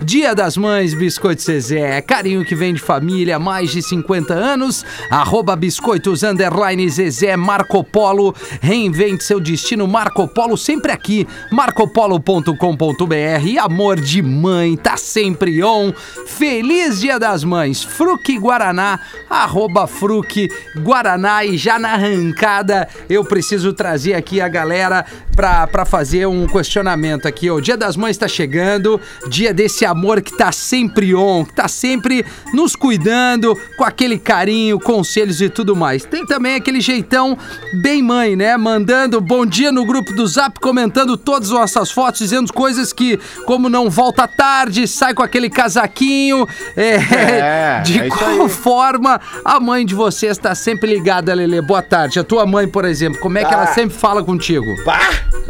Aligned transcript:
Dia 0.02 0.34
das 0.34 0.56
Mães, 0.56 0.94
Biscoito 0.94 1.42
Zezé. 1.42 2.00
Carinho 2.00 2.44
que 2.44 2.54
vem 2.54 2.74
de 2.74 2.80
família 2.80 3.38
mais 3.38 3.70
de 3.70 3.82
50 3.82 4.34
anos. 4.34 4.84
Arroba 5.10 5.54
Biscoitos 5.54 6.22
Underline 6.22 6.88
Zezé 6.88 7.36
Marco 7.36 7.84
Polo. 7.84 8.34
Reinvente 8.60 9.24
seu 9.24 9.40
destino. 9.40 9.86
Marco 9.86 10.26
Polo 10.26 10.56
sempre 10.56 10.92
aqui. 10.92 11.26
marcopolo.com.br. 11.50 13.60
Amor 13.60 14.00
de 14.00 14.22
mãe, 14.22 14.76
tá 14.76 14.96
sempre 14.96 15.62
on. 15.62 15.92
Feliz 16.26 17.00
Dia 17.00 17.18
das 17.18 17.44
Mães. 17.44 17.82
Fruque 17.82 18.38
Guaraná. 18.38 19.00
Arroba 19.28 19.86
Fruque 19.86 20.48
Guaraná. 20.76 21.44
E 21.44 21.56
já 21.56 21.78
na 21.78 21.92
arrancada 21.92 22.88
eu 23.08 23.24
preciso 23.24 23.72
trazer 23.72 24.14
aqui 24.14 24.40
a 24.40 24.48
galera 24.48 25.04
pra, 25.34 25.66
pra 25.68 25.84
fazer 25.84 26.26
um 26.26 26.46
questionamento 26.46 27.26
aqui. 27.28 27.50
O 27.50 27.60
Dia 27.60 27.76
das 27.76 27.96
Mães 27.96 28.16
tá 28.16 28.26
chegando. 28.26 29.00
Dia 29.28 29.52
desse 29.54 29.84
amor 29.84 30.20
que 30.20 30.36
tá 30.36 30.50
sempre 30.50 31.14
on. 31.14 31.44
Que 31.44 31.52
tá 31.54 31.68
sempre 31.68 32.24
nos 32.52 32.74
cuidando 32.74 33.56
com 33.76 33.84
aquele 33.84 34.18
carinho, 34.18 34.80
conselhos 34.80 35.40
e 35.40 35.48
tudo 35.48 35.76
mais. 35.76 36.04
Tem 36.04 36.26
também 36.26 36.54
aquele 36.56 36.80
jeitão 36.80 37.36
bem 37.82 38.02
mãe, 38.02 38.34
né? 38.34 38.56
Mandando 38.56 39.20
bom 39.20 39.44
dia 39.46 39.70
no 39.70 39.84
grupo 39.86 40.12
do 40.14 40.26
Zap, 40.26 40.58
comentando 40.60 41.16
todas 41.16 41.48
as 41.52 41.54
nossas 41.58 41.90
fotos, 41.90 42.20
dizendo 42.20 42.52
coisas 42.52 42.92
que, 42.92 43.18
como 43.44 43.68
não 43.68 43.90
volta 43.90 44.26
tarde, 44.26 44.86
sai 44.88 45.14
com 45.14 45.22
aquele 45.22 45.50
casaquinho. 45.50 46.46
É, 46.76 46.94
É, 46.96 47.80
de 47.84 48.00
é 48.00 48.08
qual 48.08 48.48
forma 48.48 49.20
a 49.44 49.60
mãe 49.60 49.84
de 49.84 49.94
vocês 49.94 50.32
está 50.32 50.54
sempre 50.54 50.88
ligada, 50.92 51.34
Lelê? 51.34 51.60
Boa 51.60 51.82
tarde. 51.82 52.18
A 52.18 52.24
tua 52.24 52.46
mãe, 52.46 52.66
por 52.66 52.84
exemplo, 52.84 53.20
como 53.20 53.36
é 53.38 53.44
que 53.44 53.52
ela 53.52 53.64
Ah. 53.64 53.74
sempre 53.74 53.96
fala 53.96 54.22
contigo? 54.22 54.66
Pá! 54.84 55.00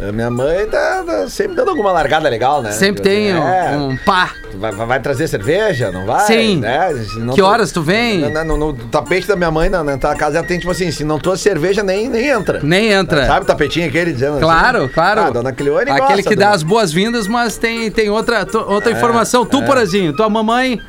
A 0.01 0.11
minha 0.13 0.29
mãe 0.29 0.65
tá, 0.67 1.03
tá 1.05 1.27
sempre 1.27 1.57
dando 1.57 1.71
alguma 1.71 1.91
largada 1.91 2.29
legal, 2.29 2.61
né? 2.61 2.71
Sempre 2.71 3.01
tem 3.01 3.35
um, 3.35 3.43
É. 3.47 3.77
um 3.77 3.97
pá. 3.97 4.31
Vai, 4.55 4.71
vai- 4.71 4.99
trazer 5.01 5.27
cerveja, 5.27 5.91
não 5.91 6.05
vai? 6.05 6.25
Sim. 6.25 6.57
Né? 6.57 6.89
Que 7.31 7.41
to- 7.41 7.45
horas 7.45 7.71
tu 7.71 7.81
vem? 7.81 8.19
No, 8.31 8.43
no- 8.45 8.57
no 8.57 8.73
tapete 8.73 9.27
da 9.27 9.35
minha 9.35 9.51
mãe, 9.51 9.69
na, 9.69 9.83
na 9.83 9.97
casa, 9.97 10.37
ela 10.37 10.47
tem 10.47 10.57
tipo 10.57 10.71
assim: 10.71 10.89
se 10.91 11.03
não 11.03 11.19
trouxe 11.19 11.43
cerveja, 11.43 11.83
nem, 11.83 12.07
nem 12.07 12.27
entra. 12.29 12.59
Nem 12.63 12.91
entra. 12.91 13.25
Sabe 13.27 13.43
o 13.43 13.45
tapetinho 13.45 13.87
aquele 13.87 14.13
dizendo 14.13 14.39
Claro, 14.39 14.83
assim? 14.85 14.93
claro. 14.93 15.21
Ah, 15.21 15.29
dona 15.29 15.51
Cleone 15.51 15.91
Aquele 15.91 16.23
que 16.23 16.35
dá 16.35 16.51
as 16.51 16.63
boas-vindas, 16.63 17.27
mas 17.27 17.57
tem, 17.57 17.91
tem 17.91 18.09
outra, 18.09 18.45
to- 18.45 18.65
outra 18.69 18.91
É, 18.91 18.95
informação. 18.95 19.45
Tu, 19.45 19.61
Porazinho, 19.63 20.13
tua 20.15 20.29
mamãe. 20.29 20.79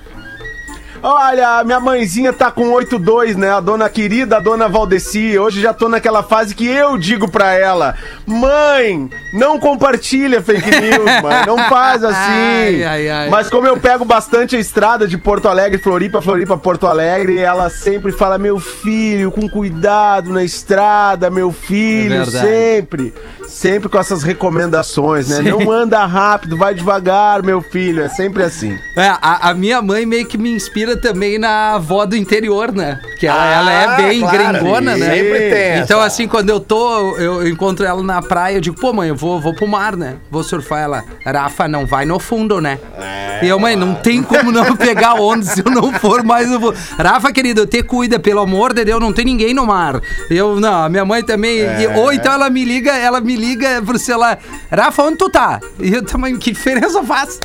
Olha, 1.03 1.65
minha 1.65 1.81
mãezinha 1.81 2.33
tá 2.33 2.51
com 2.51 2.73
8,2, 2.73 3.35
né? 3.35 3.51
A 3.51 3.61
dona 3.61 3.89
querida, 3.89 4.37
a 4.37 4.41
dona 4.41 4.69
Valdeci. 4.69 5.39
Hoje 5.39 5.61
já 5.61 5.73
tô 5.73 5.89
naquela 5.89 6.23
fase 6.23 6.55
que 6.55 6.67
eu 6.67 6.99
digo 6.99 7.31
pra 7.31 7.53
ela: 7.53 7.95
Mãe, 8.27 9.09
não 9.33 9.59
compartilha 9.59 10.43
fake 10.43 10.71
news, 10.71 11.23
mãe. 11.23 11.47
Não 11.47 11.57
faz 11.71 12.05
assim. 12.05 12.17
Ai, 12.17 12.85
ai, 12.85 13.09
ai. 13.09 13.31
Mas 13.31 13.49
como 13.49 13.67
eu 13.67 13.79
pego 13.79 14.05
bastante 14.05 14.57
a 14.57 14.59
estrada 14.59 15.07
de 15.09 15.17
Porto 15.17 15.49
Alegre, 15.49 15.79
Floripa, 15.79 16.21
Floripa, 16.21 16.59
Porto 16.59 16.87
Alegre, 16.87 17.39
ela 17.39 17.71
sempre 17.71 18.13
fala: 18.13 18.37
Meu 18.37 18.61
filho, 18.61 19.31
com 19.31 19.49
cuidado 19.49 20.31
na 20.31 20.45
estrada, 20.45 21.31
meu 21.31 21.51
filho. 21.51 22.23
É 22.23 22.27
sempre. 22.27 23.15
Sempre 23.49 23.89
com 23.89 23.99
essas 23.99 24.23
recomendações, 24.23 25.29
né? 25.29 25.37
Sim. 25.37 25.43
Não 25.51 25.71
anda 25.71 26.05
rápido, 26.05 26.57
vai 26.57 26.73
devagar, 26.73 27.43
meu 27.43 27.61
filho. 27.61 28.03
É 28.03 28.09
sempre 28.09 28.43
assim. 28.43 28.79
É, 28.97 29.09
a, 29.09 29.51
a 29.51 29.55
minha 29.55 29.83
mãe 29.83 30.07
meio 30.07 30.27
que 30.27 30.39
me 30.39 30.51
inspira 30.53 30.90
também 30.97 31.39
na 31.39 31.75
avó 31.75 32.05
do 32.07 32.17
interior, 32.17 32.73
né? 32.73 32.99
Porque 33.03 33.27
ela, 33.27 33.43
Ah, 33.43 33.53
ela 33.55 33.73
é 33.73 33.97
bem 33.97 34.21
claro. 34.21 34.39
gringona, 34.39 34.97
né? 34.97 35.15
Sempre 35.15 35.51
tem 35.51 35.79
Então, 35.81 36.01
assim, 36.01 36.27
quando 36.29 36.51
eu 36.51 36.61
tô, 36.61 37.17
eu, 37.19 37.47
encontro 37.49 37.85
ela 37.85 38.03
na 38.03 38.21
praia, 38.23 38.57
eu 38.57 38.61
digo, 38.61 38.79
pô, 38.81 38.93
mãe, 38.93 39.09
eu 39.09 39.17
vou, 39.17 39.41
vou 39.41 39.55
pro 39.55 39.67
mar, 39.69 39.97
né? 39.97 40.17
Vou 40.31 40.43
surfar 40.43 40.81
ela. 40.81 41.05
Rafa, 41.25 41.69
não 41.69 41.87
vai 41.87 42.05
no 42.05 42.19
fundo, 42.19 42.61
né? 42.61 42.79
É, 42.99 43.41
e 43.45 43.49
eu, 43.49 43.59
mãe, 43.59 43.77
não 43.77 43.95
tem 43.95 44.23
como 44.23 44.51
não 44.53 44.77
pegar 44.77 45.15
onda 45.15 45.45
se 45.45 45.61
eu 45.65 45.71
não 45.71 45.93
for 45.93 46.23
mais 46.23 46.49
no 46.49 46.61
fundo. 46.61 46.75
Rafa, 46.99 47.33
querido, 47.33 47.67
te 47.67 47.83
cuida, 47.83 48.19
pelo 48.19 48.41
amor 48.41 48.73
de 48.73 48.85
Deus, 48.85 49.01
não 49.01 49.13
tem 49.13 49.25
ninguém 49.25 49.53
no 49.55 49.67
mar. 49.67 50.01
Eu, 50.31 50.61
não, 50.61 50.85
a 50.85 50.89
minha 50.89 51.05
mãe 51.05 51.23
também. 51.23 51.59
e- 51.59 51.85
É. 51.87 51.97
ou 51.97 52.13
então 52.13 52.33
ela 52.33 52.49
me 52.51 52.65
liga, 52.65 52.93
ela 52.97 53.21
me 53.21 53.37
liga 53.37 53.83
pro 53.85 53.99
celular. 53.99 54.39
Rafa, 54.71 55.03
onde 55.03 55.17
tu 55.19 55.29
tá? 55.31 55.61
E 55.79 55.93
eu 55.93 56.05
também, 56.05 56.37
que 56.39 56.51
diferença 56.53 57.03
faz? 57.03 57.39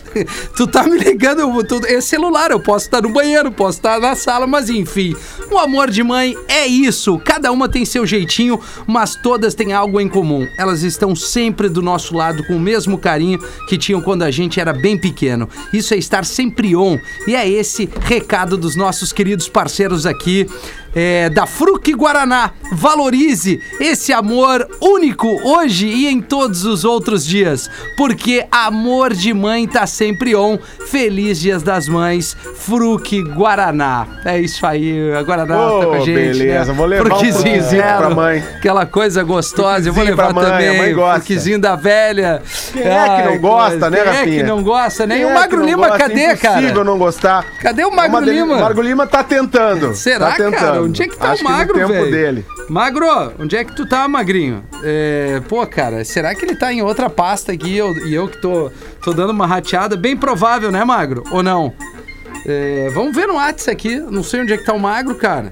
tu 0.56 0.68
tá 0.68 0.84
me 0.84 0.98
ligando, 0.98 1.40
eu, 1.42 1.64
tu, 1.68 1.82
é 1.88 2.00
celular, 2.02 2.52
eu 2.52 2.60
posso 2.60 2.86
estar 2.86 3.02
no 3.02 3.10
banheiro, 3.10 3.35
estar 3.70 4.00
na 4.00 4.16
sala, 4.16 4.46
mas 4.46 4.70
enfim. 4.70 5.16
O 5.52 5.58
amor 5.58 5.90
de 5.90 6.04
mãe 6.04 6.36
é 6.48 6.66
isso. 6.66 7.20
Cada 7.20 7.52
uma 7.52 7.70
tem 7.70 7.86
seu 7.86 8.06
jeitinho, 8.06 8.60
mas 8.88 9.16
todas 9.16 9.54
têm 9.54 9.74
algo 9.74 10.00
em 10.00 10.08
comum. 10.08 10.48
Elas 10.58 10.84
estão 10.84 11.16
sempre 11.16 11.70
do 11.70 11.82
nosso 11.82 12.16
lado 12.16 12.44
com 12.46 12.56
o 12.56 12.60
mesmo 12.60 12.98
carinho 12.98 13.40
que 13.68 13.78
tinham 13.78 14.02
quando 14.02 14.24
a 14.24 14.32
gente 14.32 14.60
era 14.60 14.74
bem 14.74 14.98
pequeno. 14.98 15.50
Isso 15.74 15.94
é 15.94 15.98
estar 15.98 16.26
sempre 16.26 16.76
on. 16.76 16.98
E 17.28 17.36
é 17.36 17.48
esse 17.48 17.90
recado 18.02 18.58
dos 18.58 18.76
nossos 18.76 19.12
queridos 19.12 19.50
parceiros 19.50 20.06
aqui. 20.06 20.48
É, 20.96 21.30
da 21.30 21.46
Fruc 21.46 21.92
Guaraná. 21.94 22.52
Valorize 22.72 23.62
esse 23.80 24.12
amor 24.14 24.68
único 24.82 25.28
hoje 25.48 25.88
e 25.88 26.08
em 26.08 26.22
todos 26.22 26.66
os 26.66 26.84
outros 26.84 27.26
dias, 27.26 27.70
porque 27.98 28.46
amor 28.52 29.14
de 29.14 29.34
mãe 29.34 29.68
tá 29.68 29.86
sempre 29.86 30.36
on. 30.36 30.58
Feliz 30.88 31.40
Dias 31.40 31.62
das 31.64 31.88
Mães, 31.88 32.36
Fruc 32.56 33.22
Guaraná. 33.36 34.06
É 34.24 34.40
isso 34.40 34.66
aí, 34.66 35.12
a 35.14 35.22
Guaraná 35.24 35.60
Ô, 35.68 35.80
tá 35.80 35.86
com 35.88 35.94
a 35.94 36.00
gente. 36.00 36.14
beleza, 36.14 36.72
né? 36.72 36.78
vou 36.78 36.86
levar 36.86 37.04
um 37.04 37.08
Fruquizinho 37.10 37.42
fruquizinho 37.42 37.82
zero, 37.84 37.98
pra 37.98 38.10
mãe. 38.12 38.44
Aquela 38.58 38.86
coisa 38.86 39.24
gostosa, 39.24 39.90
eu 39.90 39.94
vou 39.94 40.04
levar 40.04 40.34
mãe, 40.34 40.46
a 40.46 40.52
também. 40.52 40.94
Fruquizinho 40.96 41.60
da 41.60 41.76
velha. 41.76 42.42
Quem 42.72 42.82
é 42.84 43.16
que 43.18 43.30
não 43.30 43.38
gosta, 43.40 43.90
né, 43.90 43.98
Quem 43.98 44.08
é 44.08 44.12
que 44.12 44.18
Rafinha? 44.20 44.44
não 44.44 44.64
gosta, 44.64 45.08
né? 45.08 45.20
E 45.20 45.26
o 45.26 45.30
é 45.30 45.34
Magro 45.34 45.64
Lima, 45.66 45.88
gosta? 45.88 45.98
cadê, 45.98 46.22
É 46.22 46.34
impossível 46.34 46.70
cara? 46.72 46.84
não 46.84 46.98
gostar. 46.98 47.46
Cadê 47.60 47.84
o 47.84 47.92
É 47.92 47.96
Magro 47.96 48.20
Lima? 48.22 48.56
O 48.56 48.60
Magro 48.62 48.82
Lima 48.82 49.08
tá 49.08 49.24
tentando. 49.24 49.94
Será, 49.96 50.28
tá 50.28 50.36
tentando. 50.36 50.56
cara? 50.56 50.85
Onde 50.86 51.04
é 51.04 51.08
que 51.08 51.18
tá 51.18 51.32
Acho 51.32 51.42
o 51.42 51.50
magro, 51.50 51.80
no 51.80 51.88
tempo 51.88 51.94
velho? 51.94 52.12
dele. 52.12 52.46
Magro, 52.70 53.06
onde 53.40 53.56
é 53.56 53.64
que 53.64 53.76
tu 53.76 53.88
tá, 53.88 54.08
magrinho? 54.08 54.64
É, 54.84 55.42
pô, 55.48 55.66
cara, 55.68 56.04
será 56.04 56.34
que 56.34 56.46
ele 56.46 56.56
tá 56.56 56.72
em 56.72 56.82
outra 56.82 57.10
pasta 57.10 57.52
aqui 57.52 57.70
e 57.70 57.78
eu, 57.78 57.94
e 58.08 58.14
eu 58.14 58.28
que 58.28 58.42
tô, 58.42 58.72
tô 59.04 59.14
dando 59.14 59.32
uma 59.32 59.46
rateada? 59.48 59.96
Bem 59.96 60.16
provável, 60.16 60.72
né, 60.72 60.84
magro? 60.84 61.24
Ou 61.32 61.42
não? 61.44 61.74
É, 62.46 62.90
vamos 62.94 63.16
ver 63.16 63.28
no 63.28 63.36
WhatsApp 63.36 63.72
aqui. 63.72 64.00
Não 64.00 64.24
sei 64.24 64.42
onde 64.42 64.54
é 64.54 64.58
que 64.58 64.66
tá 64.66 64.74
o 64.74 64.80
magro, 64.80 65.16
cara. 65.16 65.52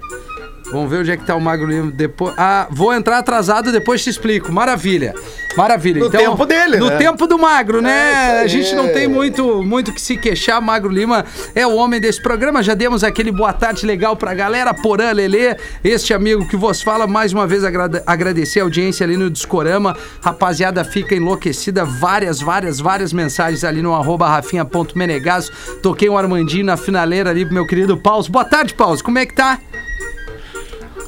Vamos 0.73 0.89
ver 0.89 0.97
onde 1.01 1.11
é 1.11 1.17
que 1.17 1.25
tá 1.25 1.35
o 1.35 1.39
Magro 1.41 1.67
Lima 1.67 1.91
depois. 1.91 2.33
Ah, 2.37 2.67
vou 2.71 2.91
entrar 2.93 3.19
atrasado, 3.19 3.71
depois 3.71 4.03
te 4.03 4.09
explico. 4.09 4.51
Maravilha. 4.51 5.13
Maravilha. 5.55 5.99
No 5.99 6.09
tempo 6.09 6.45
dele, 6.47 6.77
No 6.77 6.87
né? 6.89 6.97
tempo 6.97 7.27
do 7.27 7.37
Magro, 7.37 7.79
né? 7.79 8.39
É 8.39 8.41
a 8.41 8.47
gente 8.47 8.73
não 8.73 8.87
tem 8.91 9.07
muito 9.07 9.61
muito 9.63 9.93
que 9.93 10.01
se 10.01 10.17
queixar. 10.17 10.59
Magro 10.59 10.89
Lima 10.91 11.23
é 11.53 11.65
o 11.67 11.75
homem 11.75 12.01
desse 12.01 12.19
programa. 12.21 12.63
Já 12.63 12.73
demos 12.73 13.03
aquele 13.03 13.31
boa 13.31 13.53
tarde 13.53 13.85
legal 13.85 14.15
pra 14.15 14.33
galera. 14.33 14.73
Porã, 14.73 15.11
Lelê, 15.11 15.55
este 15.83 16.11
amigo 16.13 16.47
que 16.47 16.57
vos 16.57 16.81
fala. 16.81 17.05
Mais 17.05 17.31
uma 17.33 17.45
vez 17.45 17.63
agrade- 17.63 18.01
agradecer 18.07 18.59
a 18.61 18.63
audiência 18.63 19.03
ali 19.05 19.15
no 19.15 19.29
Discorama. 19.29 19.95
Rapaziada, 20.21 20.83
fica 20.83 21.13
enlouquecida. 21.13 21.85
Várias, 21.85 22.41
várias, 22.41 22.79
várias 22.79 23.13
mensagens 23.13 23.63
ali 23.63 23.83
no 23.83 23.93
arroba 23.93 24.27
rafinha.menegaso. 24.27 25.51
Toquei 25.83 26.09
um 26.09 26.17
Armandinho 26.17 26.65
na 26.65 26.77
finaleira 26.77 27.29
ali 27.29 27.45
pro 27.45 27.53
meu 27.53 27.67
querido 27.67 27.95
Paus. 27.95 28.27
Boa 28.27 28.43
tarde, 28.45 28.73
Paus. 28.73 29.03
Como 29.03 29.19
é 29.19 29.25
que 29.27 29.33
tá? 29.35 29.59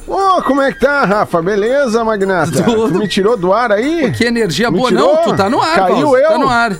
Ô, 0.06 0.42
como 0.42 0.62
é 0.62 0.72
que 0.72 0.78
tá, 0.80 1.04
Rafa? 1.04 1.42
Beleza, 1.42 2.04
Magnata? 2.04 2.62
Tudo. 2.62 2.92
Tu 2.92 2.98
me 2.98 3.08
tirou 3.08 3.36
do 3.36 3.52
ar 3.52 3.72
aí? 3.72 4.12
Que 4.12 4.24
energia 4.24 4.70
boa. 4.70 4.90
Não, 4.90 5.22
tu 5.24 5.36
tá 5.36 5.50
no 5.50 5.60
ar, 5.60 5.74
Caiu 5.74 5.94
Paulo. 6.02 6.16
eu? 6.16 6.28
Tá 6.28 6.38
no 6.38 6.48
ar. 6.48 6.72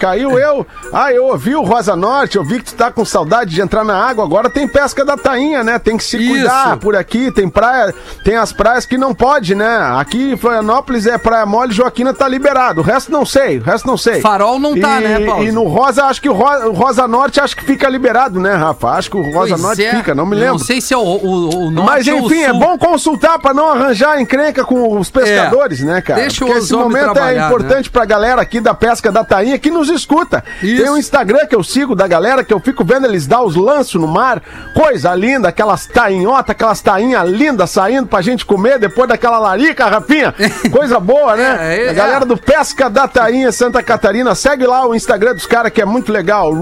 Caiu 0.00 0.38
eu. 0.38 0.66
Ah, 0.92 1.12
eu 1.12 1.26
ouvi 1.26 1.54
o 1.54 1.62
Rosa 1.62 1.94
Norte, 1.94 2.36
eu 2.36 2.44
vi 2.44 2.58
que 2.58 2.64
tu 2.64 2.74
tá 2.74 2.90
com 2.90 3.04
saudade 3.04 3.50
de 3.54 3.60
entrar 3.60 3.84
na 3.84 3.94
água. 3.94 4.24
Agora 4.24 4.48
tem 4.48 4.66
pesca 4.66 5.04
da 5.04 5.14
tainha, 5.16 5.62
né? 5.62 5.78
Tem 5.78 5.96
que 5.98 6.02
se 6.04 6.16
Isso. 6.16 6.30
cuidar 6.30 6.78
por 6.78 6.96
aqui. 6.96 7.30
Tem 7.30 7.48
praia, 7.48 7.94
tem 8.24 8.34
as 8.36 8.50
praias 8.50 8.86
que 8.86 8.96
não 8.96 9.14
pode, 9.14 9.54
né? 9.54 9.78
Aqui 9.98 10.32
em 10.32 10.36
Florianópolis 10.38 11.06
é 11.06 11.18
praia 11.18 11.44
mole, 11.44 11.72
Joaquina 11.72 12.14
tá 12.14 12.26
liberado. 12.26 12.80
O 12.80 12.82
resto 12.82 13.12
não 13.12 13.26
sei, 13.26 13.58
o 13.58 13.62
resto 13.62 13.86
não 13.86 13.98
sei. 13.98 14.22
Farol 14.22 14.58
não 14.58 14.78
tá, 14.80 15.00
E- 15.00 15.04
né, 15.04 15.26
Paulo? 15.26 15.44
E 15.44 15.52
no 15.52 15.64
Rosa, 15.64 16.04
acho 16.06 16.22
que 16.22 16.28
o 16.30 16.32
Rosa, 16.32 16.68
o 16.68 16.72
Rosa 16.72 17.06
Norte 17.06 17.38
acho 17.38 17.54
que 17.54 17.64
fica 17.64 17.86
liberado, 17.88 18.40
né, 18.40 18.54
Rafa? 18.54 18.88
Acho 18.92 19.10
que 19.10 19.16
o 19.18 19.22
Rosa 19.22 19.50
Pois 19.50 19.60
Norte 19.60 19.84
é. 19.84 19.94
fica, 19.96 20.14
não 20.14 20.24
me 20.24 20.34
lembro. 20.34 20.52
Não 20.54 20.58
sei 20.58 20.80
se 20.80 20.94
é 20.94 20.96
o, 20.96 21.00
o, 21.02 21.66
o 21.66 21.70
norte 21.70 21.90
Mas 21.90 22.06
o 22.06 22.10
enfim, 22.26 22.42
é 22.42 22.52
bom 22.54 22.78
consultar 22.78 23.38
pra 23.38 23.52
não 23.52 23.70
arranjar 23.70 24.18
encrenca 24.18 24.64
com 24.64 24.98
os 24.98 25.10
pescadores, 25.10 25.80
né, 25.80 26.00
cara? 26.00 26.20
Deixa 26.22 26.38
Porque 26.44 26.58
os 26.58 26.64
esse 26.64 26.72
momento 26.72 27.12
trabalhar, 27.12 27.34
né? 27.34 27.42
é 27.42 27.46
importante 27.46 27.90
pra 27.90 28.04
galera 28.06 28.40
aqui 28.40 28.60
da 28.60 28.72
pesca 28.72 29.12
da 29.12 29.22
tainha 29.24 29.58
que 29.58 29.70
nos 29.70 29.89
escuta. 29.94 30.42
Isso. 30.62 30.82
Tem 30.82 30.90
um 30.90 30.96
Instagram 30.96 31.46
que 31.46 31.54
eu 31.54 31.62
sigo 31.62 31.94
da 31.94 32.06
galera 32.06 32.44
que 32.44 32.52
eu 32.52 32.60
fico 32.60 32.84
vendo 32.84 33.06
eles 33.06 33.26
dar 33.26 33.42
os 33.42 33.56
lanços 33.56 34.00
no 34.00 34.08
mar. 34.08 34.42
Coisa 34.74 35.14
linda, 35.14 35.48
aquelas 35.48 35.86
tainhotas, 35.86 36.50
aquelas 36.50 36.80
tainhas 36.80 37.28
lindas 37.28 37.70
saindo 37.70 38.06
pra 38.06 38.22
gente 38.22 38.44
comer 38.44 38.78
depois 38.78 39.08
daquela 39.08 39.38
larica, 39.38 39.86
Rafinha. 39.86 40.34
Coisa 40.70 40.98
boa, 40.98 41.36
né? 41.36 41.56
É, 41.60 41.86
é, 41.86 41.90
A 41.90 41.92
galera 41.92 42.24
do 42.24 42.36
Pesca 42.36 42.88
da 42.88 43.06
Tainha 43.06 43.52
Santa 43.52 43.82
Catarina. 43.82 44.34
Segue 44.34 44.66
lá 44.66 44.86
o 44.86 44.94
Instagram 44.94 45.34
dos 45.34 45.46
caras 45.46 45.72
que 45.72 45.80
é 45.80 45.84
muito 45.84 46.12
legal. 46.12 46.52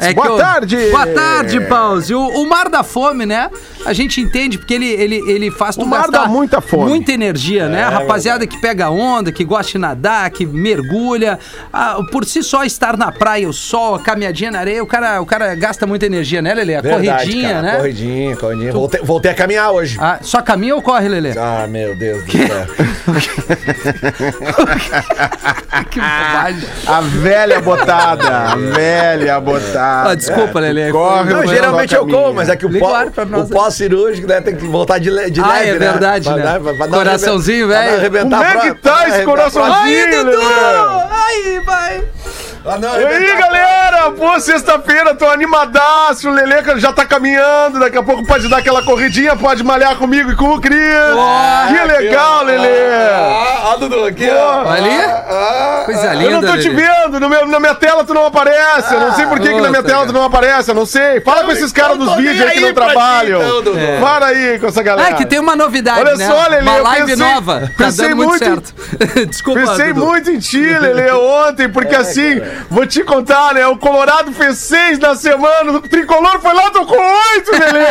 É 0.00 0.12
Boa 0.12 0.26
eu- 0.26 0.36
tarde! 0.36 0.76
Boa 0.90 1.06
tarde, 1.06 1.60
Pause. 1.62 2.14
O, 2.14 2.26
o 2.42 2.48
Mar 2.48 2.68
da 2.68 2.82
Fome, 2.82 3.24
né? 3.26 3.50
A 3.86 3.92
gente 3.92 4.20
entende 4.20 4.58
porque 4.58 4.74
ele, 4.74 4.86
ele, 4.88 5.16
ele 5.30 5.50
faz 5.50 5.76
tu 5.76 5.82
O 5.82 5.86
mar 5.86 6.10
dá 6.10 6.26
muita 6.26 6.60
fome. 6.60 6.88
Muita 6.88 7.12
energia, 7.12 7.68
né? 7.68 7.82
A 7.82 7.90
rapaziada 7.90 8.46
que 8.46 8.58
pega 8.60 8.88
onda, 8.90 9.30
que 9.30 9.44
gosta 9.44 9.72
de 9.72 9.78
nadar, 9.78 10.28
que 10.30 10.46
mergulha. 10.46 11.38
ah, 11.72 11.98
por 12.10 12.24
si 12.24 12.42
só 12.42 12.64
estar 12.64 12.96
na 12.96 13.12
praia, 13.12 13.48
o 13.48 13.52
sol, 13.52 13.94
a 13.96 14.00
caminhadinha 14.00 14.50
na 14.50 14.60
areia, 14.60 14.82
o 14.82 14.86
cara, 14.86 15.20
o 15.20 15.26
cara 15.26 15.54
gasta 15.54 15.86
muita 15.86 16.06
energia, 16.06 16.40
né, 16.40 16.54
Lelê? 16.54 16.76
A 16.76 16.80
Verdade, 16.80 17.06
corridinha, 17.24 17.48
cara, 17.48 17.62
né? 17.62 17.76
Corridinha, 17.76 18.36
corridinha. 18.36 18.72
Voltei, 18.72 19.00
voltei 19.02 19.30
a 19.30 19.34
caminhar 19.34 19.70
hoje. 19.70 19.98
Ah, 20.00 20.18
só 20.22 20.40
caminha 20.40 20.74
ou 20.74 20.82
corre, 20.82 21.08
Lelê? 21.08 21.34
Ah, 21.38 21.66
meu 21.68 21.94
Deus 21.94 22.24
do 22.24 22.32
céu. 22.32 22.66
que 25.90 26.00
bobagem. 26.00 26.68
A 26.86 27.00
velha 27.00 27.60
botada, 27.60 28.52
a 28.52 28.56
velha 28.56 29.40
botada. 29.40 29.73
Ah, 29.76 30.14
desculpa, 30.14 30.60
Lelê. 30.60 30.90
Corre, 30.90 31.32
Não, 31.32 31.40
Não, 31.40 31.46
geralmente 31.46 31.94
eu 31.94 32.06
como, 32.06 32.34
mas 32.34 32.48
é 32.48 32.56
que 32.56 32.66
o 32.66 32.78
pó- 32.78 32.94
ar 32.94 33.10
pra 33.10 33.24
nós 33.24 33.48
o 33.48 33.52
pós-cirúrgico 33.52 34.26
né, 34.28 34.40
tem 34.40 34.54
que 34.56 34.66
voltar 34.66 34.98
de, 34.98 35.10
le- 35.10 35.30
de 35.30 35.40
Ah, 35.40 35.48
leve, 35.48 35.70
é 35.70 35.72
né? 35.72 35.78
verdade, 35.78 36.28
né? 36.30 36.42
dar- 36.42 36.60
pra- 36.60 36.88
Coraçãozinho, 36.88 37.68
velho. 37.68 38.10
Como 38.22 38.34
é 38.42 38.56
que 38.60 38.74
tá 38.80 39.08
esse 39.08 39.24
coraçãozinho? 39.24 39.74
Aí, 39.84 40.10
Lelê. 40.10 40.24
Dudu! 40.24 40.40
Aí, 41.10 41.60
vai! 41.64 42.02
Ah, 42.66 42.78
não, 42.78 42.98
E 42.98 43.04
aí, 43.04 43.36
galera? 43.36 44.10
Pô, 44.12 44.40
sexta-feira, 44.40 45.14
tô 45.14 45.26
animadaço. 45.26 46.30
O 46.30 46.32
Lelê 46.32 46.62
já 46.78 46.94
tá 46.94 47.04
caminhando. 47.04 47.78
Daqui 47.78 47.98
a 47.98 48.02
pouco 48.02 48.26
pode 48.26 48.48
dar 48.48 48.58
aquela 48.58 48.82
corridinha, 48.82 49.36
pode 49.36 49.62
malhar 49.62 49.96
comigo 49.96 50.30
e 50.30 50.36
com 50.36 50.46
o 50.54 50.60
Cris. 50.60 50.78
que 51.68 51.84
legal, 52.02 52.42
Lelê. 52.44 52.86
Ah, 53.12 53.72
ah, 53.72 53.76
Dudu, 53.76 54.06
aqui, 54.06 54.28
ó. 54.30 54.66
Ali? 54.70 54.88
Ah, 54.98 55.82
Coisa 55.84 56.14
Eu 56.14 56.20
linda, 56.20 56.40
não 56.40 56.40
tô 56.52 56.58
te 56.58 56.70
Lelê. 56.70 56.86
vendo, 57.04 57.20
no 57.20 57.28
meu- 57.28 57.46
na 57.46 57.60
minha 57.60 57.74
tela 57.74 58.02
tu 58.02 58.14
não 58.14 58.24
aparece. 58.26 58.94
Eu 58.94 59.00
não 59.00 59.12
sei 59.14 59.26
por 59.26 59.38
que, 59.40 59.48
que 59.52 59.60
na 59.60 59.68
minha 59.68 59.82
tela 59.82 60.06
tu 60.06 60.12
não 60.14 60.24
aparece, 60.24 60.70
eu 60.70 60.74
não 60.74 60.86
sei. 60.86 61.20
Fala 61.20 61.44
com 61.44 61.52
esses 61.52 61.70
caras 61.70 61.96
então 61.96 62.06
dos 62.06 62.16
vídeos 62.16 62.46
aí 62.48 62.54
que 62.54 62.60
não 62.60 62.68
ti, 62.68 62.74
trabalham. 62.74 63.42
então, 63.42 63.62
Dudu. 63.62 63.78
É. 63.78 64.00
Fala 64.00 64.26
aí 64.28 64.58
com 64.58 64.66
essa 64.68 64.82
galera. 64.82 65.10
Ah, 65.10 65.14
que 65.14 65.26
tem 65.26 65.38
uma 65.38 65.54
novidade, 65.54 66.00
Olha 66.00 66.16
né? 66.16 66.26
só, 66.26 66.48
Lelê, 66.48 66.62
Uma 66.62 66.76
eu 66.78 66.82
live 66.84 67.06
pensei- 67.08 67.26
nova. 67.26 67.60
Tá 67.60 67.84
pensei 67.84 68.08
dando 68.08 68.16
muito, 68.16 68.28
muito 68.30 68.44
em- 68.44 68.48
certo. 68.48 68.74
Desculpa, 69.28 69.60
Pensei 69.60 69.92
Dudu. 69.92 70.06
muito 70.06 70.30
em 70.30 70.38
ti, 70.38 70.62
Lelê, 70.78 71.10
ontem, 71.12 71.68
porque 71.68 71.94
assim, 71.94 72.40
vou 72.70 72.86
te 72.86 73.02
contar, 73.02 73.54
né? 73.54 73.66
O 73.66 73.76
Colorado 73.76 74.32
fez 74.32 74.58
seis 74.58 74.98
na 74.98 75.14
semana, 75.14 75.72
o 75.72 75.80
Tricolor 75.80 76.40
foi 76.40 76.54
lá 76.54 76.68
e 76.68 76.70
tocou 76.70 76.98
oito, 76.98 77.50
Lelê! 77.52 77.84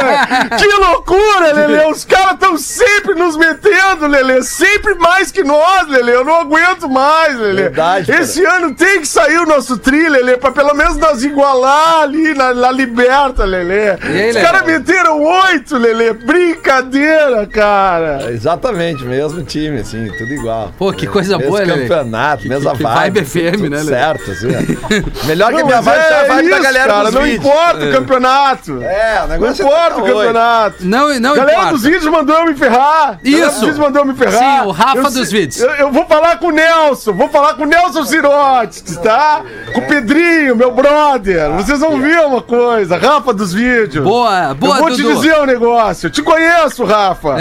que 0.57 0.67
loucura, 0.67 1.53
Lelê! 1.53 1.91
Os 1.91 2.05
caras 2.05 2.33
estão 2.33 2.57
sempre 2.57 3.15
nos 3.15 3.35
metendo, 3.37 4.07
Lelê! 4.07 4.41
Sempre 4.43 4.95
mais 4.95 5.31
que 5.31 5.43
nós, 5.43 5.87
Lelê! 5.87 6.15
Eu 6.15 6.25
não 6.25 6.41
aguento 6.41 6.89
mais, 6.89 7.37
Lelê! 7.37 7.63
Verdade, 7.63 8.07
cara. 8.11 8.23
Esse 8.23 8.43
ano 8.45 8.73
tem 8.75 9.01
que 9.01 9.07
sair 9.07 9.37
o 9.39 9.45
nosso 9.45 9.77
tri, 9.77 10.07
Lelê, 10.09 10.37
pra 10.37 10.51
pelo 10.51 10.73
menos 10.73 10.97
nós 10.97 11.23
igualar 11.23 12.01
ali 12.03 12.33
na, 12.33 12.53
na 12.53 12.71
Liberta, 12.71 13.45
Lelê! 13.45 13.91
aí, 13.91 14.31
Os 14.31 14.37
caras 14.37 14.65
meteram 14.65 15.21
oito, 15.21 15.77
Lelê! 15.77 16.13
Brincadeira, 16.13 17.45
cara! 17.47 18.31
Exatamente, 18.31 19.03
mesmo 19.03 19.43
time, 19.43 19.79
assim, 19.79 20.09
tudo 20.17 20.33
igual. 20.33 20.71
Pô, 20.77 20.91
que 20.93 21.07
coisa 21.07 21.37
mesmo 21.37 21.51
boa, 21.51 21.63
Lelê. 21.63 21.81
campeonato, 21.81 22.47
mesma 22.47 22.75
que 22.75 22.83
vibe. 22.83 23.21
vibe 23.21 23.25
FM, 23.25 23.51
tudo 23.57 23.69
né, 23.69 23.77
Lelê? 23.77 23.89
Certo, 23.89 24.31
assim. 24.31 24.47
Melhor 25.25 25.49
que 25.49 25.55
a 25.55 25.59
Não, 25.59 25.65
minha 25.67 25.81
vibe 25.81 25.99
é 26.01 26.19
a 26.19 26.23
vibe 26.27 26.49
da 26.49 26.59
galera 26.59 26.87
cara, 26.93 27.03
dos 27.05 27.13
não 27.13 27.21
vídeos. 27.23 27.45
importa 27.45 27.85
o 27.85 27.91
campeonato! 27.91 28.83
É, 28.83 29.15
o 29.17 29.21
Não 29.21 29.27
negócio 29.27 29.65
importa 29.65 29.95
o 30.01 30.05
é 30.07 30.11
campeonato! 30.11 30.75
Não, 30.81 31.19
não 31.19 31.35
Galera 31.35 31.51
importa. 31.53 31.71
dos 31.73 31.83
vídeos 31.83 32.05
mandou 32.05 32.35
eu 32.35 32.45
me 32.45 32.55
ferrar! 32.55 33.19
Galera 33.23 33.47
Isso. 33.47 33.49
dos 33.51 33.59
vídeos 33.59 33.77
mandou 33.79 34.01
eu 34.01 34.05
me 34.07 34.13
ferrar! 34.15 34.61
Sim, 34.61 34.67
o 34.67 34.71
Rafa 34.71 34.97
Eu 34.97 35.03
dos 35.11 35.31
vídeos. 35.31 35.59
Eu, 35.61 35.69
eu 35.71 35.91
vou 35.91 36.05
falar 36.05 36.37
com 36.37 36.47
o 36.47 36.51
Nelson, 36.51 37.13
vou 37.13 37.29
falar 37.29 37.53
com 37.55 37.63
o 37.63 37.65
Nelson 37.65 38.03
Sirotes, 38.05 38.97
tá? 38.97 39.41
Com 39.73 39.79
o 39.79 39.87
Pedrinho, 39.87 40.55
meu 40.55 40.71
brother! 40.71 41.51
Vocês 41.51 41.79
vão 41.79 41.99
ver 42.01 42.19
uma 42.21 42.41
coisa, 42.41 42.97
Rafa 42.97 43.33
dos 43.33 43.53
vídeos! 43.53 44.03
Boa, 44.03 44.53
boa, 44.53 44.77
Eu 44.77 44.81
vou 44.83 44.91
te 44.95 45.01
Dudu. 45.01 45.15
dizer 45.15 45.39
um 45.39 45.45
negócio, 45.45 46.07
eu 46.07 46.11
te 46.11 46.21
conheço, 46.21 46.83
Rafa! 46.83 47.35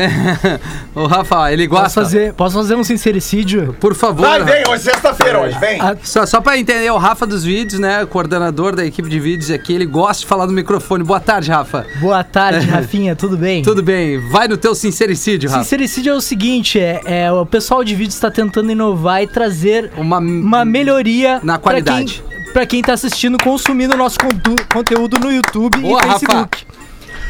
o 0.94 1.06
Rafa, 1.06 1.52
ele 1.52 1.68
Posso 1.68 1.82
gosta. 1.82 2.00
fazer, 2.02 2.32
posso 2.34 2.56
fazer 2.56 2.74
um 2.74 2.84
sincericídio? 2.84 3.76
Por 3.80 3.94
favor. 3.94 4.26
Vai, 4.26 4.42
vem, 4.42 4.62
hoje 4.68 4.88
é 4.88 4.92
sexta-feira, 4.92 5.40
hoje, 5.40 5.58
vem. 5.58 5.80
Só, 6.02 6.24
só 6.26 6.40
pra 6.40 6.56
entender, 6.58 6.90
o 6.90 6.98
Rafa 7.02 7.26
dos 7.26 7.42
vídeos, 7.42 7.80
né? 7.80 8.06
Coordenador 8.06 8.76
da 8.76 8.86
equipe 8.86 9.08
de 9.08 9.18
vídeos 9.18 9.50
aqui, 9.50 9.72
ele 9.72 9.84
gosta 9.84 10.20
de 10.20 10.26
falar 10.28 10.46
no 10.46 10.52
microfone. 10.52 11.02
Boa 11.02 11.18
tarde, 11.18 11.50
Rafa. 11.50 11.84
Boa 12.00 12.22
tarde, 12.22 12.64
Rafinha, 12.70 13.16
tudo 13.16 13.36
bem? 13.36 13.60
Tudo 13.60 13.82
bem? 13.82 14.20
Vai 14.30 14.46
no 14.46 14.56
teu 14.56 14.72
sincericídio, 14.72 15.50
Rafa. 15.50 15.64
Sincericídio 15.64 16.12
é 16.12 16.14
o 16.14 16.20
seguinte, 16.20 16.78
é, 16.78 17.00
é, 17.04 17.32
o 17.32 17.44
pessoal 17.44 17.82
de 17.82 17.96
vídeos 17.96 18.14
está 18.14 18.30
tentando 18.30 18.70
inovar 18.70 19.20
e 19.20 19.26
trazer 19.26 19.90
Uma, 19.96 20.18
uma 20.18 20.64
melhoria 20.64 21.40
Na 21.42 21.58
qualidade. 21.58 22.22
quem, 22.24 22.52
pra 22.52 22.66
quem 22.66 22.80
tá 22.80 22.92
assistindo, 22.92 23.36
consumindo 23.42 23.94
o 23.94 23.98
nosso 23.98 24.18
conteúdo 24.72 25.18
no 25.18 25.32
YouTube 25.32 25.80
Boa, 25.80 26.00
e 26.00 26.06
Rafa. 26.06 26.20
Facebook. 26.20 26.66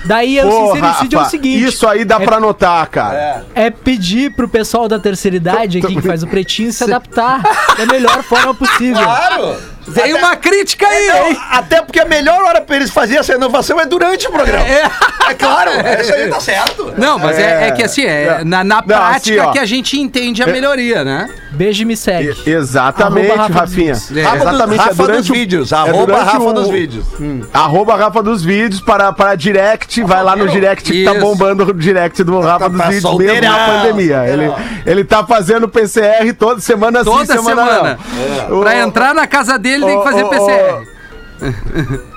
Daí 0.05 0.41
o 0.41 0.43
Pô, 0.43 0.75
sincericídio 0.75 1.17
é 1.17 1.19
o 1.19 1.23
Rafa, 1.23 1.31
seguinte: 1.31 1.65
Isso 1.65 1.87
aí 1.87 2.05
dá 2.05 2.19
pra 2.19 2.37
anotar, 2.37 2.91
cara. 2.91 3.47
é 3.55 3.71
pedir 3.71 4.35
pro 4.35 4.49
pessoal 4.49 4.89
da 4.89 4.99
terceira 4.99 5.37
idade 5.37 5.79
aqui 5.79 5.94
que 5.94 6.03
faz 6.03 6.23
o 6.23 6.27
pretinho 6.27 6.73
se 6.73 6.82
adaptar 6.85 7.41
da 7.77 7.87
melhor 7.87 8.23
forma 8.23 8.55
possível. 8.55 9.03
Claro! 9.03 9.71
Tem 9.94 10.15
uma 10.15 10.36
crítica 10.36 10.86
aí, 10.86 11.10
hein? 11.10 11.39
até 11.51 11.82
porque 11.82 12.01
a 12.01 12.05
melhor 12.05 12.43
hora 12.44 12.60
pra 12.60 12.77
eles 12.77 12.91
fazerem 12.91 13.19
essa 13.20 13.34
inovação 13.34 13.81
é 13.81 13.86
durante 13.86 14.27
o 14.27 14.31
programa. 14.31 14.65
É. 14.65 14.82
É 15.31 15.34
claro, 15.34 15.70
isso 16.01 16.12
aí 16.15 16.29
tá 16.29 16.41
certo. 16.41 16.93
Não, 16.96 17.19
mas 17.19 17.39
é, 17.39 17.65
É. 17.65 17.69
é 17.69 17.70
que 17.72 17.82
assim, 17.82 18.05
é 18.05 18.39
Não. 18.41 18.44
na, 18.44 18.65
na 18.65 18.77
Não, 18.77 18.82
prática 18.82 19.43
assim, 19.43 19.53
que 19.53 19.58
a 19.58 19.65
gente 19.65 19.98
entende 20.01 20.43
a 20.43 20.46
melhoria, 20.46 21.05
né? 21.05 21.29
Beijo 21.53 21.82
e 21.82 21.84
me 21.84 21.96
segue. 21.96 22.34
E- 22.46 22.51
Exatamente, 22.51 23.29
Rafa 23.34 23.53
Rafinha. 23.60 23.93
dos 23.93 24.08
Vídeos. 24.08 24.24
Rafa, 24.24 24.36
do- 24.39 24.48
Exatamente, 24.51 24.79
Rafa 24.79 24.91
é 24.91 24.94
durante 24.94 25.19
dos 25.20 25.31
o- 25.31 25.32
vídeos, 25.32 25.72
é 25.72 25.77
arroba 25.77 26.22
Rafa 26.22 26.39
o- 26.39 26.53
dos 26.53 26.69
vídeos. 26.70 27.05
Arroba 27.53 27.96
Rafa 27.96 28.22
dos 28.22 28.43
Vídeos 28.43 28.81
para, 28.81 29.12
para 29.12 29.34
direct, 29.34 30.03
vai 30.05 30.22
lá 30.22 30.34
no 30.36 30.48
direct 30.48 30.91
que 30.91 31.05
tá 31.05 31.12
Isso. 31.12 31.20
bombando 31.20 31.65
o 31.65 31.74
direct 31.74 32.22
do 32.24 32.41
Rafa 32.41 32.69
dos 32.69 32.79
tá 32.79 32.84
Vídeos 32.89 33.03
mesmo 33.05 33.10
solteirão, 33.10 33.53
na 33.53 33.67
pandemia. 33.67 34.24
Ele, 34.27 34.53
ele 34.86 35.05
tá 35.05 35.24
fazendo 35.27 35.69
PCR 35.69 36.32
toda 36.32 36.60
semana 36.60 37.05
Toda 37.05 37.27
sim, 37.27 37.32
semana, 37.43 37.65
semana. 37.67 37.98
não. 38.48 38.60
Pra 38.60 38.77
entrar 38.79 39.15
na 39.15 39.27
casa 39.27 39.58
dele 39.58 39.71
tem 39.81 39.98
que 39.98 40.05
fazer 40.05 40.24
PCR. 40.24 42.02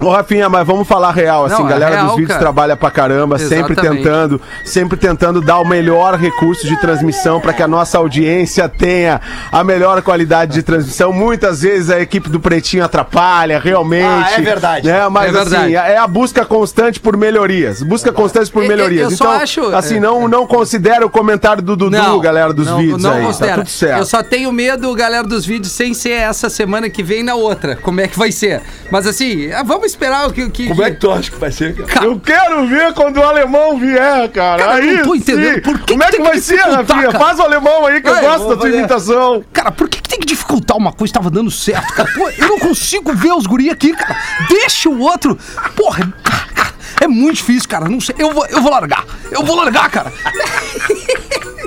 Ô, 0.00 0.08
Rafinha, 0.08 0.48
mas 0.48 0.66
vamos 0.66 0.88
falar 0.88 1.10
real, 1.12 1.44
assim, 1.44 1.56
Não, 1.62 1.66
é 1.66 1.70
galera 1.72 1.94
real, 1.96 2.06
dos 2.06 2.12
vídeos 2.16 2.28
cara. 2.28 2.40
trabalha 2.40 2.76
pra 2.76 2.90
caramba, 2.90 3.38
sempre 3.38 3.72
Exatamente. 3.74 4.02
tentando, 4.02 4.40
sempre 4.64 4.96
tentando 4.96 5.40
dar 5.42 5.58
o 5.58 5.64
melhor 5.68 6.14
recurso 6.14 6.66
de 6.66 6.74
transmissão 6.80 7.38
para 7.38 7.52
que 7.52 7.62
a 7.62 7.68
nossa 7.68 7.98
audiência 7.98 8.66
tenha 8.66 9.20
a 9.52 9.62
melhor 9.62 10.00
qualidade 10.00 10.54
de 10.54 10.62
transmissão. 10.62 11.12
Muitas 11.12 11.60
vezes 11.60 11.90
a 11.90 12.00
equipe 12.00 12.30
do 12.30 12.40
Pretinho 12.40 12.82
atrapalha, 12.82 13.58
realmente. 13.60 14.04
Ah, 14.06 14.32
é 14.38 14.40
verdade. 14.40 14.86
Né? 14.86 15.06
Mas 15.08 15.28
É 15.28 15.32
verdade. 15.32 15.76
assim, 15.76 15.92
é 15.92 15.98
a 15.98 16.06
busca 16.06 16.46
constante 16.46 16.98
por 16.98 17.16
melhorias. 17.16 17.82
Busca 17.82 18.10
constante 18.10 18.50
por 18.50 18.62
Eu- 18.62 18.68
melhorias. 18.68 19.10
eu 19.12 19.16
só 19.18 19.24
então, 19.34 19.42
acho- 19.42 19.74
assim, 19.76 19.96
é. 19.98 20.00
não, 20.00 20.26
não 20.26 20.46
considera 20.46 21.04
o 21.04 21.10
comentário 21.10 21.62
do 21.62 21.76
Dudu, 21.76 22.20
galera 22.20 22.54
dos 22.54 22.66
não, 22.66 22.78
vídeos 22.78 23.02
não 23.02 23.12
aí. 23.12 23.24
considera. 23.26 23.50
Tá 23.52 23.58
tudo 23.58 23.70
certo. 23.70 23.98
Eu 23.98 24.06
só 24.06 24.22
tenho 24.22 24.50
medo, 24.50 24.94
galera 24.94 25.24
dos 25.26 25.44
vídeos, 25.44 25.72
sem 25.72 25.92
ser 25.92 26.12
essa 26.12 26.48
semana 26.48 26.88
que 26.88 27.02
vem 27.02 27.22
na 27.22 27.34
outra. 27.34 27.76
Como 27.76 28.00
é 28.00 28.08
que 28.08 28.18
vai 28.18 28.32
ser? 28.32 28.62
Mas 28.90 29.06
assim, 29.06 29.52
ah, 29.52 29.62
vamos 29.62 29.89
esperar 29.90 30.28
o 30.28 30.32
que. 30.32 30.48
que 30.50 30.68
Como 30.68 30.82
é 30.82 30.90
que 30.90 30.96
tu 30.98 31.10
acha 31.10 31.30
que 31.30 31.36
vai 31.38 31.50
ser, 31.52 31.74
cara? 31.86 32.06
Eu 32.06 32.18
quero 32.20 32.66
ver 32.66 32.92
quando 32.94 33.18
o 33.18 33.22
alemão 33.22 33.78
vier, 33.78 34.28
cara. 34.30 34.62
Cara, 34.62 34.78
eu 34.84 34.90
aí 34.90 34.96
não 34.98 35.04
tô 35.04 35.14
entendendo 35.14 35.62
por 35.62 35.78
que 35.80 35.92
Como 35.92 36.02
é 36.02 36.06
que 36.10 36.16
que 36.16 36.22
vai 36.22 36.32
que 36.32 36.40
ser, 36.40 36.60
Rafinha? 36.60 37.10
Faz 37.12 37.38
o 37.38 37.42
alemão 37.42 37.86
aí 37.86 38.00
que 38.00 38.08
eu 38.08 38.12
Vai, 38.14 38.22
gosto 38.22 38.42
eu 38.42 38.48
da 38.48 38.54
tua 38.56 38.66
fazer. 38.66 38.78
imitação. 38.78 39.44
Cara, 39.52 39.70
por 39.70 39.88
que, 39.88 40.00
que 40.00 40.08
tem 40.08 40.18
que 40.20 40.26
dificultar 40.26 40.76
uma 40.76 40.92
coisa 40.92 41.12
que 41.12 41.18
tava 41.18 41.30
dando 41.30 41.50
certo, 41.50 41.92
cara? 41.94 42.08
Pô, 42.14 42.28
eu 42.30 42.48
não 42.48 42.58
consigo 42.58 43.12
ver 43.14 43.32
os 43.32 43.46
guri 43.46 43.70
aqui, 43.70 43.92
cara. 43.92 44.16
Deixa 44.48 44.88
o 44.88 44.98
outro. 45.00 45.38
Porra, 45.76 46.12
cara, 46.22 46.70
É 47.00 47.06
muito 47.08 47.36
difícil, 47.36 47.68
cara. 47.68 47.88
Não 47.88 48.00
sei. 48.00 48.14
Eu 48.18 48.32
vou, 48.32 48.46
eu 48.46 48.60
vou 48.62 48.70
largar. 48.70 49.04
Eu 49.30 49.42
vou 49.44 49.56
largar, 49.56 49.90
cara. 49.90 50.12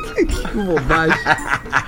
que 0.53 0.57
bobagem. 0.60 1.17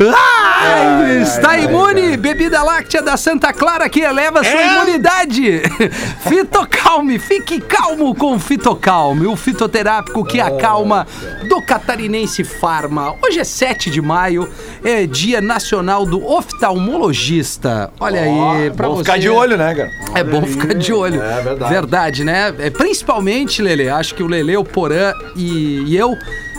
Ai, 0.00 1.22
está 1.22 1.58
imune? 1.58 2.16
Bebida 2.16 2.62
láctea 2.62 3.02
da 3.02 3.16
Santa 3.16 3.52
Clara 3.52 3.88
que 3.88 4.00
eleva 4.00 4.44
sua 4.44 4.62
imunidade. 4.62 5.62
Fitocalme, 6.28 7.18
fique 7.18 7.60
calmo 7.60 8.14
com 8.14 8.38
Fitocalme, 8.38 9.26
o 9.26 9.34
fitoterápico 9.36 10.24
que 10.24 10.40
acalma 10.40 11.06
do 11.48 11.60
catarinense 11.62 12.44
Farma. 12.44 13.14
Hoje 13.22 13.40
é 13.40 13.44
7 13.44 13.90
de 13.90 14.00
maio, 14.00 14.48
é 14.84 15.06
Dia 15.06 15.40
Nacional 15.40 16.06
do 16.06 16.24
Oftalmologista. 16.24 17.90
Olha 17.98 18.20
aí, 18.20 18.70
pra 18.70 18.86
Vamos 18.88 18.98
você. 19.00 19.04
ficar 19.04 19.18
de 19.18 19.28
olho, 19.28 19.56
né, 19.56 19.74
cara? 19.74 19.90
É 20.14 20.24
bom 20.24 20.42
ficar 20.44 20.74
de 20.74 20.92
olho. 20.92 21.20
É 21.20 21.42
verdade. 21.42 21.72
Verdade, 21.72 22.24
né? 22.24 22.54
É, 22.58 22.70
principalmente, 22.70 23.60
Lele, 23.62 23.88
acho 23.88 24.14
que 24.14 24.22
o 24.22 24.26
Lele, 24.26 24.56
o 24.56 24.64
Porã 24.64 25.12
e, 25.34 25.82
e 25.86 25.96
eu, 25.96 26.16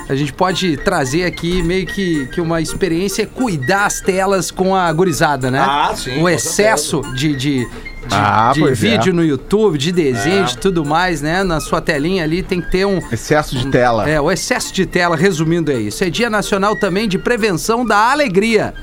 a 0.10 0.16
gente 0.16 0.34
pode 0.34 0.76
trazer 0.78 1.24
aqui 1.24 1.62
meio 1.62 1.86
que, 1.86 2.26
que 2.28 2.42
uma 2.42 2.60
experiência 2.60 3.22
é 3.24 3.26
cuidar 3.26 3.86
as 3.86 4.02
telas 4.02 4.50
com 4.52 4.76
a 4.76 4.92
gurizada, 4.92 5.52
né? 5.52 5.60
Ah, 5.60 5.94
sim, 5.96 6.22
O 6.22 6.28
excesso 6.28 7.02
de, 7.14 7.36
de, 7.36 7.60
de, 7.66 7.68
Ah, 8.12 8.52
de 8.54 8.64
é. 8.68 8.72
vídeo 8.72 9.14
no 9.14 9.24
YouTube, 9.24 9.78
de 9.78 9.92
desenho, 9.92 10.46
de 10.46 10.58
tudo 10.58 10.84
mais, 10.84 11.22
né? 11.22 11.44
Na 11.44 11.60
sua 11.60 11.80
telinha 11.80 12.24
ali 12.24 12.42
tem 12.42 12.60
que 12.60 12.72
ter 12.72 12.86
um, 12.86 12.98
Excesso 13.12 13.56
de 13.56 13.68
tela. 13.68 14.10
é, 14.10 14.20
o 14.20 14.32
excesso 14.32 14.74
de 14.74 14.86
tela, 14.86 15.16
resumindo 15.16 15.72
é 15.72 15.76
isso. 15.76 16.04
É 16.04 16.10
Dia 16.10 16.30
Nacional 16.30 16.76
também 16.76 17.08
de 17.08 17.18
Prevenção 17.20 17.86
da 17.86 18.12
Alegria. 18.12 18.74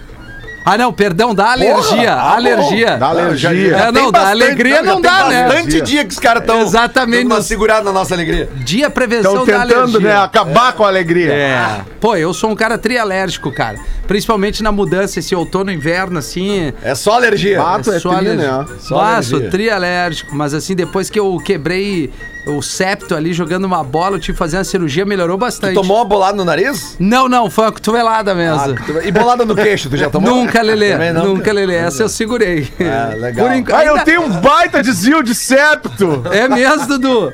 Ah, 0.69 0.77
não, 0.77 0.93
perdão, 0.93 1.33
da 1.33 1.53
alergia. 1.53 2.13
Ah, 2.13 2.31
bom. 2.31 2.33
alergia. 2.35 2.97
Da 2.97 3.07
alergia. 3.07 3.51
É, 3.77 3.93
não, 3.93 4.11
da 4.11 4.19
bastante- 4.19 4.43
alegria 4.43 4.83
não 4.83 4.95
já 4.97 5.01
dá, 5.01 5.29
né? 5.29 5.43
bastante 5.47 5.81
dia 5.81 6.05
que 6.05 6.13
os 6.13 6.19
caras 6.19 6.43
estão 6.43 6.61
Exatamente, 6.61 7.23
nós- 7.25 7.47
segurados 7.47 7.85
na 7.85 7.93
nossa 7.93 8.15
alegria. 8.15 8.49
Dia 8.65 8.91
Prevenção 8.91 9.43
Estão 9.43 9.47
da 9.47 9.65
tentando, 9.65 9.81
Alergia. 9.99 10.01
né, 10.01 10.17
acabar 10.17 10.73
com 10.73 10.83
a 10.83 10.89
alegria. 10.89 11.33
É. 11.33 11.81
Pô, 12.01 12.17
eu 12.17 12.35
sou 12.35 12.51
um 12.51 12.57
cara 12.57 12.77
trialérgico, 12.77 13.53
cara. 13.53 13.79
Principalmente 14.09 14.61
na 14.61 14.73
mudança, 14.73 15.21
esse 15.21 15.37
outono, 15.37 15.71
inverno, 15.71 16.19
assim. 16.19 16.73
É 16.83 16.97
só 16.97 17.13
alergia. 17.15 17.59
Mato 17.63 17.93
é 17.93 18.01
só 18.01 18.09
tri, 18.17 18.27
alergia. 18.27 18.59
né? 18.59 18.67
Só 18.81 18.99
alergia. 19.01 19.23
sou 19.23 19.49
trialérgico. 19.49 20.35
Mas 20.35 20.53
assim, 20.53 20.75
depois 20.75 21.09
que 21.09 21.21
eu 21.21 21.37
quebrei 21.45 22.11
o 22.47 22.63
septo 22.63 23.15
ali 23.15 23.33
jogando 23.33 23.65
uma 23.65 23.83
bola, 23.83 24.17
eu 24.17 24.21
tive 24.21 24.33
que 24.35 24.39
fazer 24.39 24.57
uma 24.59 24.65
cirurgia, 24.65 25.05
melhorou 25.05 25.37
bastante. 25.37 25.75
Tomou 25.75 25.97
uma 25.99 26.05
bolada 26.05 26.37
no 26.37 26.45
nariz? 26.45 26.97
Não, 26.99 27.29
não, 27.29 27.51
foi 27.51 27.65
uma 27.65 27.73
cotovelada 27.73 28.35
mesmo. 28.35 28.61
Ah, 28.61 28.75
tu- 28.87 29.01
e 29.07 29.11
bolada 29.11 29.45
no 29.45 29.55
queixo, 29.55 29.91
tu 29.91 29.97
já 29.97 30.09
tomou? 30.09 30.31
Nunca, 30.35 30.63
Lelê. 30.63 31.13
Nunca. 31.13 31.53
Lelê. 31.53 31.75
Essa 31.77 32.03
eu 32.05 32.09
segurei. 32.09 32.69
Ah, 32.81 33.15
legal. 33.15 33.47
Por 33.49 33.57
enquanto. 33.57 33.77
Ah, 33.79 33.85
eu 33.85 33.99
tenho 34.05 34.23
um 34.23 34.31
baita 34.41 34.83
desvio 34.83 35.23
de 35.23 35.35
septo. 35.35 36.23
É 36.33 36.49
mesmo, 36.49 36.87
Dudu? 36.87 37.33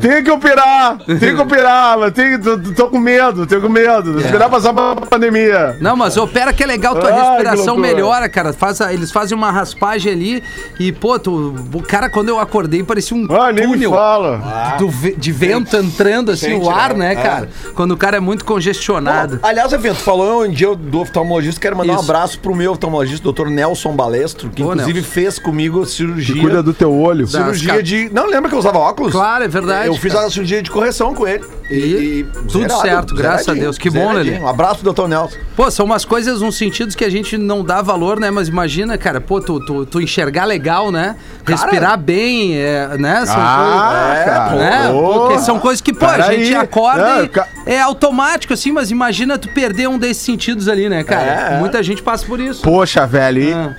Tenho 0.00 0.22
que 0.22 0.30
operar, 0.30 0.96
tenho 1.04 1.18
que 1.36 1.42
operar, 1.42 1.98
mas 1.98 2.12
tenho, 2.12 2.40
tô, 2.40 2.56
tô 2.72 2.88
com 2.88 2.98
medo, 3.00 3.46
tenho 3.46 3.60
com 3.60 3.68
medo. 3.68 4.20
Esperar 4.20 4.48
passar 4.48 4.72
pra 4.72 4.94
pandemia. 4.94 5.76
Não, 5.80 5.96
mas 5.96 6.16
opera 6.16 6.52
que 6.52 6.62
é 6.62 6.66
legal, 6.66 6.94
tua 6.94 7.10
Ai, 7.12 7.30
respiração 7.30 7.76
melhora, 7.76 8.28
cara. 8.28 8.52
Faz 8.52 8.80
a- 8.80 8.92
eles 8.94 9.10
fazem 9.10 9.36
uma 9.36 9.50
raspagem 9.50 10.12
ali 10.12 10.42
e, 10.78 10.92
pô, 10.92 11.18
tu, 11.18 11.54
o 11.74 11.82
cara, 11.82 12.08
quando 12.08 12.28
eu 12.28 12.38
acordei, 12.38 12.82
parecia 12.84 13.16
um 13.16 13.26
Ah, 13.34 13.52
nem 13.52 13.66
me 13.66 13.72
túnel 13.74 13.90
fala. 14.40 14.76
do 14.76 14.88
de 15.16 15.32
vento 15.32 15.76
entrando, 15.76 16.30
assim, 16.32 16.46
Sente, 16.50 16.64
o 16.66 16.70
ar, 16.70 16.94
né? 16.94 17.14
né, 17.14 17.22
cara? 17.22 17.48
Quando 17.74 17.92
o 17.92 17.96
cara 17.96 18.16
é 18.16 18.20
muito 18.20 18.44
congestionado. 18.44 19.38
Aliás, 19.42 19.72
Evento, 19.72 19.96
falou 19.96 20.44
um 20.44 20.50
dia 20.50 20.74
do 20.74 21.00
oftalmologista, 21.00 21.60
quero 21.60 21.76
mandar 21.76 21.92
um 21.92 21.96
Isso. 22.00 22.04
abraço 22.04 22.38
pro 22.40 22.54
meu 22.54 22.72
oftalmologista, 22.72 23.22
doutor 23.22 23.48
Nelson 23.50 23.94
Balestro, 23.94 24.48
que 24.50 24.62
Ô, 24.62 24.66
inclusive 24.72 25.00
Nelson. 25.00 25.10
fez 25.12 25.38
comigo 25.38 25.84
cirurgia. 25.86 26.40
Cuida 26.42 26.62
do 26.62 26.72
teu 26.74 26.92
olho. 26.92 27.26
Cirurgia 27.26 27.68
Cara- 27.70 27.82
de. 27.82 28.10
Não, 28.12 28.26
lembra 28.26 28.48
que 28.48 28.54
eu 28.54 28.58
usava 28.58 28.78
óculos? 28.78 29.12
Claro, 29.12 29.44
é 29.44 29.48
verdade, 29.48 29.88
Eu 29.88 29.94
fiz 29.94 30.12
cara. 30.12 30.26
a 30.26 30.30
cirurgia 30.30 30.62
de 30.62 30.70
correção 30.70 31.14
com 31.14 31.26
ele. 31.26 31.44
E 31.70 32.24
tudo 32.50 32.70
certo, 32.80 33.14
graças 33.14 33.48
a 33.48 33.54
Deus. 33.54 33.76
Que 33.78 33.90
bom. 33.90 34.12
Lelê. 34.12 34.38
Um 34.38 34.46
abraço 34.48 34.84
doutor 34.84 35.08
Nelson. 35.08 35.36
Pô, 35.56 35.70
são 35.70 35.84
umas 35.86 36.04
coisas, 36.04 36.40
uns 36.42 36.56
sentidos 36.56 36.94
que 36.94 37.04
a 37.04 37.10
gente 37.10 37.36
não 37.36 37.64
dá 37.64 37.82
valor, 37.82 38.20
né? 38.20 38.30
Mas 38.30 38.48
imagina, 38.48 38.96
cara, 38.96 39.20
pô, 39.20 39.40
tu, 39.40 39.58
tu, 39.64 39.84
tu 39.86 40.00
enxergar 40.00 40.44
legal, 40.44 40.92
né? 40.92 41.16
Respirar 41.44 41.98
bem, 41.98 42.56
é, 42.56 42.96
né? 42.98 43.24
Ah, 43.28 44.14
É, 44.16 44.25
cara. 44.30 44.50
coisas, 44.50 44.70
né? 44.70 44.92
Porque 44.92 45.38
são 45.40 45.58
coisas 45.58 45.80
que, 45.80 45.92
pô, 45.92 46.06
a 46.06 46.20
gente 46.32 46.54
acorda 46.54 47.16
Não, 47.16 47.24
e 47.24 47.28
ca- 47.28 47.46
é 47.64 47.80
automático, 47.80 48.52
assim, 48.52 48.72
mas 48.72 48.90
imagina 48.90 49.38
tu 49.38 49.48
perder 49.48 49.88
um 49.88 49.98
desses 49.98 50.22
sentidos 50.22 50.68
ali, 50.68 50.88
né, 50.88 51.02
cara? 51.04 51.50
É, 51.52 51.54
é. 51.54 51.58
Muita 51.58 51.82
gente 51.82 52.02
passa 52.02 52.24
por 52.26 52.40
isso. 52.40 52.62
Poxa, 52.62 53.06
velho. 53.06 53.42
E, 53.42 53.52
Ah. 53.52 53.74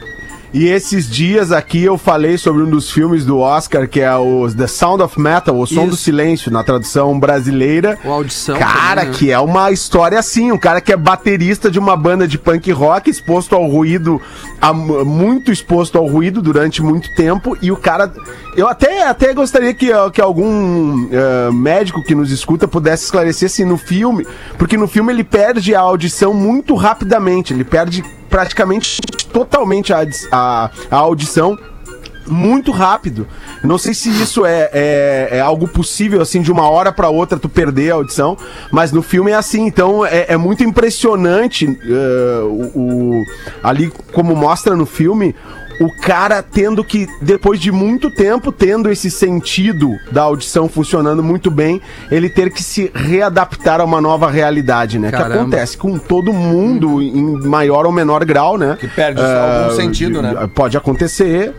E 0.53 0.67
esses 0.67 1.09
dias 1.09 1.51
aqui 1.51 1.83
eu 1.83 1.97
falei 1.97 2.37
sobre 2.37 2.63
um 2.63 2.69
dos 2.69 2.91
filmes 2.91 3.25
do 3.25 3.39
Oscar, 3.39 3.87
que 3.87 3.99
é 4.01 4.15
o 4.15 4.47
The 4.51 4.67
Sound 4.67 5.03
of 5.03 5.19
Metal, 5.19 5.55
o 5.57 5.65
Som 5.67 5.81
Isso. 5.81 5.89
do 5.91 5.95
Silêncio, 5.97 6.51
na 6.51 6.63
tradução 6.63 7.19
brasileira. 7.19 7.97
O 8.03 8.11
audição. 8.11 8.57
Cara, 8.57 9.01
também, 9.01 9.11
né? 9.13 9.17
que 9.17 9.31
é 9.31 9.39
uma 9.39 9.71
história 9.71 10.17
assim, 10.17 10.51
um 10.51 10.57
cara 10.57 10.79
que 10.81 10.91
é 10.93 10.97
baterista 10.97 11.69
de 11.69 11.77
uma 11.77 11.95
banda 11.97 12.27
de 12.27 12.37
punk 12.37 12.71
rock, 12.71 13.09
exposto 13.09 13.55
ao 13.55 13.67
ruído, 13.67 14.21
a- 14.61 14.73
muito 14.73 15.51
exposto 15.51 15.97
ao 15.97 16.07
ruído 16.07 16.41
durante 16.41 16.81
muito 16.81 17.13
tempo, 17.15 17.57
e 17.61 17.71
o 17.71 17.75
cara. 17.77 18.11
Eu 18.55 18.67
até, 18.67 19.07
até 19.07 19.33
gostaria 19.33 19.73
que, 19.73 19.87
que 20.13 20.19
algum 20.21 21.07
eh, 21.11 21.51
médico 21.51 22.01
que 22.03 22.15
nos 22.15 22.31
escuta 22.31 22.67
pudesse 22.67 23.05
esclarecer 23.05 23.49
se 23.49 23.63
no 23.63 23.77
filme, 23.77 24.25
porque 24.57 24.75
no 24.77 24.87
filme 24.87 25.13
ele 25.13 25.23
perde 25.23 25.75
a 25.75 25.79
audição 25.79 26.33
muito 26.33 26.73
rapidamente, 26.73 27.53
ele 27.53 27.63
perde 27.63 28.03
praticamente 28.29 29.01
totalmente 29.31 29.93
a, 29.93 30.05
a, 30.31 30.69
a 30.91 30.95
audição 30.97 31.57
muito 32.29 32.71
rápido. 32.71 33.25
Não 33.63 33.77
sei 33.77 33.93
se 33.93 34.09
isso 34.09 34.45
é, 34.45 34.69
é, 34.73 35.27
é 35.33 35.39
algo 35.39 35.65
possível, 35.67 36.21
assim, 36.21 36.41
de 36.41 36.51
uma 36.51 36.69
hora 36.69 36.91
pra 36.91 37.07
outra 37.09 37.39
tu 37.39 37.47
perder 37.47 37.91
a 37.91 37.95
audição, 37.95 38.37
mas 38.69 38.91
no 38.91 39.01
filme 39.01 39.31
é 39.31 39.35
assim. 39.35 39.65
Então 39.65 40.05
é, 40.05 40.25
é 40.29 40.37
muito 40.37 40.61
impressionante 40.63 41.65
eh, 41.65 42.39
o, 42.43 42.71
o- 42.81 43.23
ali, 43.63 43.91
como 44.11 44.35
mostra 44.35 44.75
no 44.75 44.85
filme, 44.85 45.33
o 45.79 45.89
cara 45.91 46.41
tendo 46.41 46.83
que, 46.83 47.07
depois 47.21 47.59
de 47.59 47.71
muito 47.71 48.09
tempo, 48.09 48.51
tendo 48.51 48.89
esse 48.89 49.11
sentido 49.11 49.91
da 50.11 50.23
audição 50.23 50.67
funcionando 50.67 51.23
muito 51.23 51.51
bem, 51.51 51.81
ele 52.11 52.29
ter 52.29 52.51
que 52.51 52.63
se 52.63 52.91
readaptar 52.93 53.79
a 53.79 53.83
uma 53.83 54.01
nova 54.01 54.29
realidade, 54.29 54.97
né? 54.99 55.11
Caramba. 55.11 55.29
Que 55.33 55.39
acontece 55.39 55.77
com 55.77 55.97
todo 55.97 56.33
mundo 56.33 57.01
em 57.01 57.39
maior 57.47 57.85
ou 57.85 57.91
menor 57.91 58.25
grau, 58.25 58.57
né? 58.57 58.77
Que 58.79 58.87
perde 58.87 59.21
algum 59.21 59.71
Ah, 59.71 59.75
sentido, 59.75 60.21
né? 60.21 60.49
Pode 60.53 60.77
acontecer 60.77 61.53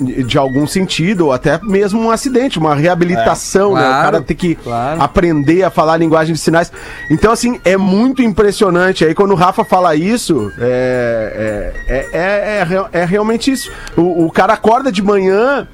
de 0.00 0.38
algum 0.38 0.66
sentido, 0.66 1.26
ou 1.26 1.32
até 1.32 1.58
mesmo 1.62 2.00
um 2.00 2.10
acidente, 2.10 2.58
uma 2.58 2.74
reabilitação, 2.74 3.76
É, 3.76 3.80
né? 3.80 3.86
O 3.86 3.90
claro, 3.90 4.02
cara 4.04 4.20
tem 4.22 4.36
que 4.36 4.54
claro. 4.54 5.02
aprender 5.02 5.62
a 5.62 5.70
falar 5.70 5.94
a 5.94 5.96
linguagem 5.96 6.34
de 6.34 6.40
sinais. 6.40 6.72
Então, 7.10 7.32
assim, 7.32 7.60
é 7.64 7.76
muito 7.76 8.22
impressionante. 8.22 9.04
Aí, 9.04 9.14
quando 9.14 9.32
o 9.32 9.36
Rafa 9.36 9.64
fala 9.64 9.94
isso, 9.94 10.52
é, 10.58 11.72
é, 11.88 11.94
é, 11.94 12.08
é, 12.12 12.92
é 12.92 13.02
é 13.02 13.04
realmente 13.04 13.50
isso. 13.50 13.70
O, 13.96 14.26
o 14.26 14.30
cara 14.30 14.52
acorda 14.54 14.92
de 14.92 15.02
manhã. 15.02 15.66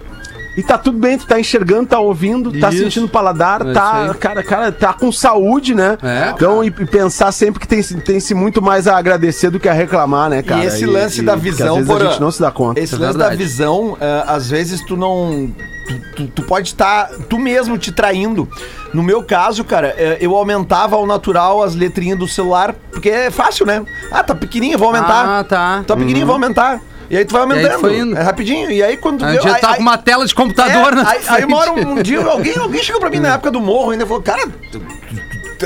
E 0.58 0.62
tá 0.64 0.76
tudo 0.76 0.98
bem, 0.98 1.16
tu 1.16 1.24
tá 1.24 1.38
enxergando, 1.38 1.86
tá 1.86 2.00
ouvindo, 2.00 2.50
tá 2.58 2.68
Isso. 2.70 2.78
sentindo 2.78 3.08
paladar, 3.08 3.64
É 3.64 3.72
tá, 3.72 4.12
cara, 4.18 4.42
cara, 4.42 4.72
tá 4.72 4.92
com 4.92 5.12
saúde, 5.12 5.72
né? 5.72 5.96
É, 6.02 6.32
então, 6.34 6.64
e, 6.64 6.66
e 6.66 6.84
pensar 6.84 7.30
sempre 7.30 7.60
que 7.60 7.68
tem, 7.68 7.80
tem 7.80 8.18
se 8.18 8.34
muito 8.34 8.60
mais 8.60 8.88
a 8.88 8.96
agradecer 8.98 9.50
do 9.50 9.60
que 9.60 9.68
a 9.68 9.72
reclamar, 9.72 10.28
né, 10.28 10.42
cara? 10.42 10.64
e 10.64 10.66
esse 10.66 10.84
lance 10.84 11.22
da 11.22 11.34
porque 11.34 11.50
visão, 11.50 11.76
às 11.78 11.86
vezes 11.86 12.02
a 12.02 12.10
gente 12.10 12.20
não 12.20 12.30
se 12.32 12.40
dá 12.40 12.50
conta. 12.50 12.80
Esse 12.80 12.96
É 12.96 12.98
lance 12.98 13.16
da 13.16 13.28
verdade. 13.28 13.42
visão, 13.44 13.96
ah, 14.00 14.34
às 14.34 14.50
vezes 14.50 14.84
tu 14.84 14.96
não. 14.96 15.48
Tu, 15.86 15.94
tu- 16.16 16.26
tu 16.34 16.42
pode 16.42 16.68
estar 16.68 17.08
tu 17.30 17.38
mesmo 17.38 17.78
te 17.78 17.90
traindo. 17.92 18.46
No 18.92 19.02
meu 19.02 19.22
caso, 19.22 19.64
cara, 19.64 19.94
eh, 19.96 20.18
eu 20.20 20.34
aumentava 20.36 20.96
ao 20.96 21.06
natural 21.06 21.62
as 21.62 21.74
letrinhas 21.74 22.18
do 22.18 22.26
celular, 22.28 22.74
porque 22.92 23.08
é 23.08 23.30
fácil, 23.30 23.64
né? 23.64 23.82
Ah, 24.10 24.22
tá 24.22 24.34
pequenininho, 24.34 24.76
vou 24.78 24.88
aumentar. 24.88 25.38
Ah, 25.38 25.44
tá. 25.44 25.84
Tá 25.86 25.94
pequenininho, 25.94 26.26
vou 26.26 26.34
aumentar. 26.34 26.80
E 27.10 27.16
aí 27.16 27.24
tu 27.24 27.32
vai 27.32 27.42
aí 27.42 27.50
aumentando. 27.66 28.16
É 28.16 28.22
rapidinho. 28.22 28.70
E 28.70 28.82
aí 28.82 28.96
quando 28.96 29.18
tu 29.20 29.24
A 29.24 29.30
vê. 29.32 29.38
aí- 29.48 29.60
tá 29.60 29.70
aí- 29.70 29.76
com 29.76 29.82
uma 29.82 29.96
tela 29.98 30.26
de 30.26 30.34
computador 30.34 30.92
é, 30.92 30.96
na 30.96 31.08
aí, 31.10 31.20
aí 31.28 31.52
hora, 31.52 31.72
um, 31.72 31.92
um 31.98 32.02
dia, 32.02 32.20
alguém, 32.24 32.56
alguém 32.58 32.82
chegou 32.82 33.00
pra 33.00 33.08
mim 33.10 33.18
na 33.20 33.32
época 33.34 33.50
do 33.50 33.60
morro 33.60 33.90
ainda 33.92 34.04
e 34.04 34.06
falou, 34.06 34.22
cara, 34.22 34.46
tu- 34.70 34.82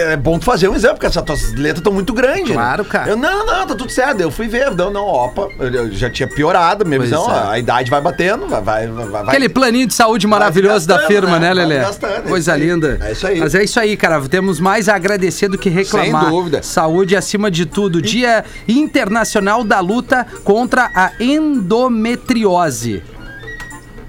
é 0.00 0.16
bom 0.16 0.38
tu 0.38 0.44
fazer 0.44 0.68
um 0.68 0.74
exame, 0.74 0.94
porque 0.94 1.06
essas 1.06 1.22
tuas 1.22 1.52
letras 1.52 1.78
estão 1.78 1.92
muito 1.92 2.12
grandes. 2.12 2.48
né?" 2.48 2.54
Claro, 2.54 2.84
cara. 2.84 3.10
Eu, 3.10 3.16
não, 3.16 3.46
não, 3.46 3.66
tá 3.66 3.74
tudo 3.74 3.90
certo. 3.90 4.20
Eu 4.20 4.30
fui 4.30 4.48
ver, 4.48 4.74
não, 4.74 4.90
não, 4.90 5.06
opa, 5.06 5.48
eu 5.58 5.90
já 5.92 6.10
tinha 6.10 6.28
piorado 6.28 6.84
minha 6.84 6.98
Pois 6.98 7.10
visão, 7.10 7.30
é. 7.30 7.52
a, 7.52 7.58
idade 7.58 7.90
vai 7.90 8.00
batendo, 8.00 8.46
vai, 8.48 8.62
vai, 8.62 8.86
vai. 8.88 9.22
Aquele 9.22 9.48
planinho 9.48 9.86
de 9.86 9.94
saúde 9.94 10.26
maravilhoso 10.26 10.86
da 10.86 11.00
firma, 11.06 11.38
né, 11.38 11.48
né? 11.48 11.54
Lelé? 11.54 11.80
gastando, 11.80 12.12
é 12.12 12.20
Coisa 12.22 12.56
linda. 12.56 12.98
É 13.02 13.12
isso 13.12 13.26
aí. 13.26 13.40
Mas 13.40 13.54
é 13.54 13.64
isso 13.64 13.78
aí, 13.78 13.96
cara. 13.96 14.20
Temos 14.28 14.60
mais 14.60 14.88
a 14.88 14.94
agradecer 14.94 15.48
do 15.48 15.58
que 15.58 15.68
reclamar. 15.68 16.22
Sem 16.22 16.30
dúvida. 16.30 16.62
Saúde 16.62 17.16
acima 17.16 17.50
de 17.50 17.66
tudo. 17.66 18.00
Dia 18.00 18.44
Internacional 18.66 19.64
da 19.64 19.80
Luta 19.80 20.26
contra 20.44 20.90
a 20.94 21.12
Endometriose. 21.20 23.02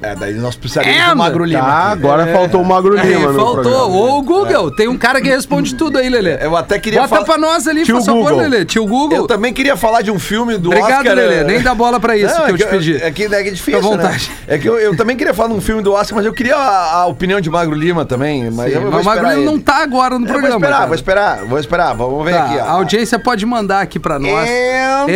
É, 0.03 0.15
daí 0.15 0.33
nós 0.33 0.55
precisaríamos 0.55 1.01
And. 1.03 1.09
do 1.11 1.17
Magro 1.17 1.45
Lima. 1.45 1.61
Tá, 1.61 1.91
agora 1.91 2.27
faltou 2.27 2.61
o 2.61 2.65
Magro 2.65 2.97
É, 2.97 3.03
Lima 3.03 3.31
no 3.31 3.39
faltou. 3.39 3.91
Ou 3.91 4.19
o 4.19 4.21
Google. 4.21 4.69
Tem 4.71 4.87
um 4.87 4.97
cara 4.97 5.21
que 5.21 5.29
responde 5.29 5.75
tudo 5.75 5.97
aí, 5.97 6.09
Lelê. 6.09 6.37
Eu 6.41 6.55
até 6.57 6.77
queria 6.77 6.99
Bota 7.01 7.09
falar- 7.15 7.25
pra 7.25 7.37
nós 7.37 7.67
ali, 7.67 7.83
Tio 7.83 7.95
por 7.97 8.05
favor, 8.05 8.21
Google. 8.23 8.37
Lelê. 8.39 8.65
Tio 8.65 8.85
Google. 8.85 9.17
Eu 9.19 9.27
também 9.27 9.53
queria 9.53 9.77
falar 9.77 10.01
de 10.01 10.11
um 10.11 10.19
filme 10.19 10.57
do 10.57 10.69
Obrigado, 10.69 10.99
Oscar. 10.99 11.15
Lelê. 11.15 11.35
eh, 11.35 11.43
Nem 11.45 11.61
dá 11.61 11.73
bola 11.73 11.99
pra 11.99 12.17
isso 12.17 12.35
Não, 12.35 12.45
que 12.45 12.51
é 12.51 12.53
eu 12.53 12.57
te 12.57 12.65
pedi. 12.65 12.95
É 12.97 13.11
que, 13.11 13.23
é 13.23 13.29
que 13.29 13.35
é 13.35 13.43
difícil, 13.51 13.63
Fica 13.63 13.77
à 13.77 13.81
vontade. 13.81 14.29
né? 14.29 14.55
É 14.55 14.57
que 14.57 14.67
eu, 14.67 14.77
eu 14.77 14.95
também 14.97 15.15
queria 15.15 15.33
falar 15.33 15.49
de 15.49 15.55
um 15.55 15.61
filme 15.61 15.81
do 15.81 15.93
Oscar, 15.93 16.17
mas 16.17 16.25
eu 16.25 16.33
queria 16.33 16.55
a, 16.57 16.93
a 17.01 17.05
opinião 17.07 17.39
de 17.39 17.49
Magro 17.49 17.73
Lima 17.75 18.03
também. 18.05 18.51
Mas 18.51 18.73
eu 18.73 18.81
vou 18.81 18.91
Mas 18.91 19.01
o 19.01 19.05
Magro 19.05 19.29
Lima 19.29 19.41
não 19.51 19.57
tá 19.59 19.77
agora 19.83 20.19
no 20.19 20.25
Eu 20.25 20.31
programa. 20.31 20.49
Vou 20.59 20.59
esperar, 20.59 20.75
cara. 20.75 20.85
vou 20.87 20.95
esperar, 20.95 21.45
vou 21.45 21.59
esperar. 21.59 21.93
Vamos 21.95 22.25
ver 22.25 22.33
Tá, 22.33 22.43
aqui, 22.45 22.57
ó. 22.59 22.63
a 22.65 22.71
audiência 22.71 23.17
pode 23.19 23.45
mandar 23.45 23.79
aqui 23.81 23.99
pra 23.99 24.19
nós. 24.19 24.49
And- 24.49 25.07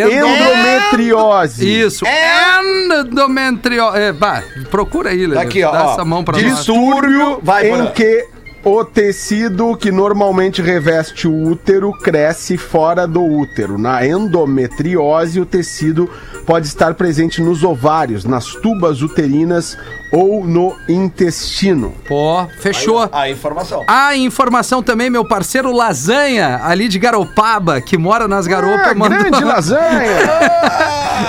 Endometriose. 0.87 1.81
Isso. 1.81 2.05
Endometriose. 2.05 3.97
É, 3.97 4.11
bah, 4.11 4.43
procura 4.69 5.09
aí, 5.09 5.25
Lelê. 5.25 5.35
Tá 5.35 5.41
aqui, 5.41 5.63
ó. 5.63 5.71
Dá 5.71 5.87
ó. 5.87 5.93
essa 5.93 6.05
mão 6.05 6.23
pra 6.23 6.39
nós. 6.39 6.55
Distúrbio. 6.57 7.39
Vai, 7.41 7.69
em 7.69 7.87
que 7.91 8.27
o 8.63 8.83
tecido 8.83 9.75
que 9.77 9.91
normalmente 9.91 10.61
reveste 10.61 11.27
o 11.27 11.49
útero 11.49 11.91
cresce 11.91 12.57
fora 12.57 13.07
do 13.07 13.23
útero. 13.23 13.77
Na 13.77 14.05
endometriose, 14.05 15.39
o 15.39 15.45
tecido 15.45 16.09
pode 16.45 16.67
estar 16.67 16.93
presente 16.95 17.41
nos 17.41 17.63
ovários, 17.63 18.25
nas 18.25 18.45
tubas 18.47 19.01
uterinas 19.01 19.77
ou 20.11 20.45
no 20.45 20.75
intestino. 20.87 21.93
Pô, 22.07 22.45
fechou. 22.59 23.09
A 23.11 23.29
informação. 23.29 23.83
A 23.87 24.15
informação 24.15 24.81
também, 24.81 25.09
meu 25.09 25.25
parceiro 25.25 25.71
Lasanha, 25.71 26.61
ali 26.63 26.87
de 26.87 26.97
Garopaba, 26.99 27.81
que 27.81 27.97
mora 27.97 28.27
nas 28.27 28.47
garopas, 28.47 28.87
Ah, 28.87 28.93
grande 28.93 29.43
lasanha! 29.45 30.07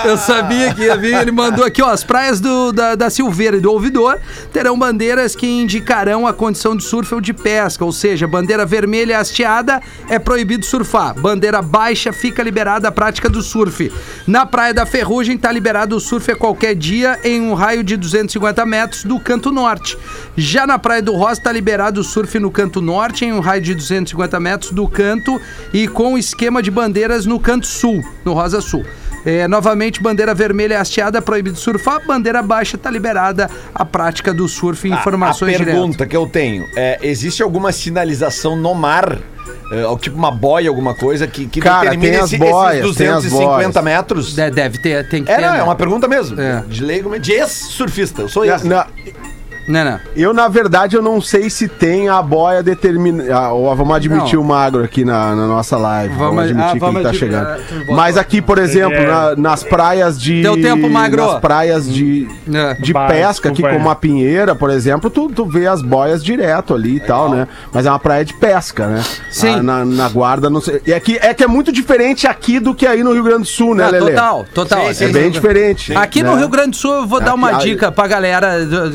Eu 0.05 0.17
sabia 0.17 0.73
que 0.73 0.83
ia 0.83 0.95
vir. 0.95 1.15
Ele 1.15 1.31
mandou 1.31 1.65
aqui, 1.65 1.81
ó. 1.81 1.89
As 1.89 2.03
praias 2.03 2.39
do, 2.39 2.71
da, 2.71 2.95
da 2.95 3.09
Silveira 3.09 3.57
e 3.57 3.59
do 3.59 3.71
Ouvidor 3.71 4.17
terão 4.53 4.77
bandeiras 4.77 5.35
que 5.35 5.47
indicarão 5.47 6.27
a 6.27 6.33
condição 6.33 6.75
de 6.75 6.83
surf 6.83 7.13
ou 7.19 7.21
de 7.21 7.33
pesca. 7.33 7.85
Ou 7.85 7.91
seja, 7.91 8.27
bandeira 8.27 8.65
vermelha 8.65 9.19
hasteada 9.19 9.81
é 10.09 10.17
proibido 10.17 10.65
surfar. 10.65 11.13
Bandeira 11.19 11.61
baixa 11.61 12.11
fica 12.11 12.41
liberada 12.41 12.87
a 12.87 12.91
prática 12.91 13.29
do 13.29 13.43
surf. 13.43 13.91
Na 14.25 14.45
Praia 14.45 14.73
da 14.73 14.85
Ferrugem 14.85 15.37
tá 15.37 15.51
liberado 15.51 15.95
o 15.95 15.99
surf 15.99 16.31
a 16.31 16.35
qualquer 16.35 16.73
dia 16.73 17.19
em 17.23 17.41
um 17.41 17.53
raio 17.53 17.83
de 17.83 17.95
250 17.95 18.65
metros 18.65 19.03
do 19.03 19.19
canto 19.19 19.51
norte. 19.51 19.97
Já 20.35 20.65
na 20.65 20.79
Praia 20.79 21.01
do 21.01 21.13
Rosa 21.13 21.41
tá 21.41 21.51
liberado 21.51 22.01
o 22.01 22.03
surf 22.03 22.39
no 22.39 22.49
canto 22.49 22.81
norte 22.81 23.25
em 23.25 23.33
um 23.33 23.39
raio 23.39 23.61
de 23.61 23.75
250 23.75 24.39
metros 24.39 24.71
do 24.71 24.87
canto 24.87 25.39
e 25.73 25.87
com 25.87 26.17
esquema 26.17 26.63
de 26.63 26.71
bandeiras 26.71 27.25
no 27.25 27.39
canto 27.39 27.67
sul, 27.67 28.01
no 28.23 28.33
Rosa 28.33 28.61
Sul. 28.61 28.85
É, 29.25 29.47
novamente, 29.47 30.01
bandeira 30.01 30.33
vermelha 30.33 30.79
hasteada, 30.79 31.21
proibido 31.21 31.57
surfar. 31.57 32.05
Bandeira 32.05 32.41
baixa, 32.41 32.77
tá 32.77 32.89
liberada 32.89 33.49
a 33.73 33.83
prática 33.85 34.33
do 34.33 34.47
surf. 34.47 34.87
Informações 34.87 35.55
a 35.55 35.57
diretas. 35.57 35.73
pergunta 35.79 36.05
que 36.05 36.15
eu 36.15 36.27
tenho 36.27 36.65
é: 36.75 36.99
existe 37.01 37.43
alguma 37.43 37.71
sinalização 37.71 38.55
no 38.55 38.73
mar? 38.73 39.17
É, 39.71 39.95
tipo 39.97 40.17
uma 40.17 40.31
boia, 40.31 40.67
alguma 40.67 40.95
coisa 40.95 41.27
que, 41.27 41.45
que 41.45 41.59
Cara, 41.61 41.91
tem 41.95 42.15
as 42.15 42.33
boias, 42.33 42.83
esses 42.85 42.95
tem 42.97 43.07
as 43.07 43.23
250 43.23 43.81
boias. 43.81 43.83
metros? 43.97 44.33
De- 44.35 44.49
Deve 44.49 44.79
ter, 44.79 45.07
tem 45.09 45.23
que 45.23 45.31
É, 45.31 45.35
ter. 45.35 45.41
não, 45.43 45.51
né? 45.53 45.59
é 45.59 45.63
uma 45.63 45.75
pergunta 45.75 46.07
mesmo. 46.07 46.39
É. 46.41 46.63
De 46.67 46.83
leigo, 46.83 47.17
de 47.19 47.33
ex-surfista. 47.33 48.23
Eu 48.23 48.29
sou 48.29 48.43
ex. 48.45 48.63
na- 48.63 48.87
Não, 49.69 49.85
não. 49.85 49.99
eu, 50.15 50.33
na 50.33 50.47
verdade, 50.47 50.95
eu 50.95 51.01
não 51.01 51.21
sei 51.21 51.49
se 51.49 51.67
tem 51.67 52.09
a 52.09 52.21
boia 52.21 52.61
determinada. 52.63 53.49
Ou 53.53 53.73
vamos 53.75 53.95
admitir 53.95 54.35
Não. 54.35 54.41
o 54.41 54.45
magro 54.45 54.83
aqui 54.83 55.05
na, 55.05 55.35
na 55.35 55.47
nossa 55.47 55.77
live. 55.77 56.13
Vamos, 56.15 56.35
Vamos- 56.35 56.43
admitir 56.45 56.69
ah, 56.69 56.73
que 56.73 56.79
vamos 56.79 56.95
ele 56.95 57.03
tá 57.03 57.09
admi- 57.09 57.19
chegando. 57.19 57.47
ah, 57.47 57.93
Mas 57.95 58.17
aqui, 58.17 58.41
por 58.41 58.57
exemplo, 58.57 58.97
É. 58.97 59.05
na- 59.07 59.35
nas 59.35 59.63
praias 59.63 60.19
de. 60.19 60.41
Deu 60.41 60.59
tempo, 60.61 60.89
magro. 60.89 61.23
Nas 61.25 61.39
praias 61.39 61.87
de, 61.87 62.27
É. 62.53 62.73
de 62.75 62.93
pesca, 62.93 63.49
aqui 63.49 63.65
aí. 63.65 63.73
como 63.77 63.89
a 63.89 63.95
Pinheira, 63.95 64.55
por 64.55 64.69
exemplo, 64.69 65.09
tu, 65.09 65.29
tu 65.29 65.45
vê 65.45 65.67
as 65.67 65.81
boias 65.81 66.23
direto 66.23 66.73
ali 66.73 66.95
e 66.95 66.99
tal, 66.99 67.29
né? 67.29 67.47
Mas 67.71 67.85
é 67.85 67.89
uma 67.91 67.99
praia 67.99 68.25
de 68.25 68.33
pesca, 68.33 68.87
né? 68.87 69.03
Sim. 69.29 69.55
Ah, 69.59 69.63
Na, 69.63 69.85
na 69.85 70.09
guarda, 70.09 70.49
não 70.49 70.61
sei. 70.61 70.81
E 70.85 70.93
aqui, 70.93 71.17
é 71.21 71.33
que 71.33 71.43
é 71.43 71.47
muito 71.47 71.71
diferente 71.71 72.25
aqui 72.25 72.59
do 72.59 72.73
que 72.73 72.87
aí 72.87 73.03
no 73.03 73.13
Rio 73.13 73.23
Grande 73.23 73.43
do 73.43 73.47
Sul, 73.47 73.75
né, 73.75 73.83
Ah, 73.85 73.89
Lelê? 73.89 74.11
total, 74.13 74.45
total. 74.53 74.87
Sim, 74.87 74.93
sim, 74.93 75.03
É 75.03 75.07
bem 75.07 75.13
dúvida. 75.29 75.31
diferente. 75.31 75.95
Aqui 75.95 76.23
no 76.23 76.33
né? 76.33 76.39
Rio 76.39 76.49
Grande 76.49 76.71
do 76.71 76.75
Sul, 76.75 76.93
eu 76.93 77.07
vou 77.07 77.19
dar 77.19 77.35
uma 77.35 77.51
Aqui- 77.51 77.69
dica 77.71 77.91
pra 77.91 78.07
galera 78.07 78.49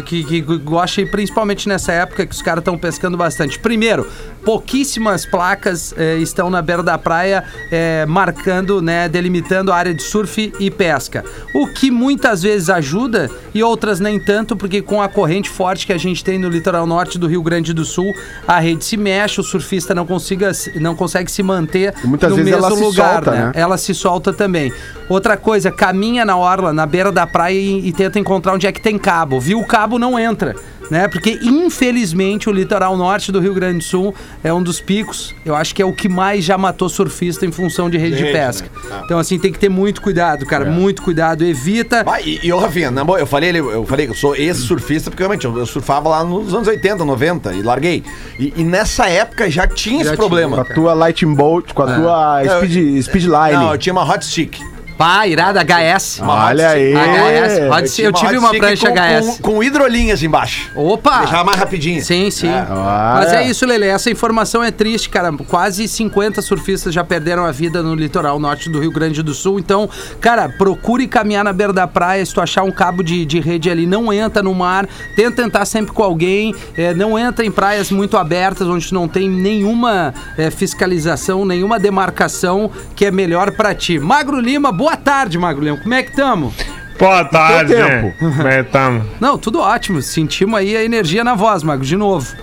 que, 0.05 0.25
que 0.25 0.43
gosta, 0.65 1.01
e 1.01 1.07
principalmente 1.07 1.69
nessa 1.69 1.93
época 1.93 2.27
que 2.27 2.35
os 2.35 2.43
caras 2.43 2.63
estão 2.63 2.77
pescando 2.79 3.17
bastante. 3.17 3.59
Primeiro, 3.59 4.07
pouquíssimas 4.45 5.27
placas 5.27 5.95
eh, 5.97 6.17
estão 6.19 6.49
na 6.49 6.63
beira 6.63 6.83
da 6.83 6.97
praia 6.97 7.45
eh, 7.71 8.07
marcando, 8.07 8.81
né, 8.81 9.09
delimitando 9.09 9.73
a 9.73 9.77
área 9.77 9.93
de 9.95 10.03
surf 10.03 10.53
e 10.61 10.71
pesca. 10.71 11.25
O 11.55 11.67
que 11.67 11.91
muitas 11.91 12.43
vezes 12.43 12.71
ajuda 12.71 13.31
e 13.55 13.63
outras 13.63 14.01
nem 14.01 14.19
tanto, 14.19 14.57
porque 14.57 14.81
com 14.81 15.03
a 15.03 15.09
corrente 15.09 15.49
forte 15.51 15.87
que 15.87 15.93
a 15.93 15.99
gente 15.99 16.23
tem 16.23 16.39
no 16.39 16.49
litoral 16.49 16.87
norte 16.87 17.19
do 17.19 17.27
Rio 17.27 17.43
Grande 17.43 17.73
do 17.73 17.85
Sul, 17.85 18.13
a 18.47 18.59
rede 18.61 18.85
se 18.85 18.97
mexe, 18.97 19.41
o 19.41 19.45
surfista 19.45 19.95
não, 19.95 20.07
consiga, 20.07 20.55
se- 20.55 20.79
não 20.79 20.95
consegue 20.95 21.31
se 21.31 21.43
manter 21.43 21.95
E 22.03 22.07
muitas 22.07 22.31
no 22.31 22.37
vezes 22.37 22.51
mesmo 22.53 22.67
ela 22.67 22.77
se 22.77 22.83
lugar, 22.83 23.13
solta, 23.25 23.31
né? 23.31 23.47
né? 23.47 23.53
ela 23.55 23.77
se 23.77 23.95
solta 23.95 24.33
também. 24.33 24.73
Outra 25.09 25.37
coisa, 25.37 25.71
caminha 25.71 26.25
na 26.25 26.37
orla, 26.37 26.73
na 26.73 26.87
beira 26.87 27.13
da 27.13 27.27
praia 27.27 27.55
e, 27.59 27.89
e 27.89 27.93
tenta 27.93 28.19
encontrar 28.19 28.55
onde 28.55 28.67
é 28.67 28.73
que 28.73 28.81
tem 28.81 28.99
cabo. 28.99 29.39
Viu 29.41 29.59
o 29.59 29.67
cabo, 29.67 29.99
não 29.99 30.19
entra. 30.19 30.54
Né? 30.95 31.09
Porque, 31.09 31.41
infelizmente, 31.43 32.49
o 32.49 32.53
litoral 32.53 32.97
norte 32.97 33.33
do 33.33 33.41
Rio 33.41 33.53
Grande 33.53 33.79
do 33.79 33.83
Sul 33.83 34.15
é 34.45 34.55
um 34.55 34.63
dos 34.63 34.81
picos. 34.81 35.35
Eu 35.45 35.57
acho 35.57 35.75
que 35.75 35.83
é 35.83 35.85
o 35.85 35.93
que 35.93 36.09
mais 36.09 36.45
já 36.45 36.57
matou 36.57 36.89
surfista 36.89 37.45
em 37.45 37.51
função 37.51 37.91
de 37.91 37.99
rede 37.99 38.17
de, 38.17 38.23
rede, 38.23 38.39
pesca. 38.39 38.71
né? 38.73 38.81
Ah. 38.93 39.03
Então, 39.05 39.19
assim, 39.19 39.37
tem 39.37 39.51
que 39.53 39.59
ter 39.59 39.69
muito 39.69 40.01
cuidado, 40.01 40.47
cara. 40.47 40.67
Muito 40.67 41.03
cuidado. 41.03 41.45
Evita. 41.45 42.05
Ah, 42.07 42.21
e, 42.21 42.39
e 42.45 42.53
ô, 42.53 42.61
Rafinha, 42.61 42.93
na 42.93 43.03
boa, 43.03 43.19
eu 43.19 43.27
falei, 43.27 43.51
ali, 43.51 43.59
eu 43.59 43.85
falei 43.85 44.07
que 44.07 44.13
eu 44.13 44.17
sou 44.17 44.37
ex-surfista, 44.37 45.11
porque 45.11 45.21
realmente 45.25 45.45
eu, 45.45 45.59
eu 45.59 45.67
surfava 45.67 46.09
lá 46.09 46.23
nos 46.23 46.55
anos 46.55 46.69
80, 46.69 47.05
90 47.05 47.55
e 47.55 47.63
larguei. 47.63 48.05
E, 48.39 48.53
e 48.57 48.63
nessa 48.63 49.09
época 49.09 49.51
já 49.51 49.67
tinha 49.67 49.97
esse 49.97 50.11
tinha, 50.11 50.17
problema. 50.17 50.65
Com 50.65 50.71
a 50.71 50.75
tua 50.77 50.95
Lightning 50.95 51.35
Bolt, 51.35 51.73
com 51.73 51.83
a 51.83 51.93
tua 51.93 52.43
É. 52.45 52.59
speed, 52.59 53.03
Speedline. 53.03 53.55
Não, 53.55 53.73
eu 53.73 53.79
tinha 53.79 53.93
uma 53.93 54.09
hot 54.09 54.25
stick. 54.25 54.61
Pá, 54.97 55.27
irada 55.27 55.61
HS. 55.61 56.21
Olha 56.23 56.71
aí. 56.71 56.95
HS. 56.95 57.69
Pode 57.69 57.83
Eu 57.83 57.89
ser, 57.89 58.03
eu 58.07 58.13
tive 58.13 58.39
uma 58.39 58.51
prancha 58.55 58.89
com, 58.89 58.95
HS. 58.95 59.39
Com, 59.41 59.55
com 59.55 59.63
hidrolinhas 59.63 60.23
embaixo. 60.23 60.71
Opa! 60.77 61.19
Deixava 61.19 61.45
mais 61.45 61.59
rapidinho. 61.59 62.03
Sim, 62.03 62.31
sim. 62.31 62.49
Ah, 62.49 63.15
Mas 63.19 63.33
é. 63.33 63.43
é 63.43 63.49
isso, 63.49 63.67
Lele. 63.67 63.87
Essa 63.87 64.11
informação 64.11 64.63
é 64.63 64.71
triste, 64.71 65.09
cara. 65.09 65.33
Quase 65.49 65.89
50 65.89 66.41
surfistas 66.43 66.95
já 66.95 67.03
perderam 67.03 67.45
a 67.45 67.51
vida 67.51 67.83
no 67.83 67.95
litoral 67.95 68.39
norte 68.39 68.71
do 68.71 68.79
Rio 68.81 68.93
Grande 68.93 69.23
do 69.23 69.35
Sul. 69.35 69.59
Então, 69.59 69.89
cara, 70.21 70.49
procure 70.49 71.09
caminhar 71.09 71.43
na 71.45 71.53
beira 71.53 71.73
da 71.73 71.87
praia. 71.87 72.25
Se 72.25 72.33
tu 72.33 72.41
achar 72.41 72.63
um 72.63 72.71
cabo 72.71 73.03
de, 73.03 73.25
de 73.27 73.41
rede 73.41 73.69
ali, 73.69 73.87
não 73.87 74.13
entra 74.13 74.43
no 74.43 74.55
mar. 74.55 74.87
Tenta 75.17 75.43
entrar 75.43 75.65
sempre 75.65 75.93
com 75.93 76.03
alguém. 76.03 76.55
É, 76.77 76.95
não 76.95 77.19
entra 77.19 77.45
em 77.45 77.51
praias 77.51 77.91
muito 77.91 78.17
abertas, 78.17 78.69
onde 78.69 78.93
não 78.93 79.09
tem 79.09 79.29
nenhuma 79.29 80.15
é, 80.39 80.51
fiscalização, 80.51 81.45
nenhuma 81.45 81.79
demarcação 81.81 82.71
que 82.95 83.05
é 83.05 83.11
melhor 83.11 83.51
pra 83.53 83.75
ti. 83.75 83.99
Magro 83.99 84.39
Lima, 84.39 84.71
boa 84.71 84.84
tarde, 84.97 85.39
Magro 85.39 85.65
Lima. 85.65 85.77
Como 85.79 85.95
é 85.95 86.03
que 86.03 86.13
tamo? 86.15 86.53
Boa 86.99 87.25
tarde. 87.25 87.75
Como 88.19 88.49
é 88.49 88.63
que 88.63 88.71
tamo? 88.71 89.05
Não, 89.21 89.37
tudo 89.39 89.61
ótimo. 89.61 90.01
Sentimos 90.03 90.59
aí 90.59 90.77
a 90.77 90.85
energia 90.85 91.25
na 91.25 91.35
voz, 91.35 91.63
Magro, 91.63 91.85
de 91.85 91.97
novo. 91.97 92.35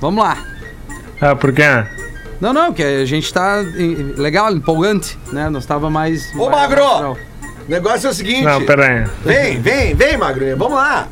Vamos 0.00 0.22
lá. 0.24 0.38
Ah, 1.20 1.34
por 1.36 1.52
quê? 1.52 1.64
Não, 2.40 2.52
não, 2.52 2.72
que 2.72 2.82
a 2.82 3.04
gente 3.04 3.32
tá 3.32 3.56
legal, 4.16 4.52
empolgante, 4.52 5.18
né? 5.32 5.48
Nós 5.50 5.66
tava 5.66 5.90
mais. 5.90 6.32
Ô, 6.36 6.48
Magro! 6.48 6.84
mais- 6.84 7.18
O 7.68 7.70
negócio 7.70 8.06
é 8.06 8.10
o 8.10 8.14
seguinte. 8.14 8.42
Não, 8.44 8.64
pera 8.64 8.86
aí. 8.86 9.04
Vem, 9.24 9.60
vem, 9.60 9.94
vem, 9.94 10.16
Magrinho. 10.16 10.56
Vamos 10.56 10.74
lá. 10.78 11.06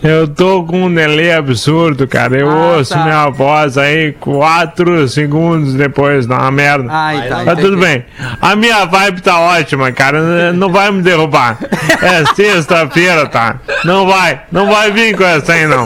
Eu 0.00 0.28
tô 0.28 0.62
com 0.62 0.84
um 0.84 0.94
delay 0.94 1.32
absurdo, 1.32 2.06
cara. 2.06 2.36
Eu 2.38 2.48
Ah, 2.48 2.76
ouço 2.76 2.94
tá. 2.94 3.02
minha 3.02 3.28
voz 3.30 3.76
aí 3.76 4.12
quatro 4.12 5.08
segundos 5.08 5.74
depois, 5.74 6.24
dá 6.24 6.36
uma 6.38 6.52
merda. 6.52 6.86
Ai, 6.88 7.28
tá. 7.28 7.44
Tá 7.44 7.56
tudo 7.56 7.76
bem. 7.76 8.04
A 8.40 8.54
minha 8.54 8.84
vibe 8.84 9.20
tá 9.22 9.40
ótima, 9.40 9.90
cara. 9.90 10.52
Não 10.52 10.70
vai 10.70 10.92
me 10.92 11.02
derrubar. 11.02 11.58
É 12.00 12.24
sexta-feira, 12.36 13.26
tá? 13.26 13.56
Não 13.84 14.06
vai. 14.06 14.42
Não 14.52 14.68
vai 14.70 14.92
vir 14.92 15.16
com 15.16 15.24
essa 15.24 15.52
aí, 15.54 15.66
não. 15.66 15.84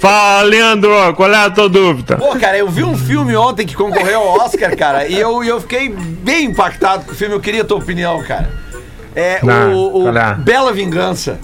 Fala, 0.00 0.40
Leandro, 0.40 0.90
qual 1.14 1.30
é 1.30 1.36
a 1.44 1.50
tua 1.50 1.68
dúvida? 1.68 2.16
Pô, 2.16 2.34
cara, 2.36 2.56
eu 2.56 2.70
vi 2.70 2.82
um 2.82 2.96
filme 2.96 3.36
ontem 3.36 3.66
que 3.66 3.74
concorreu 3.76 4.20
ao 4.20 4.38
Oscar, 4.46 4.74
cara, 4.74 5.06
e 5.06 5.20
eu, 5.20 5.44
e 5.44 5.48
eu 5.48 5.60
fiquei 5.60 5.90
bem 5.90 6.46
impactado 6.46 7.04
com 7.04 7.12
o 7.12 7.14
filme. 7.14 7.34
Eu 7.34 7.40
queria 7.40 7.60
a 7.60 7.64
tua 7.66 7.76
opinião, 7.76 8.22
cara. 8.22 8.48
É 9.20 9.40
Não, 9.42 9.72
o, 9.74 10.04
o 10.04 10.08
é? 10.16 10.34
Bela 10.38 10.72
Vingança. 10.72 11.38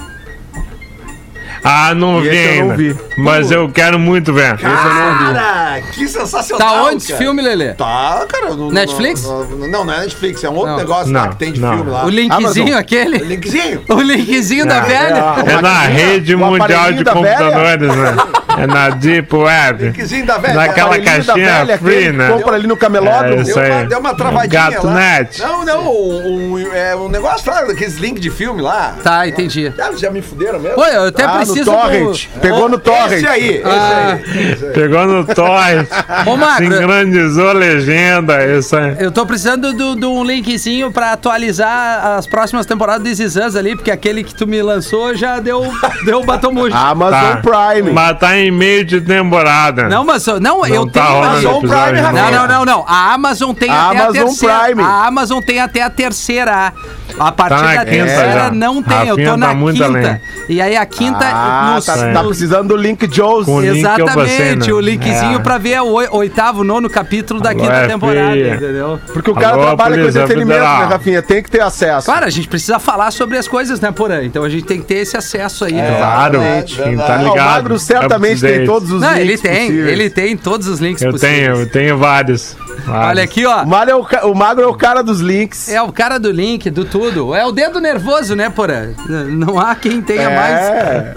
Ah, 1.68 1.92
não 1.94 2.24
E 2.24 2.28
vi 2.28 2.36
eu 2.36 2.44
não 2.44 2.62
ainda. 2.62 2.76
vi. 2.76 2.96
Mas 3.18 3.50
eu 3.50 3.68
quero 3.68 3.98
muito 3.98 4.32
ver. 4.32 4.56
Cara, 4.56 5.80
que 5.92 6.06
sensacional. 6.06 6.68
Tá 6.68 6.82
onde 6.84 6.96
esse 6.98 7.12
filme, 7.16 7.42
Lelê? 7.42 7.74
Tá, 7.74 8.24
cara. 8.28 8.54
no- 8.54 8.70
Netflix? 8.70 9.24
no- 9.24 9.44
no- 9.44 9.68
não, 9.68 9.84
não 9.84 9.92
é 9.92 10.00
Netflix, 10.02 10.44
é 10.44 10.48
um 10.48 10.54
outro 10.54 10.70
Não. 10.72 10.78
negócio 10.78 11.12
lá 11.12 11.22
Não, 11.24 11.30
que 11.30 11.36
tem 11.36 11.52
de 11.52 11.60
não. 11.60 11.74
filme 11.74 11.90
lá. 11.90 12.04
O 12.04 12.08
linkzinho 12.08 12.66
Amazon. 12.66 12.78
aquele? 12.78 13.18
Linkzinho. 13.18 13.82
O 13.88 14.00
linkzinho 14.00 14.66
da 14.66 14.80
Não. 14.80 14.86
velha? 14.88 15.24
a 15.24 15.40
É 15.40 15.60
na 15.60 15.80
rede 15.80 16.34
o 16.34 16.38
mundial 16.38 16.92
de 16.92 17.04
computadores, 17.04 17.88
né? 17.96 18.16
É 18.58 18.66
na 18.66 18.88
Deep 18.90 19.34
Web. 19.34 19.84
Linkzinho 19.86 20.26
da 20.26 20.38
velha. 20.38 20.54
Naquela 20.54 20.98
caixinha 20.98 21.34
velha, 21.64 21.78
free, 21.78 22.12
né? 22.12 22.28
Compra 22.30 22.54
ali 22.56 22.66
no 22.66 22.76
camelódromo. 22.76 23.38
É, 23.38 23.42
isso 23.42 23.54
Deu 23.54 23.64
uma, 23.70 23.78
aí. 23.80 23.86
deu 23.86 23.98
uma 23.98 24.14
travadinha 24.14 24.70
Gato 24.70 24.86
lá. 24.86 24.94
Net. 24.94 25.40
Não, 25.42 25.64
não, 25.64 25.84
um, 25.86 26.52
um, 26.54 26.72
é, 26.74 26.96
um 26.96 27.08
negócio 27.08 27.50
lá, 27.50 27.62
daqueles 27.64 27.96
links 27.98 28.20
de 28.22 28.30
filme 28.30 28.62
lá. 28.62 28.94
Tá, 29.02 29.28
entendi. 29.28 29.72
Já, 29.76 29.92
já 29.92 30.10
me 30.10 30.22
fuderam 30.22 30.58
mesmo? 30.58 30.74
Pô, 30.76 30.84
eu 30.84 31.04
até 31.08 31.24
Ah, 31.24 31.28
no 31.28 31.36
preciso. 31.36 31.64
do- 31.64 31.70
torrent. 31.70 32.26
Pegou 32.40 32.68
no 32.68 32.78
torrent. 32.78 33.12
Esse 33.12 33.26
aí, 33.26 33.48
esse 33.58 33.62
Ah. 33.66 34.18
aí. 34.24 34.52
esse 34.52 34.64
aí. 34.66 34.72
Pegou 34.72 35.06
no 35.06 35.24
torrent. 35.26 35.86
Ô, 36.26 36.36
Magro. 36.36 36.66
Sincronizou 36.76 37.50
a 37.50 37.52
legenda. 37.52 38.44
Isso 38.46 38.74
aí. 38.76 38.96
Eu 38.98 39.12
tô 39.12 39.26
precisando 39.26 39.72
de 39.74 40.04
um 40.06 40.24
linkzinho 40.24 40.90
pra 40.90 41.12
atualizar 41.12 42.16
as 42.16 42.26
próximas 42.26 42.66
temporadas 42.66 43.16
de 43.18 43.24
Us 43.26 43.56
ali, 43.56 43.76
porque 43.76 43.90
aquele 43.90 44.24
que 44.24 44.34
tu 44.34 44.46
me 44.46 44.60
lançou 44.62 45.14
já 45.14 45.38
deu, 45.38 45.62
deu 46.04 46.24
batom. 46.24 46.46
Amazon 46.72 47.42
Prime. 47.42 47.90
Mas 47.92 48.18
tá 48.18 48.38
em 48.38 48.45
meio 48.50 48.84
de 48.84 49.00
temporada. 49.00 49.88
Não, 49.88 50.04
mas 50.04 50.26
não, 50.26 50.66
eu 50.66 50.84
Não 50.84 50.88
tá 50.88 51.06
tenho. 51.06 51.22
Amazon 51.24 51.60
Prime. 51.60 52.00
Não, 52.00 52.30
não, 52.30 52.48
não, 52.48 52.64
não. 52.64 52.84
A 52.86 53.12
Amazon 53.14 53.52
tem 53.54 53.70
A 53.70 53.88
até 53.88 53.98
a 53.98 54.02
Amazon 54.04 54.12
terceira. 54.26 54.58
Prime. 54.60 54.82
A 54.82 55.06
Amazon 55.06 55.40
tem 55.42 55.60
até 55.60 55.82
a 55.82 55.90
terceira. 55.90 56.72
A 57.18 57.32
partir 57.32 57.54
Tá 57.56 57.62
da 57.62 57.84
quinta 57.86 57.90
terceira 58.04 58.32
já. 58.32 58.50
não 58.50 58.82
tem. 58.82 58.96
eu 58.98 59.06
Rafinha 59.16 59.30
tô 59.30 59.36
na 59.38 59.46
tá 59.48 59.54
quinta. 59.54 59.84
além. 59.86 60.20
E 60.50 60.60
aí 60.60 60.76
a 60.76 60.84
quinta. 60.86 61.24
Ah, 61.24 61.72
nos- 61.74 61.84
tá, 61.86 61.92
É. 61.96 62.12
tá 62.12 62.22
nos- 62.22 62.28
precisando 62.28 62.68
do 62.68 62.76
link 62.76 63.06
Jones. 63.06 63.46
Com- 63.46 63.56
o 63.56 63.64
eu 63.64 63.74
Exatamente, 63.74 64.66
né? 64.68 64.72
o 64.74 64.80
linkzinho 64.80 65.36
É. 65.36 65.42
pra 65.42 65.56
ver 65.58 65.80
o 65.80 65.92
oi- 65.92 66.08
oitavo, 66.10 66.62
nono 66.62 66.90
capítulo 66.90 67.40
da 67.40 67.50
Alô, 67.50 67.60
quinta 67.60 67.74
FI. 67.80 67.88
temporada, 67.88 68.36
entendeu? 68.36 69.00
Porque 69.12 69.30
o 69.30 69.34
cara 69.34 69.54
Alô, 69.54 69.62
trabalha 69.62 69.96
com 70.02 70.08
entretenimento, 70.08 70.60
né, 70.60 70.84
Rafinha? 70.90 71.22
Tem 71.22 71.42
que 71.42 71.50
ter 71.50 71.62
acesso. 71.62 72.04
Claro, 72.04 72.26
a 72.26 72.30
gente 72.30 72.48
precisa 72.48 72.78
falar 72.78 73.10
sobre 73.10 73.38
as 73.38 73.48
coisas, 73.48 73.80
né, 73.80 73.90
Porã? 73.90 74.22
Então 74.22 74.44
a 74.44 74.48
gente 74.50 74.64
tem 74.64 74.78
que 74.80 74.84
ter 74.86 74.96
esse 74.96 75.16
acesso 75.16 75.64
aí. 75.64 75.72
né? 75.72 75.96
Claro, 75.98 76.38
Verdade, 76.40 76.76
quem 76.82 76.96
tá. 76.96 77.14
Ah, 77.14 77.16
ligado. 77.16 77.32
o 77.32 77.36
Magro 77.44 77.78
certamente 77.78 78.40
tem 78.42 78.64
todos 78.66 78.90
os 78.92 79.00
Não, 79.00 79.08
links 79.14 79.22
ele 79.22 79.38
tem, 79.38 79.66
possíveis. 79.68 79.88
ele 79.92 80.10
tem 80.10 80.36
todos 80.36 80.66
os 80.68 80.80
links 80.80 81.02
Eu 81.02 81.12
possíveis. 81.12 81.38
tenho, 81.40 81.56
eu 81.56 81.66
tenho 81.70 81.96
vários. 81.98 82.56
vários. 82.84 83.08
Olha 83.10 83.22
aqui, 83.22 83.46
ó. 83.46 83.62
O, 83.62 83.66
Magro 83.66 83.90
é 83.90 83.96
o, 84.26 84.30
o 84.30 84.34
Magro 84.34 84.64
é 84.64 84.66
o 84.66 84.74
cara 84.74 85.02
dos 85.02 85.20
links. 85.20 85.68
É 85.70 85.80
o 85.80 85.90
cara 85.92 86.18
do 86.18 86.30
link, 86.30 86.68
do 86.70 86.84
tudo. 86.84 87.05
É 87.34 87.44
o 87.46 87.52
dedo 87.52 87.80
nervoso, 87.80 88.34
né, 88.34 88.50
Porã? 88.50 88.90
Não 89.28 89.58
há 89.58 89.74
quem 89.74 90.00
tenha 90.02 90.22
É. 90.30 90.36
mais. 90.36 90.54
É, 90.60 91.12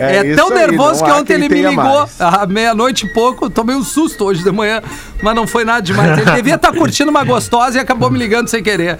É 0.00 0.16
é 0.16 0.26
isso 0.28 0.36
tão 0.36 0.48
aí, 0.48 0.54
nervoso 0.66 1.00
não 1.00 1.06
que 1.06 1.20
ontem 1.20 1.34
ele 1.34 1.48
me 1.48 1.62
ligou 1.62 2.08
à 2.18 2.46
meia-noite 2.46 3.06
e 3.06 3.12
pouco. 3.12 3.48
Tomei 3.50 3.76
um 3.76 3.84
susto 3.84 4.24
hoje 4.24 4.42
de 4.42 4.50
manhã, 4.50 4.82
mas 5.22 5.34
não 5.34 5.46
foi 5.46 5.64
nada 5.64 5.82
demais. 5.82 6.18
Ele 6.18 6.30
devia 6.32 6.54
estar 6.56 6.72
curtindo 6.76 7.10
uma 7.10 7.24
gostosa 7.24 7.78
e 7.78 7.80
acabou 7.80 8.10
me 8.10 8.18
ligando 8.18 8.48
sem 8.48 8.62
querer. 8.62 8.98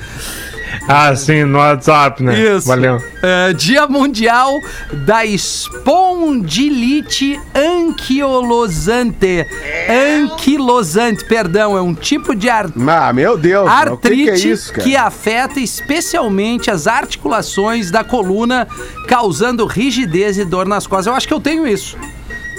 Ah, 0.88 1.14
sim, 1.14 1.44
no 1.44 1.59
WhatsApp, 1.59 2.22
né? 2.22 2.57
Isso. 2.57 2.66
Valeu. 2.66 3.02
É, 3.22 3.52
Dia 3.52 3.87
Mundial 3.87 4.59
da 5.07 5.24
Espondilite 5.26 7.38
Anquilosante. 7.54 9.46
Anquilosante, 9.88 11.24
perdão, 11.24 11.76
é 11.76 11.83
um 11.83 11.94
tipo 11.94 12.35
de 12.35 12.48
ar 12.48 12.66
Ah, 12.88 13.12
meu 13.12 13.37
Deus. 13.37 13.64
o 13.64 13.66
que, 13.66 13.88
artrite 13.90 14.24
que 14.24 14.31
é 14.31 14.35
isso, 14.52 14.72
cara? 14.72 14.85
que 14.85 14.96
afeta 14.96 15.61
especialmente 15.61 16.70
as 16.70 16.87
articulações 16.87 17.90
da 17.90 18.02
coluna, 18.02 18.66
causando 19.07 19.66
rigidez 19.66 20.38
e 20.38 20.44
dor 20.44 20.66
nas 20.66 20.87
costas. 20.87 21.07
Eu 21.07 21.14
acho 21.14 21.28
que 21.28 21.35
eu 21.35 21.40
tenho 21.40 21.66
isso. 21.66 21.96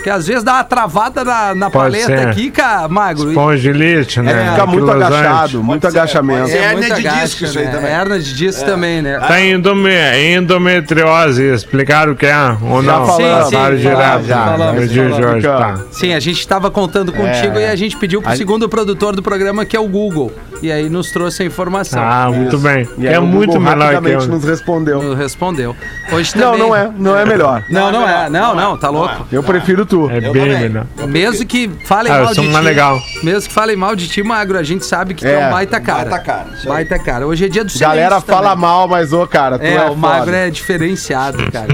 Que 0.03 0.09
às 0.09 0.25
vezes 0.27 0.43
dá 0.43 0.53
uma 0.53 0.63
travada 0.63 1.25
na, 1.25 1.53
na 1.53 1.69
Pode 1.69 1.97
paleta 1.97 2.05
ser. 2.21 2.27
aqui, 2.29 2.49
cara, 2.49 2.87
magro. 2.87 3.29
Espongilite, 3.29 4.21
né? 4.21 4.31
É, 4.47 4.51
fica 4.51 4.65
muito 4.65 4.89
agachado, 4.89 5.63
muito 5.63 5.81
Pode 5.81 5.91
ser, 5.93 5.99
agachamento. 5.99 6.49
hérnia 6.49 6.71
muito 6.71 6.85
de 7.01 7.07
agacha, 7.07 7.21
disco 7.25 7.43
isso 7.43 7.59
aí 7.59 7.65
né? 7.65 7.71
também. 7.71 7.91
Hernia 7.91 8.19
de 8.19 8.33
disco 8.33 8.65
também, 8.65 9.01
né? 9.01 9.19
Tem 9.27 9.51
endome- 9.51 9.89
endometriose, 10.37 11.43
explicaram 11.53 12.13
o 12.13 12.15
que 12.15 12.25
é 12.25 12.35
ou 12.61 12.81
Já 12.83 12.91
não? 12.91 13.05
falamos, 13.05 13.49
sim, 13.49 13.55
sim, 13.55 13.75
direto, 13.77 13.99
falamos, 13.99 14.25
já, 14.25 15.03
hoje, 15.35 15.41
tá. 15.41 15.79
Sim, 15.91 16.13
a 16.13 16.19
gente 16.19 16.39
estava 16.39 16.71
contando 16.71 17.11
contigo 17.11 17.57
É. 17.57 17.61
e 17.61 17.71
a 17.71 17.75
gente 17.75 17.97
pediu 17.97 18.21
pro 18.21 18.31
A- 18.31 18.35
segundo 18.35 18.67
produtor 18.69 19.15
do 19.15 19.21
programa, 19.21 19.65
que 19.65 19.75
é 19.75 19.79
o 19.79 19.87
Google. 19.87 20.31
E 20.61 20.71
aí 20.71 20.89
nos 20.89 21.09
trouxe 21.11 21.43
a 21.43 21.45
informação. 21.45 22.01
Ah, 22.01 22.29
muito 22.31 22.57
bem. 22.57 22.87
E 22.97 23.07
aí 23.07 23.13
É 23.13 23.19
o 23.19 23.23
muito 23.25 23.53
Google 23.53 23.69
melhor 23.69 24.01
que 24.01 24.09
eu. 24.09 24.27
nos 24.27 24.43
respondeu. 24.43 25.01
Nos 25.01 25.17
Respondeu. 25.17 25.75
Hoje 26.11 26.31
Não, 26.37 26.51
também... 26.51 26.59
não 26.67 26.75
é. 26.75 26.91
Não 26.97 27.17
é 27.17 27.25
melhor. 27.25 27.63
Não, 27.69 27.91
não 27.91 28.07
é. 28.07 28.29
Não, 28.29 28.55
não, 28.55 28.77
tá 28.77 28.89
louco. 28.89 29.25
Eu 29.31 29.41
prefiro 29.43 29.85
tu. 29.85 29.98
É 30.09 30.19
bem 30.21 30.31
também. 30.33 30.59
melhor. 30.59 30.85
Mesmo 31.07 31.45
que 31.45 31.69
falem 31.85 32.11
Ah, 32.13 32.17
eu 32.19 32.23
mal 32.25 32.33
de 32.33 32.41
mais 32.41 32.55
ti. 32.57 32.61
legal. 32.63 33.01
Mesmo 33.23 33.47
que 33.49 33.53
falem 33.53 33.75
mal 33.75 33.95
de 33.95 34.07
ti, 34.07 34.21
magro, 34.23 34.57
a 34.57 34.63
gente 34.63 34.85
sabe 34.85 35.13
que 35.13 35.21
tu 35.23 35.27
é 35.27 35.33
É, 35.41 35.47
um 35.47 35.51
baita 35.51 35.79
cara. 35.81 36.09
baita 36.09 36.19
cara. 36.25 36.47
Baita 36.65 36.99
cara. 36.99 37.27
Hoje 37.27 37.45
é 37.45 37.49
dia 37.49 37.63
do 37.63 37.69
silêncio 37.71 37.87
Galera 37.95 38.21
fala 38.21 38.49
também. 38.51 38.61
mal, 38.61 38.87
mas, 38.87 39.11
ô, 39.11 39.25
cara, 39.27 39.57
tu 39.57 39.63
é, 39.65 39.73
É, 39.75 39.89
o 39.89 39.95
magro 39.95 40.25
foda. 40.25 40.37
é 40.37 40.49
diferenciado, 40.49 41.37
cara. 41.51 41.67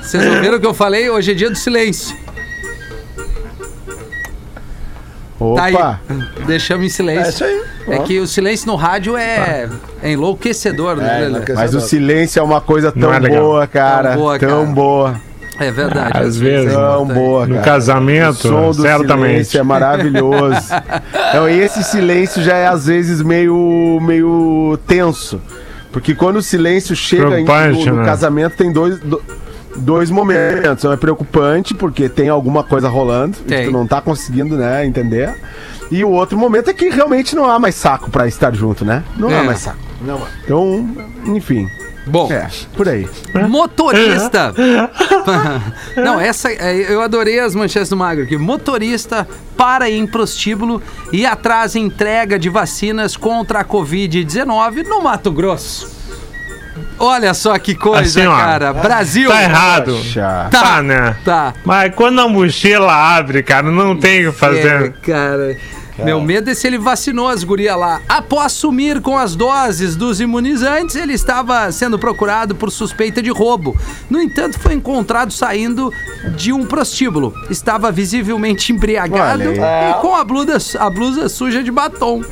Vocês 0.00 0.24
ouviram 0.24 0.56
o 0.56 0.60
que 0.60 0.66
eu 0.66 0.74
falei? 0.74 1.10
Hoje 1.10 1.32
é 1.32 1.34
dia 1.34 1.50
do 1.50 1.56
silêncio. 1.56 2.16
Tá 5.54 5.64
aí. 5.64 5.74
Opa. 5.74 6.00
Deixamos 6.46 6.86
em 6.86 6.88
silêncio. 6.88 7.26
É 7.26 7.28
isso 7.28 7.44
aí. 7.44 7.62
É 7.88 7.98
que 8.00 8.18
o 8.18 8.26
silêncio 8.26 8.66
no 8.66 8.74
rádio 8.74 9.16
é, 9.16 9.68
é 10.02 10.10
enlouquecedor, 10.12 10.96
né, 10.96 11.22
É, 11.22 11.26
enlouquecedor. 11.26 11.62
Mas 11.62 11.74
o 11.74 11.80
silêncio 11.80 12.40
é 12.40 12.42
uma 12.42 12.60
coisa 12.60 12.90
tão 12.90 13.12
é 13.12 13.18
legal. 13.18 13.42
boa, 13.44 13.66
cara. 13.66 14.10
Tão 14.12 14.18
boa, 14.18 14.38
Tão 14.38 14.48
cara. 14.48 14.64
boa. 14.72 15.20
É 15.58 15.70
verdade. 15.70 16.18
Às 16.18 16.36
vezes, 16.36 16.72
Tão 16.72 17.02
importante. 17.04 17.14
boa, 17.18 17.46
No 17.46 17.54
cara. 17.54 17.64
casamento, 17.66 18.30
O 18.30 18.34
som 18.34 18.70
do 18.72 18.82
certamente. 18.82 19.28
silêncio 19.30 19.60
é 19.60 19.62
maravilhoso. 19.62 20.60
então, 21.30 21.48
esse 21.48 21.82
silêncio 21.82 22.42
já 22.42 22.56
é 22.56 22.66
às 22.66 22.86
vezes 22.86 23.22
meio, 23.22 23.98
meio 24.02 24.78
tenso. 24.86 25.40
Porque 25.92 26.14
quando 26.14 26.36
o 26.36 26.42
silêncio 26.42 26.94
chega 26.94 27.40
em- 27.40 27.44
no, 27.44 27.84
no 27.86 27.96
né? 27.96 28.04
casamento, 28.04 28.56
tem 28.56 28.70
dois, 28.70 28.98
do- 29.00 29.22
dois 29.76 30.10
momentos. 30.10 30.84
Um 30.84 30.92
é 30.92 30.96
preocupante, 30.96 31.72
porque 31.74 32.08
tem 32.08 32.28
alguma 32.28 32.62
coisa 32.62 32.88
rolando 32.88 33.38
e 33.46 33.48
Tem. 33.48 33.64
tu 33.66 33.72
não 33.72 33.86
tá 33.86 34.00
conseguindo 34.02 34.56
né, 34.56 34.84
entender. 34.84 35.32
E 35.90 36.04
o 36.04 36.10
outro 36.10 36.36
momento 36.36 36.68
é 36.68 36.74
que 36.74 36.90
realmente 36.90 37.34
não 37.34 37.48
há 37.48 37.58
mais 37.58 37.76
saco 37.76 38.10
pra 38.10 38.26
estar 38.26 38.54
junto, 38.54 38.84
né? 38.84 39.02
Não 39.16 39.30
É. 39.30 39.38
há 39.40 39.42
mais 39.44 39.60
saco. 39.60 39.78
Não. 40.02 40.20
Então, 40.44 40.86
enfim. 41.26 41.66
Bom, 42.06 42.30
É, 42.30 42.48
por 42.76 42.88
aí. 42.88 43.08
motorista. 43.48 44.54
Não, 45.96 46.20
essa. 46.20 46.50
é, 46.52 46.86
Eu 46.92 47.02
adorei 47.02 47.40
as 47.40 47.54
manchetes 47.54 47.88
do 47.88 47.96
Magro 47.96 48.24
aqui. 48.24 48.36
Motorista 48.36 49.26
para 49.56 49.90
em 49.90 50.06
prostíbulo 50.06 50.82
e 51.12 51.26
atrasa 51.26 51.78
entrega 51.78 52.38
de 52.38 52.48
vacinas 52.48 53.16
contra 53.16 53.60
a 53.60 53.64
Covid-19 53.64 54.84
no 54.86 55.02
Mato 55.02 55.32
Grosso. 55.32 55.96
Olha 56.98 57.32
só 57.34 57.58
que 57.58 57.74
coisa, 57.74 58.20
Assim, 58.20 58.26
ó, 58.28 58.36
cara. 58.36 58.72
Brasil. 58.72 59.28
Tá 59.30 59.42
errado. 59.42 59.96
Poxa. 59.96 60.48
Tá, 60.50 60.60
Tá, 60.62 60.82
né? 60.82 61.16
Tá. 61.24 61.54
Mas 61.64 61.94
quando 61.94 62.20
a 62.20 62.28
mochila 62.28 62.92
abre, 63.16 63.42
cara, 63.42 63.70
não 63.70 63.96
tem 63.96 64.26
o 64.26 64.32
que 64.32 64.36
É, 64.36 64.40
fazer. 64.40 64.92
cara. 65.02 65.56
Meu 65.98 66.20
medo 66.20 66.50
é 66.50 66.54
se 66.54 66.66
ele 66.66 66.78
vacinou 66.78 67.28
as 67.28 67.42
gurias 67.42 67.76
lá. 67.76 68.00
Após 68.08 68.52
sumir 68.52 69.00
com 69.00 69.16
as 69.16 69.34
doses 69.34 69.96
dos 69.96 70.20
imunizantes, 70.20 70.96
ele 70.96 71.14
estava 71.14 71.70
sendo 71.72 71.98
procurado 71.98 72.54
por 72.54 72.70
suspeita 72.70 73.22
de 73.22 73.30
roubo. 73.30 73.76
No 74.10 74.20
entanto, 74.20 74.58
foi 74.58 74.74
encontrado 74.74 75.32
saindo 75.32 75.92
de 76.36 76.52
um 76.52 76.66
prostíbulo. 76.66 77.32
Estava 77.50 77.90
visivelmente 77.90 78.72
embriagado 78.72 79.42
Olha 79.48 79.90
e 79.90 80.00
com 80.00 80.14
a 80.14 80.24
blusa, 80.24 80.58
a 80.78 80.90
blusa 80.90 81.28
suja 81.28 81.62
de 81.62 81.70
batom. 81.70 82.22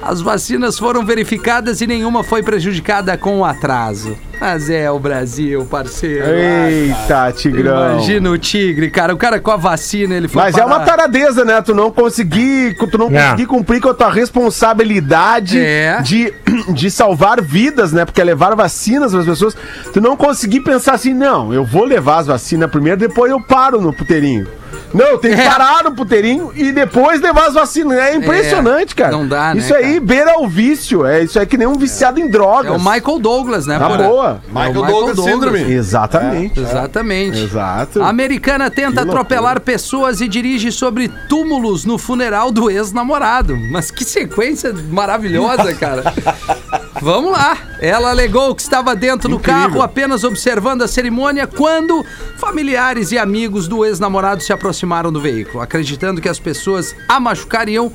As 0.00 0.20
vacinas 0.20 0.78
foram 0.78 1.04
verificadas 1.04 1.80
e 1.80 1.86
nenhuma 1.86 2.22
foi 2.22 2.42
prejudicada 2.42 3.16
com 3.18 3.40
o 3.40 3.44
atraso. 3.44 4.16
Mas 4.40 4.70
é 4.70 4.88
o 4.88 4.98
Brasil, 5.00 5.66
parceiro. 5.66 6.24
Eita, 6.24 7.32
Tigrão. 7.32 7.94
Imagina 7.94 8.30
o 8.30 8.38
tigre, 8.38 8.88
cara. 8.90 9.12
O 9.12 9.16
cara 9.16 9.40
com 9.40 9.50
a 9.50 9.56
vacina, 9.56 10.14
ele 10.14 10.28
foi 10.28 10.40
Mas 10.40 10.56
é 10.56 10.64
uma 10.64 10.78
parar- 10.78 10.86
taradeza, 10.98 11.44
né? 11.44 11.60
Tu 11.60 11.74
não 11.74 11.90
conseguir, 11.90 12.76
tu 12.76 12.96
não 12.96 13.08
É. 13.10 13.24
conseguir 13.30 13.46
cumprir 13.46 13.80
com 13.80 13.88
a 13.88 13.94
tua 13.94 14.10
responsabilidade 14.12 15.58
É. 15.58 16.00
de, 16.02 16.32
de 16.72 16.90
salvar 16.90 17.42
vidas, 17.42 17.92
né? 17.92 18.04
Porque 18.04 18.20
é 18.20 18.24
levar 18.24 18.54
vacinas 18.54 19.10
para 19.10 19.20
as 19.20 19.26
pessoas. 19.26 19.56
Tu 19.92 20.00
não 20.00 20.16
conseguir 20.16 20.60
pensar 20.60 20.94
assim, 20.94 21.12
não, 21.12 21.52
eu 21.52 21.64
vou 21.64 21.84
levar 21.84 22.18
as 22.18 22.28
vacinas 22.28 22.70
primeiro, 22.70 22.98
depois 22.98 23.32
eu 23.32 23.40
paro 23.40 23.80
no 23.80 23.92
puteirinho. 23.92 24.46
Não, 24.94 25.18
tenho 25.18 25.34
que 25.34 25.40
É. 25.40 25.48
parar 25.48 25.84
no 25.84 25.94
puteirinho 25.94 26.50
e 26.54 26.72
depois 26.72 27.20
levar 27.20 27.46
as 27.48 27.54
vacinas. 27.54 27.98
É 27.98 28.14
impressionante, 28.14 28.94
cara. 28.94 29.12
não 29.12 29.26
dá, 29.26 29.54
né, 29.54 29.60
Isso 29.60 29.74
aí 29.74 29.94
cara? 29.94 30.00
beira 30.00 30.38
o 30.40 30.48
vício. 30.48 31.04
É 31.06 31.22
isso 31.22 31.38
aí 31.38 31.46
que 31.46 31.56
nem 31.56 31.66
um 31.66 31.74
viciado 31.76 32.18
em 32.20 32.28
drogas. 32.28 32.72
É 32.72 32.76
o 32.76 32.78
Michael 32.78 33.18
Douglas, 33.18 33.66
né? 33.66 33.78
Na 33.78 33.88
boa. 33.88 34.40
É 34.46 34.50
o 34.50 34.54
Michael 34.54 34.86
Douglas 34.86 35.18
Síndrome. 35.24 35.60
Exatamente. 35.72 36.60
Exatamente. 36.60 37.38
Exato. 37.42 38.02
A 38.02 38.08
americana 38.08 38.70
tenta 38.70 39.02
Que 39.02 39.08
atropelar 39.08 39.60
pessoas 39.60 40.20
e 40.20 40.28
dirige 40.28 40.70
sobre 40.72 41.08
túmulos 41.28 41.84
no 41.84 41.98
funeral 41.98 42.50
do 42.50 42.70
ex-namorado. 42.70 43.56
Mas 43.70 43.90
que 43.90 44.04
sequência 44.04 44.72
maravilhosa, 44.90 45.74
cara. 45.74 46.02
Vamos 47.00 47.32
lá. 47.32 47.56
Ela 47.80 48.10
alegou 48.10 48.54
que 48.54 48.62
estava 48.62 48.94
dentro 48.94 49.28
do 49.28 49.36
Incrível. 49.36 49.62
carro 49.62 49.82
apenas 49.82 50.24
observando 50.24 50.82
a 50.82 50.88
cerimônia 50.88 51.46
quando 51.46 52.04
familiares 52.36 53.12
e 53.12 53.18
amigos 53.18 53.68
do 53.68 53.84
ex-namorado 53.84 54.42
se 54.42 54.52
aproximaram 54.52 55.12
do 55.12 55.20
veículo. 55.20 55.60
Acreditando 55.60 56.20
que 56.20 56.28
as 56.28 56.38
pessoas 56.38 56.94
a 57.08 57.20
machucariam, 57.20 57.92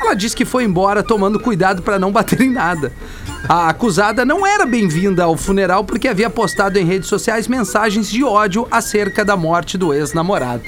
ela 0.00 0.14
disse 0.14 0.36
que 0.36 0.44
foi 0.44 0.64
embora 0.64 1.02
tomando 1.02 1.40
cuidado 1.40 1.82
para 1.82 1.98
não 1.98 2.12
bater 2.12 2.40
em 2.40 2.50
nada. 2.50 2.92
A 3.48 3.68
acusada 3.68 4.24
não 4.24 4.46
era 4.46 4.66
bem-vinda 4.66 5.24
ao 5.24 5.36
funeral 5.36 5.84
porque 5.84 6.08
havia 6.08 6.28
postado 6.28 6.78
em 6.78 6.84
redes 6.84 7.08
sociais 7.08 7.46
mensagens 7.46 8.10
de 8.10 8.24
ódio 8.24 8.66
acerca 8.70 9.24
da 9.24 9.36
morte 9.36 9.78
do 9.78 9.94
ex-namorado. 9.94 10.64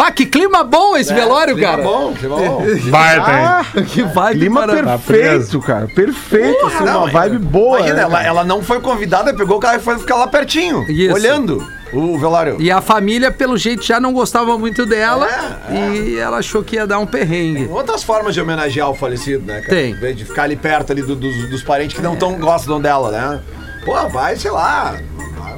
Ah, 0.00 0.12
que 0.12 0.24
clima 0.24 0.62
bom 0.62 0.96
esse 0.96 1.12
velório, 1.12 1.54
Clima 1.54 1.70
cara. 1.70 1.82
bom, 1.82 2.12
clima 2.14 2.36
bom. 2.36 2.62
Baita, 2.88 3.30
hein? 3.32 3.44
Ah, 3.44 3.64
Que 3.86 4.02
vibe 4.02 4.38
clima 4.38 4.60
maravilhoso. 4.66 4.98
perfeito, 5.06 5.60
cara. 5.60 5.86
Perfeito, 5.88 6.66
assim, 6.66 6.84
Não, 6.84 7.02
uma 7.04 7.10
vibe 7.10 7.38
boa. 7.38 7.78
Imagina, 7.80 7.96
né, 7.96 8.02
ela, 8.02 8.12
cara? 8.12 8.24
ela 8.26 8.44
não 8.44 8.62
foi 8.62 8.80
convidada, 8.80 9.34
pegou 9.34 9.56
o 9.58 9.60
carro 9.60 9.76
e 9.76 9.80
foi 9.80 9.98
ficar 9.98 10.14
lá 10.16 10.26
pertinho, 10.28 10.84
Isso. 10.90 11.12
olhando 11.14 11.66
o 11.92 12.16
velório. 12.18 12.56
E 12.60 12.70
a 12.70 12.80
família, 12.80 13.30
pelo 13.32 13.56
jeito, 13.58 13.82
já 13.84 13.98
não 14.00 14.12
gostava 14.12 14.56
muito 14.56 14.86
dela 14.86 15.26
e 15.70 16.16
ela 16.16 16.38
achou 16.38 16.62
que 16.62 16.76
ia 16.76 16.86
dar 16.86 16.98
um 17.00 17.06
perrengue. 17.06 17.64
Tem 17.66 17.74
outras 17.74 18.02
formas 18.04 18.34
de 18.34 18.40
homenagear 18.40 18.88
o 18.90 18.94
falecido, 18.94 19.44
né, 19.44 19.60
cara? 19.60 19.68
Tem. 19.74 19.90
Em 19.92 19.98
vez 20.00 20.16
de 20.16 20.24
ficar 20.24 20.44
ali 20.44 20.54
perto 20.56 20.92
ali 20.92 21.02
do- 21.02 21.16
dos, 21.16 21.50
dos 21.50 21.62
parentes 21.62 21.96
que 21.96 22.02
não 22.02 22.14
tão 22.16 22.38
gostam 22.38 22.80
dela, 22.80 23.10
né? 23.10 23.40
Pô, 23.84 24.08
vai, 24.08 24.36
sei 24.36 24.50
lá, 24.50 24.96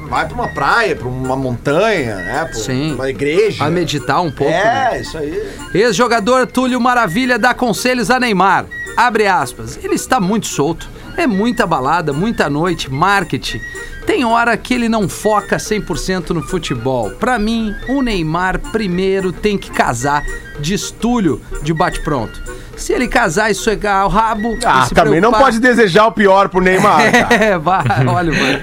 vai 0.08 0.26
pra 0.26 0.34
uma 0.34 0.48
praia, 0.48 0.94
pra 0.96 1.08
uma 1.08 1.36
montanha, 1.36 2.16
né? 2.16 2.44
Pra 2.44 2.54
Sim. 2.54 2.94
uma 2.94 3.08
igreja. 3.10 3.58
Vai 3.58 3.70
meditar 3.70 4.20
um 4.22 4.30
pouco. 4.30 4.52
né? 4.52 4.90
É, 4.96 5.00
isso 5.00 5.16
aí. 5.18 5.48
Ex-jogador 5.74 6.46
Túlio 6.46 6.80
Maravilha 6.80 7.38
dá 7.38 7.54
conselhos 7.54 8.10
a 8.10 8.18
Neymar. 8.20 8.66
Abre 8.96 9.26
aspas. 9.26 9.78
Ele 9.82 9.94
está 9.94 10.20
muito 10.20 10.46
solto. 10.46 10.88
É 11.16 11.26
muita 11.26 11.66
balada, 11.66 12.12
muita 12.12 12.48
noite, 12.48 12.90
marketing. 12.90 13.60
Tem 14.06 14.24
hora 14.24 14.56
que 14.56 14.72
ele 14.74 14.88
não 14.88 15.08
foca 15.08 15.56
100% 15.56 16.30
no 16.30 16.42
futebol. 16.42 17.10
Pra 17.10 17.38
mim, 17.38 17.74
o 17.88 18.00
Neymar 18.00 18.58
primeiro 18.72 19.30
tem 19.32 19.58
que 19.58 19.70
casar, 19.70 20.24
diz 20.58 20.90
Túlio, 20.90 21.40
de 21.62 21.72
bate-pronto. 21.74 22.42
Se 22.80 22.92
ele 22.92 23.06
casar 23.08 23.50
e 23.50 23.54
suegar 23.54 24.06
o 24.06 24.08
rabo. 24.08 24.58
Ah, 24.64 24.86
também 24.94 25.20
não 25.20 25.30
preocupar- 25.30 25.40
pode 25.42 25.60
desejar 25.60 26.06
o 26.06 26.12
pior 26.12 26.48
pro 26.48 26.60
Neymar. 26.60 27.00
É, 27.30 27.58
vai, 27.58 27.84
olha, 28.06 28.32
mano. 28.32 28.58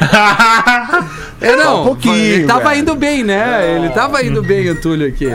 É, 1.40 1.56
não, 1.56 1.82
um 1.82 1.86
pouquinho, 1.86 2.16
ele 2.16 2.46
tava 2.48 2.70
velho. 2.70 2.82
indo 2.82 2.96
bem, 2.96 3.24
né? 3.24 3.76
Ele 3.76 3.90
tava 3.90 4.24
indo 4.24 4.42
bem, 4.44 4.70
o 4.70 4.76
Túlio 4.82 5.08
aqui. 5.08 5.28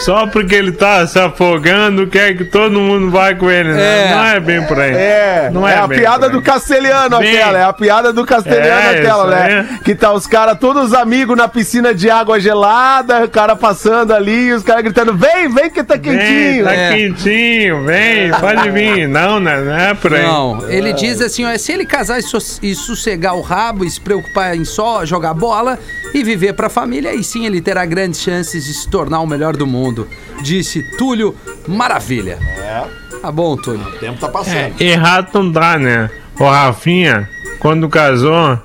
Só 0.00 0.26
porque 0.26 0.54
ele 0.54 0.72
tá 0.72 1.06
se 1.06 1.18
afogando, 1.18 2.06
quer 2.06 2.36
que 2.36 2.44
todo 2.44 2.78
mundo 2.78 3.10
vá 3.10 3.34
com 3.34 3.50
ele, 3.50 3.72
né? 3.72 4.06
É. 4.10 4.14
Não 4.14 4.24
é 4.24 4.40
bem 4.40 4.62
por 4.66 4.78
aí. 4.78 4.94
É, 4.94 5.50
Não 5.52 5.66
é, 5.66 5.74
é 5.74 5.78
a 5.78 5.88
piada 5.88 6.28
do 6.28 6.40
castelhano 6.42 7.18
Bem- 7.18 7.34
aquela, 7.36 7.58
é 7.58 7.62
a 7.64 7.72
piada 7.72 8.12
do 8.12 8.24
castelhano 8.24 8.66
É, 8.92 8.98
aquela, 9.00 9.26
né? 9.26 9.66
aí. 9.72 9.78
Que 9.80 9.94
tá 9.94 10.12
os 10.12 10.26
caras 10.26 10.58
todos 10.58 10.92
amigos 10.94 11.36
na 11.36 11.48
piscina 11.48 11.94
de 11.94 12.08
água 12.10 12.38
gelada, 12.38 13.24
o 13.24 13.28
cara 13.28 13.56
passando 13.56 14.12
ali, 14.14 14.52
os 14.52 14.62
caras 14.62 14.82
gritando, 14.84 15.14
vem, 15.14 15.48
vem 15.48 15.70
que 15.70 15.82
tá 15.82 15.94
Vem, 15.94 16.02
quentinho. 16.18 16.64
tá 16.64 16.72
É. 16.74 16.92
quentinho, 16.94 17.82
vem, 17.84 18.30
pode 18.32 18.70
vir. 18.70 19.08
Não, 19.08 19.40
né? 19.40 19.56
Não 19.60 19.76
é 19.76 19.94
por 19.94 20.14
aí. 20.14 20.22
Não, 20.22 20.68
ele 20.68 20.92
diz 20.92 21.20
assim, 21.20 21.44
ó, 21.46 21.56
se 21.56 21.72
ele 21.72 21.86
casar 21.86 22.18
e, 22.18 22.22
so- 22.22 22.58
e 22.62 22.74
sossegar 22.74 23.34
o 23.34 23.40
rabo 23.40 23.84
e 23.84 23.90
se 23.90 24.00
preocupar 24.00 24.54
em 24.56 24.64
só 24.64 25.04
jogar 25.04 25.34
bola 25.34 25.78
e 26.18 26.24
viver 26.24 26.54
pra 26.54 26.68
família, 26.70 27.10
aí 27.10 27.22
sim 27.22 27.44
ele 27.46 27.60
terá 27.60 27.84
grandes 27.84 28.20
chances 28.20 28.64
de 28.64 28.72
se 28.72 28.88
tornar 28.88 29.20
o 29.20 29.26
melhor 29.26 29.54
do 29.56 29.66
mundo, 29.66 30.08
disse 30.42 30.82
Túlio 30.96 31.34
Maravilha. 31.68 32.38
É, 32.58 32.84
Tá 33.20 33.30
bom, 33.32 33.56
Túlio. 33.56 33.80
o 33.86 33.92
tempo 33.98 34.18
tá 34.18 34.26
É, 34.26 34.30
passando. 34.30 34.80
errado 34.80 35.28
não 35.34 35.50
dá, 35.50 35.78
né? 35.78 36.08
O 36.38 36.44
Rafinha, 36.44 37.28
quando 37.58 37.88
casou, 37.88 38.58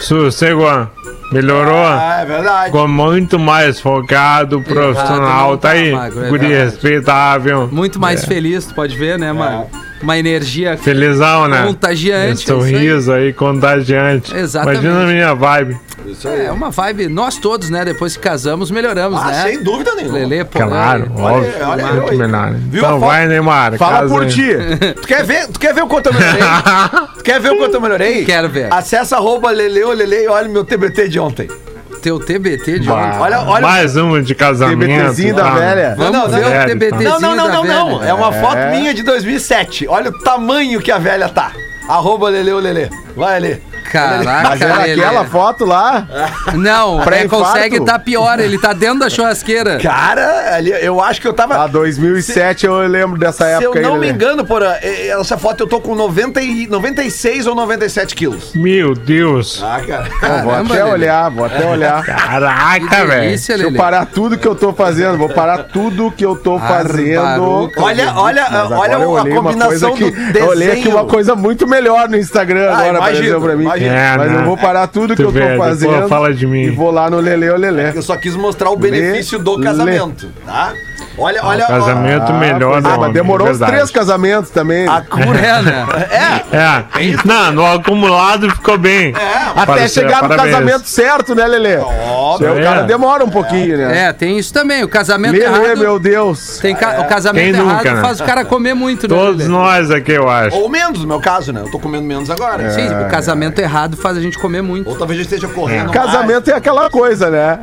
sossegou, 0.00 0.88
melhorou. 1.32 1.74
Ah, 1.86 2.18
é 2.22 2.24
verdade. 2.26 2.66
Ficou 2.66 2.86
muito 2.88 3.38
mais 3.38 3.80
focado, 3.80 4.60
profissional, 4.62 5.50
não 5.52 5.56
tá 5.56 5.68
tá, 5.68 5.74
aí. 5.74 5.92
Magro, 5.92 6.24
é 6.24 6.28
Guri 6.28 6.46
respeitável. 6.48 7.68
Muito 7.70 7.98
mais 8.00 8.24
feliz, 8.24 8.66
tu 8.66 8.74
pode 8.74 8.96
ver, 8.96 9.18
né, 9.18 9.32
mano? 9.32 9.66
Uma 10.02 10.18
energia 10.18 10.76
Felizão, 10.76 11.46
né? 11.46 11.64
Contagiante, 11.64 12.32
Esse 12.32 12.44
sorriso 12.46 13.12
aí, 13.12 13.32
contagiante. 13.32 14.36
Exatamente. 14.36 14.82
Imagina 14.84 15.04
a 15.04 15.06
minha 15.06 15.34
vibe. 15.34 15.76
Isso 16.06 16.28
aí. 16.28 16.46
É 16.46 16.52
uma 16.52 16.70
vibe, 16.70 17.08
nós 17.08 17.36
todos, 17.36 17.70
né, 17.70 17.84
depois 17.84 18.16
que 18.16 18.22
casamos, 18.22 18.70
melhoramos, 18.70 19.20
Ah, 19.20 19.26
né? 19.26 19.42
sem 19.44 19.62
dúvida 19.62 19.94
nenhuma. 19.94 20.18
Lelê, 20.18 20.44
pô, 20.44 20.58
Claro, 20.58 21.10
é- 21.16 21.20
óbvio. 21.20 21.52
olha 21.68 21.82
eu 21.82 21.94
muito 21.96 22.10
aí. 22.10 22.18
melhor. 22.18 22.52
Viu 22.54 22.84
a 22.84 22.86
Então 22.88 23.00
foto? 23.00 23.08
vai, 23.10 23.26
Neymar. 23.28 23.76
Fala 23.78 23.98
casa 24.00 24.08
por 24.08 24.26
ti. 24.26 24.48
Tu 25.00 25.06
quer 25.06 25.24
ver, 25.24 25.46
tu 25.48 25.60
quer 25.60 25.74
ver 25.74 25.82
o 25.82 25.86
quanto 25.86 26.06
eu 26.06 26.12
melhorei? 26.14 26.40
tu 27.18 27.24
quer 27.24 27.40
ver 27.40 27.52
o 27.52 27.56
quanto 27.58 27.74
eu 27.74 27.80
melhorei? 27.80 28.24
Quero 28.24 28.48
ver. 28.48 28.72
Acessa 28.72 29.16
arroba 29.16 29.50
Lele 29.50 29.80
e 29.80 30.28
olha 30.28 30.48
meu 30.48 30.64
TBT 30.64 31.08
de 31.08 31.18
ontem. 31.20 31.48
Teu 32.02 32.18
TBT 32.18 32.80
de 32.80 32.88
Bah, 32.88 32.94
ontem. 32.94 33.18
Olha, 33.20 33.40
olha. 33.42 33.62
Mais 33.62 33.96
um 33.96 34.20
de 34.20 34.34
casamento. 34.34 34.80
TBTzinho 34.90 35.36
da 35.36 35.44
tá? 35.44 35.50
velha. 35.54 35.94
Vamos 35.96 36.12
não, 36.12 36.28
ver 36.28 36.40
não, 36.40 36.48
o 36.48 36.50
velho, 36.50 36.68
TBTzinho 36.72 37.10
Não, 37.10 37.20
não, 37.20 37.36
não, 37.36 37.64
não, 37.64 37.90
não. 37.90 38.04
É 38.04 38.12
uma 38.12 38.32
foto 38.32 38.56
É. 38.56 38.70
minha 38.72 38.92
de 38.92 39.04
2007. 39.04 39.86
Olha 39.86 40.10
o 40.10 40.18
tamanho 40.18 40.80
que 40.80 40.90
a 40.90 40.98
velha 40.98 41.28
tá. 41.28 41.52
Arroba 41.88 42.28
Leleu 42.28 42.58
Lele. 42.58 42.90
Vai 43.16 43.36
ali. 43.36 43.62
Caraca, 43.90 44.48
Mas 44.48 44.60
era 44.60 44.78
Lelê. 44.82 45.04
aquela 45.04 45.24
foto 45.24 45.64
lá. 45.64 46.06
Não, 46.54 47.02
é, 47.10 47.26
consegue 47.28 47.76
estar 47.76 47.98
pior, 47.98 48.38
ele 48.40 48.58
tá 48.58 48.72
dentro 48.72 49.00
da 49.00 49.10
churrasqueira. 49.10 49.78
Cara, 49.78 50.54
ali, 50.56 50.70
eu 50.70 51.00
acho 51.00 51.20
que 51.20 51.28
eu 51.28 51.32
tava. 51.32 51.62
A 51.62 51.66
2007 51.66 52.66
eu 52.66 52.78
lembro 52.86 53.18
dessa 53.18 53.44
Se 53.44 53.52
eu 53.64 53.72
época 53.72 53.78
aí. 53.78 53.84
não 53.84 53.94
me 53.94 54.00
Lelê. 54.00 54.12
engano, 54.12 54.44
por 54.44 54.62
essa 54.62 55.36
foto 55.38 55.64
eu 55.64 55.66
tô 55.66 55.80
com 55.80 55.94
90 55.94 56.40
e, 56.40 56.66
96 56.66 57.46
ou 57.46 57.54
97 57.54 58.14
quilos. 58.14 58.52
Meu 58.54 58.94
Deus. 58.94 59.62
Ah, 59.62 59.80
cara. 59.86 60.02
Vou 60.04 60.52
Caramba, 60.52 60.74
até 60.74 60.84
Lelê. 60.84 60.90
olhar, 60.94 61.30
vou 61.30 61.44
até 61.44 61.66
olhar. 61.66 62.04
Caraca, 62.04 63.06
velho. 63.06 63.28
Deixa 63.28 63.52
eu 63.54 63.72
parar 63.74 64.06
tudo 64.06 64.36
que 64.38 64.46
eu 64.46 64.54
tô 64.54 64.72
fazendo. 64.72 65.18
Vou 65.18 65.28
parar 65.28 65.64
tudo 65.64 66.10
que 66.10 66.24
eu 66.24 66.36
tô 66.36 66.58
fazendo. 66.58 67.20
Arbaruca. 67.20 67.82
Olha, 67.82 68.12
olha, 68.14 68.46
olha 68.70 68.92
eu 68.94 69.16
a 69.16 69.28
combinação 69.28 69.90
do 69.90 69.96
que, 69.96 70.38
Eu 70.38 70.46
olhei 70.48 70.68
aqui 70.68 70.76
desenho. 70.82 70.96
uma 70.96 71.04
coisa 71.06 71.34
muito 71.34 71.66
melhor 71.66 72.08
no 72.08 72.16
Instagram 72.16 72.68
Ah, 72.70 72.72
agora, 72.72 72.88
imagino, 72.98 72.98
apareceu 72.98 73.40
pra 73.40 73.56
mim. 73.56 73.64
Imagino. 73.76 73.94
É, 73.94 74.16
Mas 74.16 74.32
né? 74.32 74.38
eu 74.40 74.44
vou 74.44 74.56
parar 74.56 74.86
tudo 74.86 75.16
que 75.16 75.22
Tu 75.22 75.28
eu 75.28 75.32
tô 75.32 75.38
depois 75.38 75.58
fazendo. 75.58 76.08
fala 76.08 76.32
de 76.32 76.46
mim. 76.46 76.62
E 76.62 76.70
vou 76.70 76.90
lá 76.90 77.08
no 77.10 77.18
Lele 77.20 77.50
Lelé. 77.52 77.92
Eu 77.94 78.02
só 78.02 78.16
quis 78.16 78.34
mostrar 78.36 78.70
o 78.70 78.76
benefício 78.76 79.38
do 79.38 79.56
Lê. 79.56 79.64
casamento, 79.64 80.28
tá? 80.44 80.72
Olha, 81.18 81.40
olha. 81.44 81.66
Casamento 81.66 82.32
melhor 82.32 82.72
pois 82.72 82.82
do 82.82 82.88
é, 82.88 82.92
mas 82.92 82.98
homem, 83.00 83.12
demorou 83.12 83.48
uns 83.48 83.58
três 83.58 83.90
casamentos 83.90 84.50
também. 84.50 84.88
A 84.88 85.00
cura. 85.02 85.38
É, 85.38 85.62
né? 85.62 85.86
É, 86.52 86.56
É. 86.56 87.16
Não, 87.24 87.52
no 87.52 87.66
acumulado 87.66 88.48
ficou 88.50 88.78
bem. 88.78 89.14
Até 89.54 89.66
Parece- 89.66 89.94
chegar 89.94 90.22
no 90.22 90.28
parabéns. 90.28 90.54
casamento 90.54 90.86
certo, 90.88 91.34
né, 91.34 91.46
Lelê? 91.46 91.76
óbvio. 91.78 92.52
O 92.54 92.58
É. 92.58 92.62
cara 92.62 92.82
demora 92.82 93.24
um 93.24 93.30
pouquinho, 93.30 93.76
né? 93.76 94.06
É, 94.08 94.12
tem 94.12 94.38
isso 94.38 94.52
também. 94.52 94.82
O 94.84 94.88
casamento 94.88 95.32
Lelê, 95.32 95.44
errado. 95.44 95.78
meu 95.78 95.98
Deus. 95.98 96.58
Tem 96.58 96.74
ca- 96.74 97.00
O 97.00 97.04
casamento 97.08 97.44
Quem 97.44 97.54
errado 97.60 97.76
nunca, 97.76 97.94
né? 97.94 98.00
faz 98.00 98.20
o 98.20 98.24
cara 98.24 98.44
comer 98.44 98.74
muito, 98.74 99.08
né? 99.08 99.14
Todos 99.14 99.36
Lelê? 99.38 99.50
nós 99.50 99.90
aqui, 99.90 100.12
eu 100.12 100.28
acho. 100.28 100.56
Ou 100.56 100.68
menos, 100.68 101.00
no 101.00 101.06
meu 101.06 101.20
caso, 101.20 101.52
né? 101.52 101.60
Eu 101.60 101.70
tô 101.70 101.78
comendo 101.78 102.04
menos 102.04 102.30
agora. 102.30 102.70
Sim, 102.70 102.86
o 102.88 103.08
casamento 103.10 103.58
errado 103.60 103.96
faz 103.96 104.16
a 104.16 104.20
gente 104.20 104.38
comer 104.38 104.62
muito. 104.62 104.88
Ou 104.88 104.96
talvez 104.96 105.18
eu 105.18 105.24
esteja 105.24 105.48
correndo. 105.48 105.90
Casamento 105.92 106.50
é 106.50 106.54
aquela 106.54 106.88
coisa, 106.90 107.28
né? 107.30 107.58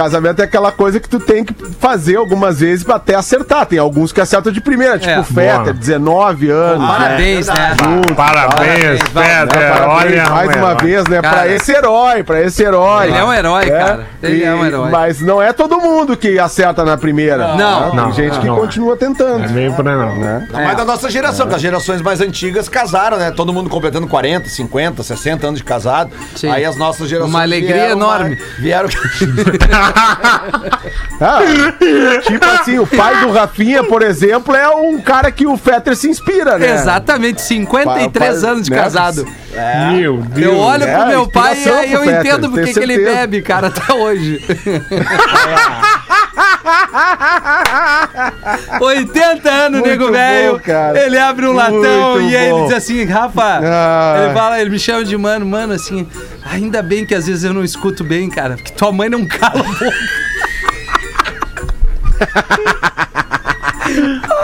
Casamento 0.00 0.40
é 0.40 0.44
aquela 0.46 0.72
coisa 0.72 0.98
que 0.98 1.06
tu 1.06 1.20
tem 1.20 1.44
que 1.44 1.54
fazer 1.78 2.16
algumas 2.16 2.60
vezes 2.60 2.82
pra 2.82 2.94
até 2.94 3.14
acertar. 3.14 3.66
Tem 3.66 3.78
alguns 3.78 4.12
que 4.12 4.20
acertam 4.20 4.50
de 4.50 4.58
primeira, 4.58 4.98
tipo 4.98 5.10
É. 5.12 5.20
o 5.20 5.24
Fetter, 5.24 5.60
Boa. 5.62 5.72
19 5.74 6.50
anos. 6.50 6.80
né? 6.80 6.86
Parabéns, 6.98 7.46
né? 7.48 7.76
Junto, 7.84 8.14
Parabéns. 8.14 9.00
Parabéns 9.12 9.80
Olha, 9.86 10.30
mais 10.30 10.56
um 10.56 10.58
uma 10.58 10.74
vez, 10.74 11.04
né? 11.06 11.20
Cara, 11.20 11.36
pra 11.36 11.48
esse 11.48 11.70
herói, 11.72 12.22
pra 12.22 12.40
esse 12.42 12.62
herói. 12.62 13.08
Ele 13.08 13.18
é 13.18 13.24
um 13.24 13.32
herói, 13.32 13.66
cara. 13.70 14.06
Ele 14.22 14.42
é 14.42 14.54
um 14.54 14.64
herói. 14.64 14.90
Mas 14.90 15.20
não 15.20 15.42
é 15.42 15.52
todo 15.52 15.78
mundo 15.78 16.16
que 16.16 16.38
acerta 16.38 16.82
na 16.82 16.96
primeira. 16.96 17.54
Não. 17.56 17.90
Tem 17.90 17.96
Não, 17.96 18.12
gente 18.12 18.38
que 18.40 18.46
não. 18.46 18.56
continua 18.56 18.96
tentando. 18.96 19.44
É 19.44 19.48
meio 19.48 19.74
por 19.74 19.84
não. 19.84 20.16
Né? 20.16 20.48
Mais 20.50 20.76
da 20.78 20.84
nossa 20.86 21.10
geração, 21.10 21.46
que 21.46 21.54
as 21.54 21.60
gerações 21.60 22.00
mais 22.00 22.22
antigas 22.22 22.70
casaram, 22.70 23.18
né? 23.18 23.30
Todo 23.32 23.52
mundo 23.52 23.68
completando 23.68 24.06
40, 24.06 24.48
50, 24.48 25.02
60 25.02 25.46
anos 25.46 25.58
de 25.60 25.64
casado. 25.64 26.10
Sim. 26.34 26.48
Aí 26.50 26.64
as 26.64 26.76
nossas 26.76 27.06
gerações. 27.06 27.30
Uma 27.34 27.42
alegria 27.42 27.74
vieram 27.74 27.92
enorme. 27.92 28.38
Vieram. 28.58 28.88
Ah, 31.20 31.40
tipo 32.22 32.44
assim, 32.46 32.78
o 32.78 32.86
pai 32.86 33.20
do 33.20 33.30
Rafinha, 33.30 33.84
por 33.84 34.02
exemplo, 34.02 34.54
é 34.54 34.68
um 34.70 35.00
cara 35.00 35.30
que 35.30 35.46
o 35.46 35.56
Fetter 35.56 35.94
se 35.94 36.08
inspira, 36.08 36.58
né? 36.58 36.74
Exatamente, 36.74 37.42
53 37.42 38.12
Pa- 38.12 38.40
pa- 38.46 38.52
anos 38.52 38.64
de 38.64 38.70
né? 38.70 38.76
casado. 38.76 39.26
Meu 39.92 40.18
Deus. 40.18 40.52
Eu 40.54 40.58
olho 40.58 40.84
é, 40.84 40.96
pro 40.96 41.06
meu 41.08 41.28
pai 41.28 41.58
e 41.62 41.68
aí 41.68 41.92
eu 41.92 42.00
Fetter, 42.00 42.20
entendo 42.20 42.50
porque 42.50 42.72
que 42.72 42.78
ele 42.80 42.98
bebe, 42.98 43.42
cara, 43.42 43.66
até 43.66 43.92
hoje. 43.92 44.40
80 48.80 49.50
anos, 49.50 49.80
Muito 49.80 49.88
nego 49.90 50.10
velho. 50.12 50.60
cara. 50.60 50.98
Ele 51.04 51.18
abre 51.18 51.46
um 51.46 51.52
latão 51.52 52.12
Muito 52.14 52.30
e 52.30 52.36
aí 52.36 52.50
ele 52.50 52.62
diz 52.64 52.72
assim, 52.74 53.04
Rafa, 53.04 53.60
Ah. 53.62 54.22
ele 54.24 54.34
fala, 54.34 54.60
ele 54.60 54.70
me 54.70 54.78
chama 54.78 55.04
de 55.04 55.16
mano, 55.16 55.46
mano, 55.46 55.72
assim, 55.72 56.06
ainda 56.44 56.82
bem 56.82 57.06
que 57.06 57.14
às 57.14 57.26
vezes 57.26 57.44
eu 57.44 57.52
não 57.54 57.64
escuto 57.64 58.04
bem, 58.04 58.28
cara, 58.28 58.56
porque 58.56 58.72
tua 58.72 58.92
mãe 58.92 59.08
não 59.08 59.26
cala 59.26 59.60
a 59.60 59.62
boca. 59.62 59.94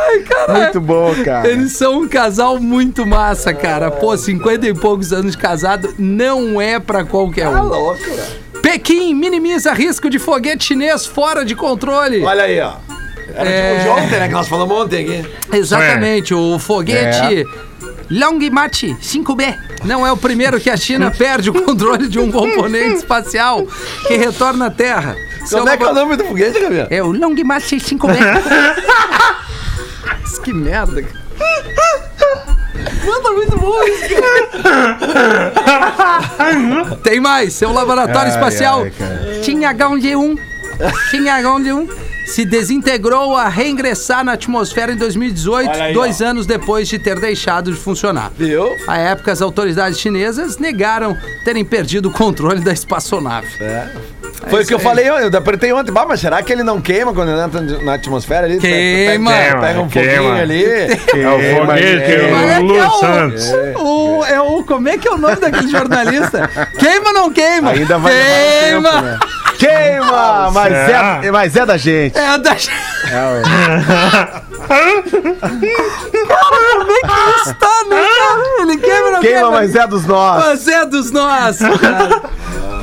Ai, 0.08 0.18
caralho. 0.20 0.62
Muito 0.62 0.80
bom, 0.80 1.14
cara. 1.24 1.48
Eles 1.48 1.72
são 1.72 2.00
um 2.02 2.08
casal 2.08 2.58
muito 2.58 3.06
massa, 3.06 3.52
cara. 3.54 3.90
Pô, 3.90 4.16
50 4.16 4.66
e 4.66 4.74
poucos 4.74 5.12
anos 5.12 5.32
de 5.32 5.38
casado 5.38 5.94
não 5.98 6.60
é 6.60 6.78
pra 6.80 7.04
qualquer 7.04 7.50
Tá 7.50 7.62
um. 7.62 7.68
louco, 7.68 8.02
velho. 8.02 8.45
Pequim 8.70 9.14
minimiza 9.14 9.72
risco 9.72 10.10
de 10.10 10.18
foguete 10.18 10.64
chinês 10.64 11.06
fora 11.06 11.44
de 11.44 11.54
controle. 11.54 12.22
Olha 12.24 12.42
aí, 12.44 12.60
ó. 12.60 12.74
Era 13.34 13.48
É. 13.48 13.76
de, 13.76 13.82
de 13.84 13.88
ontem, 13.88 14.18
né? 14.20 14.26
Que 14.28 14.34
nós 14.34 14.48
falamos 14.48 14.76
ontem 14.76 15.04
aqui. 15.04 15.24
Exatamente, 15.56 16.34
o 16.34 16.58
foguete 16.58 17.44
Longmarch 18.10 18.96
5B 19.00 19.56
não 19.84 20.04
é 20.06 20.10
o 20.10 20.16
primeiro 20.16 20.58
que 20.60 20.68
a 20.70 20.76
China 20.76 21.10
perde 21.16 21.50
o 21.50 21.54
controle 21.54 22.08
de 22.08 22.18
um 22.18 22.30
componente 22.32 22.96
espacial 22.96 23.66
que 24.06 24.16
retorna 24.16 24.66
à 24.66 24.70
Terra. 24.70 25.14
Seu 25.44 25.58
Como 25.58 25.70
é 25.70 25.76
que 25.76 25.84
é 25.84 25.88
o 25.88 25.94
nome 25.94 26.16
do 26.16 26.24
foguete, 26.24 26.58
Gabriel? 26.58 26.86
É 26.90 27.02
o 27.02 27.12
Longmar 27.12 27.60
65 27.60 28.08
Que 30.42 30.52
merda. 30.52 31.02
cara. 31.02 31.26
Mano, 33.04 33.20
tá 33.22 33.32
muito 33.32 33.58
bom 33.58 33.82
isso, 33.84 34.08
cara. 34.14 35.46
Tem 37.02 37.20
mais. 37.20 37.52
Seu 37.54 37.72
laboratório 37.72 38.30
espacial 38.30 38.84
tinha 39.42 39.74
H1G1. 39.74 40.38
Tinha 41.10 41.40
H1G1. 41.42 41.88
Se 42.26 42.44
desintegrou 42.44 43.36
a 43.36 43.48
reingressar 43.48 44.24
na 44.24 44.32
atmosfera 44.32 44.92
em 44.92 44.96
2018, 44.96 45.70
Olha 45.70 45.84
aí, 45.84 45.94
dois 45.94 46.20
anos 46.20 46.44
depois 46.44 46.88
de 46.88 46.98
ter 46.98 47.20
deixado 47.20 47.70
de 47.70 47.78
funcionar. 47.78 48.32
Viu? 48.36 48.74
À 48.88 48.98
época, 48.98 49.30
as 49.30 49.40
autoridades 49.40 50.00
chinesas 50.00 50.58
negaram 50.58 51.16
terem 51.44 51.64
perdido 51.64 52.08
o 52.08 52.12
controle 52.12 52.60
da 52.60 52.72
espaçonave. 52.72 53.46
Foi 54.48 54.58
o 54.58 54.62
isso 54.62 54.68
que 54.68 54.74
eu 54.74 54.78
falei, 54.78 55.10
ontem, 55.10 55.24
eu 55.32 55.38
apertei 55.38 55.72
ontem. 55.72 55.90
Bah, 55.92 56.04
mas 56.06 56.20
será 56.20 56.40
que 56.42 56.52
ele 56.52 56.62
não 56.62 56.80
queima 56.80 57.12
quando 57.12 57.30
ele 57.30 57.40
entra 57.40 57.60
na 57.82 57.94
atmosfera 57.94 58.46
ali? 58.46 58.58
Queima. 58.58 59.32
Pega, 59.32 59.58
pega 59.60 59.80
um 59.80 59.88
Queima, 59.88 60.12
foguinho 60.12 60.32
queima. 60.34 60.42
ali. 60.42 60.64
É 60.64 61.28
o 61.28 61.56
foguete 61.66 62.62
Lu 62.62 62.78
é 62.78 62.86
o- 62.86 62.90
Santos. 63.00 63.52
O, 63.76 64.24
é 64.24 64.40
o, 64.40 64.62
como 64.64 64.88
é 64.88 64.98
que 64.98 65.08
é 65.08 65.10
o 65.10 65.18
nome 65.18 65.36
daquele 65.36 65.68
jornalista? 65.68 66.48
Queima 66.78 67.08
ou 67.08 67.12
não 67.14 67.32
queima? 67.32 67.70
Ainda 67.70 67.98
vai 67.98 68.12
um 68.12 68.16
queima! 68.62 68.90
tempo, 68.92 69.02
né? 69.04 69.18
Queima! 69.58 70.50
Mas 70.52 70.72
é, 70.72 71.30
mas 71.32 71.56
é 71.56 71.66
da 71.66 71.76
gente. 71.76 72.16
É 72.18 72.38
da 72.38 72.56
Cara, 74.66 76.62
como 76.78 76.92
é 76.92 77.00
que 77.00 77.40
isso 77.40 77.54
tá, 77.54 77.84
né? 77.88 78.02
Ele 78.60 78.76
queima 78.78 79.06
ou 79.06 79.12
não 79.12 79.20
Queima, 79.20 79.36
queima? 79.40 79.50
mas 79.50 79.74
é 79.74 79.86
dos 79.86 80.06
nós. 80.06 80.44
Mas 80.44 80.68
é 80.68 80.84
dos 80.86 81.10
nossos, 81.12 81.80
cara. 81.80 82.22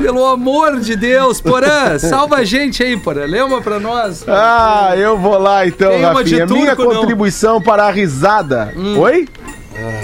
Pelo 0.04 0.26
amor 0.26 0.80
de 0.80 0.96
Deus, 0.96 1.40
Porã, 1.40 1.98
salva 1.98 2.38
a 2.38 2.44
gente 2.44 2.84
aí, 2.84 2.98
Porã. 2.98 3.26
Lê 3.26 3.42
uma 3.42 3.62
pra 3.62 3.80
nós. 3.80 4.24
Ah, 4.28 4.94
eu 4.98 5.18
vou 5.18 5.38
lá 5.38 5.66
então, 5.66 5.90
Tem 5.92 6.06
uma 6.06 6.24
de 6.24 6.38
Rafinha. 6.40 6.46
Minha 6.62 6.76
turco, 6.76 6.94
não? 6.94 7.00
contribuição 7.02 7.62
para 7.62 7.86
a 7.86 7.92
risada. 7.92 8.74
Oi? 8.98 9.28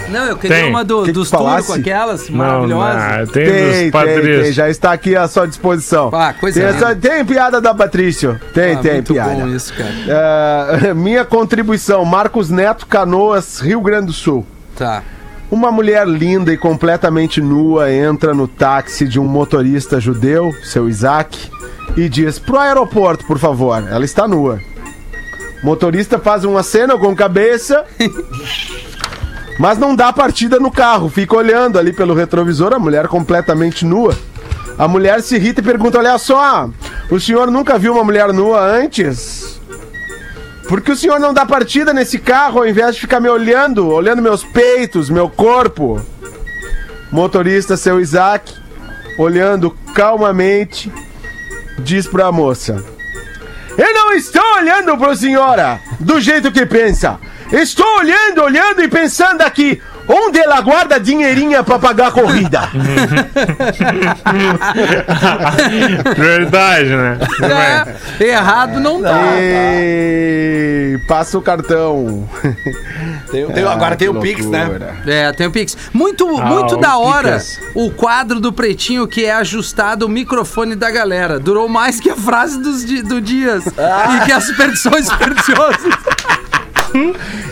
Não, 0.10 0.26
eu 0.26 0.36
queria 0.38 0.58
Tem. 0.58 0.70
uma 0.70 0.84
do, 0.84 1.04
Que 1.04 1.12
dos 1.12 1.30
turcos, 1.30 1.70
aquelas 1.72 2.28
Não, 2.30 2.38
maravilhosas. 2.38 3.18
não, 3.20 3.28
tem, 3.28 3.46
Tem, 3.46 3.46
dos 3.46 3.72
tem, 3.72 3.82
tem. 3.82 3.92
Patrícios. 3.92 4.56
Já 4.56 4.68
está 4.70 4.92
aqui 4.92 5.16
à 5.16 5.28
sua 5.28 5.48
disposição. 5.48 6.10
Ah, 6.12 6.34
coisa 6.34 6.60
tem, 6.60 6.70
essa- 6.70 6.96
tem 6.96 7.24
piada 7.24 7.62
da 7.62 7.74
Patrício. 7.76 8.40
Tem, 8.54 8.74
Ah, 8.76 8.80
tem 8.80 8.94
muito 8.94 9.14
piada. 9.14 9.30
bom 9.36 9.48
isso, 9.50 9.72
cara. 9.74 10.88
É, 10.88 10.94
minha 10.96 11.24
contribuição, 11.24 12.04
Marcos 12.04 12.50
Neto, 12.50 12.88
Canoas, 12.88 13.60
Rio 13.60 13.80
Grande 13.82 14.08
do 14.08 14.14
Sul. 14.14 14.46
Tá. 14.76 15.04
Uma 15.52 15.72
mulher 15.72 16.08
linda 16.08 16.54
e 16.54 16.58
completamente 16.58 17.42
nua 17.42 17.92
entra 17.92 18.36
no 18.36 18.48
táxi 18.48 19.08
de 19.08 19.20
um 19.20 19.26
motorista 19.26 20.00
judeu, 20.00 20.54
seu 20.64 20.88
Isaac, 20.88 21.50
e 21.98 22.08
diz: 22.08 22.38
Pro 22.38 22.60
aeroporto, 22.60 23.26
por 23.26 23.40
favor. 23.40 23.84
Ela 23.90 24.06
está 24.06 24.28
nua. 24.28 24.60
O 25.64 25.66
motorista 25.66 26.20
faz 26.20 26.44
uma 26.44 26.62
cena 26.62 26.98
com 27.00 27.16
cabeça, 27.16 27.84
mas 29.58 29.80
não 29.80 29.96
dá 29.96 30.14
partida 30.14 30.60
no 30.60 30.70
carro. 30.70 31.10
Fica 31.10 31.36
olhando 31.36 31.80
ali 31.80 31.92
pelo 31.94 32.14
retrovisor, 32.14 32.72
a 32.74 32.80
mulher 32.80 33.08
completamente 33.08 33.86
nua. 33.86 34.16
A 34.78 34.88
mulher 34.88 35.20
se 35.24 35.36
irrita 35.36 35.62
e 35.62 35.64
pergunta: 35.64 35.98
Olha 35.98 36.18
só, 36.20 36.70
o 37.10 37.20
senhor 37.20 37.50
nunca 37.50 37.80
viu 37.80 37.94
uma 37.94 38.04
mulher 38.04 38.32
nua 38.32 38.62
antes? 38.62 39.59
Por 40.70 40.82
que 40.82 40.92
o 40.92 40.96
senhor 40.96 41.20
não 41.20 41.34
dá 41.34 41.48
partida 41.48 41.92
nesse 41.92 42.20
carro 42.20 42.60
ao 42.60 42.68
invés 42.68 42.94
de 42.94 43.02
ficar 43.02 43.20
me 43.20 43.28
olhando, 43.28 43.88
olhando 43.88 44.22
meus 44.22 44.44
peitos, 44.44 45.10
meu 45.10 45.28
corpo? 45.28 46.00
Motorista, 47.12 47.76
seu 47.76 48.00
Isaac, 48.00 48.54
olhando 49.18 49.76
calmamente, 49.96 50.94
diz 51.80 52.06
pra 52.06 52.32
moça: 52.32 52.86
Eu 53.76 53.94
não 53.96 54.14
estou 54.14 54.44
olhando 54.58 54.96
pro 54.96 55.16
senhora 55.16 55.82
do 56.00 56.22
jeito 56.22 56.52
que 56.52 56.68
pensa. 56.68 57.20
Estou 57.52 57.98
olhando, 57.98 58.44
olhando 58.44 58.84
e 58.84 58.88
pensando 58.88 59.42
aqui. 59.42 59.82
Onde 60.12 60.40
ela 60.40 60.60
guarda 60.62 61.00
dinheirinha 61.00 61.64
pra 61.64 61.78
pagar 61.78 62.08
a 62.08 62.12
corrida? 62.12 62.62
Verdade, 66.18 66.90
né? 66.96 67.18
É, 68.20 68.24
errado 68.26 68.80
não 68.80 69.02
tá. 69.02 69.20
Ei, 69.40 70.98
passa 71.08 71.38
o 71.38 71.42
cartão. 71.42 72.28
Tem- 73.32 73.46
tem- 73.48 73.64
agora 73.66 73.96
tem 73.96 74.10
o 74.10 74.20
Pix, 74.20 74.46
né? 74.46 74.70
É, 75.06 75.32
tem 75.32 75.48
o 75.48 75.52
Pix. 75.52 75.78
Muito, 75.94 76.28
Ah, 76.40 76.46
muito 76.46 76.78
da 76.78 76.98
hora 76.98 77.34
Pix. 77.34 77.60
o 77.76 77.92
quadro 77.92 78.40
do 78.40 78.52
Pretinho 78.52 79.08
que 79.08 79.26
é 79.26 79.34
ajustado 79.34 80.06
o 80.06 80.10
microfone 80.10 80.76
da 80.76 80.90
galera. 80.90 81.40
Durou 81.40 81.68
mais 81.70 82.00
que 82.00 82.10
a 82.10 82.16
frase 82.16 82.60
dos, 82.60 82.84
do 83.04 83.22
Dias. 83.22 83.64
E 83.68 84.26
que 84.26 84.32
as 84.32 84.46
superstições 84.46 85.08
supersticiosas. 85.08 85.80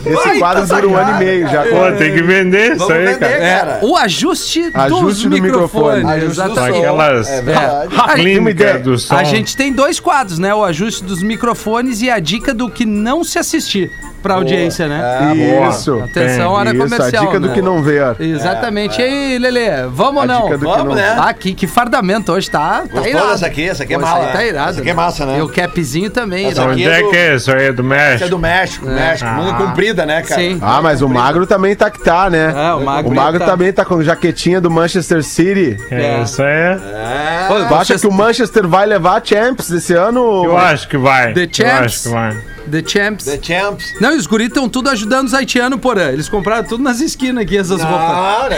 Esse 0.06 0.39
quadro 0.39 0.65
dura 0.65 0.88
um 0.88 0.95
ano 0.95 1.21
e 1.21 1.26
meio 1.26 1.47
já. 1.50 1.63
Pô, 1.63 1.91
tem 1.97 2.13
que 2.13 2.21
vender 2.21 2.76
isso 2.76 2.91
aí, 2.91 3.06
vender, 3.06 3.19
cara. 3.19 3.39
cara. 3.39 3.80
O 3.84 3.95
ajuste, 3.95 4.71
Ajuste 4.73 5.04
dos 5.06 5.21
do 5.23 5.30
microfone. 5.30 5.97
microfones. 6.04 6.39
Ajuste 6.39 6.43
do 6.43 6.56
som. 6.56 6.62
Aquelas 6.62 7.30
É 7.30 7.39
ideia. 7.39 7.88
clínicas 8.15 8.82
do 8.82 8.97
som. 8.97 9.15
A 9.15 9.23
gente 9.23 9.56
tem 9.58 9.71
dois 9.73 10.00
quadros, 10.00 10.39
né? 10.39 10.54
O 10.54 10.63
ajuste 10.63 11.04
dos 11.04 11.21
microfones 11.21 12.02
e 12.02 12.10
a 12.10 12.19
dica 12.19 12.54
do 12.54 12.69
que 12.69 12.86
não 12.86 13.23
se 13.23 13.38
assistir 13.39 13.91
pra 14.27 14.35
audiência, 14.35 14.87
né? 14.87 15.01
boa. 15.35 15.69
Isso. 15.69 16.01
Atenção, 16.03 16.51
hora 16.51 16.69
Isso, 16.73 16.77
comercial. 16.83 17.23
a 17.23 17.25
dica 17.27 17.39
do 17.39 17.47
né? 17.47 17.53
que 17.53 17.61
não 17.61 17.81
ver. 17.81 18.15
Exatamente. 18.19 18.99
E 19.01 19.03
aí, 19.03 19.39
Lelê, 19.39 19.87
vamos 19.89 20.17
A 20.17 20.21
ou 20.21 20.27
não? 20.27 20.57
do 20.57 20.65
Vamos, 20.67 20.85
não 20.87 20.95
né? 20.95 21.15
Ah, 21.19 21.33
que, 21.33 21.53
que 21.53 21.65
fardamento 21.67 22.31
hoje, 22.31 22.49
tá? 22.49 22.81
tá 22.81 22.87
Gostou 22.91 23.07
irado. 23.07 23.29
dessa 23.29 23.45
aqui? 23.47 23.69
Essa 23.69 23.83
aqui 23.83 23.93
é 23.93 23.97
Pô, 23.97 24.03
Essa 24.05 24.15
aí 24.15 24.31
tá 24.31 24.37
né? 24.37 24.47
irado. 24.47 24.69
Essa 24.71 24.81
aqui 24.81 24.89
é 24.89 24.93
massa, 24.93 25.25
né? 25.25 25.37
E 25.39 25.41
o 25.41 25.49
capzinho 25.49 26.09
também. 26.09 26.47
Essa 26.47 26.61
aqui 26.63 26.71
Onde 26.71 26.87
é 26.87 26.99
é 26.99 27.03
do- 27.03 27.09
que 27.09 27.15
é 27.17 27.35
isso 27.35 27.51
aí? 27.51 27.65
É 27.67 27.71
do 27.71 27.81
Essa 27.93 27.93
é 27.93 28.09
México? 28.09 28.29
do 28.29 28.39
México, 28.39 28.85
México. 28.85 29.29
Manga 29.29 29.53
comprida, 29.53 30.05
né, 30.05 30.21
cara? 30.21 30.41
Sim. 30.41 30.59
Ah, 30.61 30.81
mas 30.81 31.01
o 31.01 31.09
magro 31.09 31.45
também 31.47 31.75
tá 31.75 31.89
que 31.89 31.99
tá, 32.03 32.29
né? 32.29 32.53
É, 32.55 32.73
o 32.73 32.83
magro 32.83 33.11
o 33.11 33.15
magro 33.15 33.39
tá. 33.39 33.45
também 33.45 33.71
tá 33.71 33.85
com 33.85 34.01
jaquetinha 34.03 34.59
do 34.59 34.69
Manchester 34.69 35.23
City. 35.23 35.77
É, 35.91 36.21
isso 36.21 36.41
aí 36.41 36.47
é. 36.49 36.79
É. 36.93 37.45
Pô, 37.47 37.75
acha 37.75 37.97
que 37.97 38.07
o 38.07 38.11
Manchester 38.11 38.67
vai 38.67 38.85
levar 38.85 39.21
a 39.21 39.23
Champions 39.23 39.69
esse 39.71 39.93
ano? 39.93 40.43
Eu 40.45 40.57
acho 40.57 40.87
que 40.87 40.97
vai. 40.97 41.33
The 41.33 41.43
Eu 41.43 41.49
Champs. 41.51 41.85
acho 41.85 42.03
que 42.03 42.09
vai. 42.09 42.37
The 42.67 42.84
Champs. 42.86 43.25
The 43.25 43.39
Champs. 43.41 43.93
Não, 43.99 44.13
e 44.13 44.17
os 44.17 44.27
guris 44.27 44.47
estão 44.47 44.67
tudo 44.69 44.89
ajudando 44.89 45.27
os 45.27 45.34
haitianos, 45.34 45.80
porã. 45.80 46.10
Eles 46.12 46.30
compraram 46.30 46.67
tudo 46.67 46.84
nas 46.84 46.99
esquinas 46.99 47.43
aqui, 47.43 47.58
essas 47.58 47.82
roupas. 47.82 48.10
Não, 48.10 48.49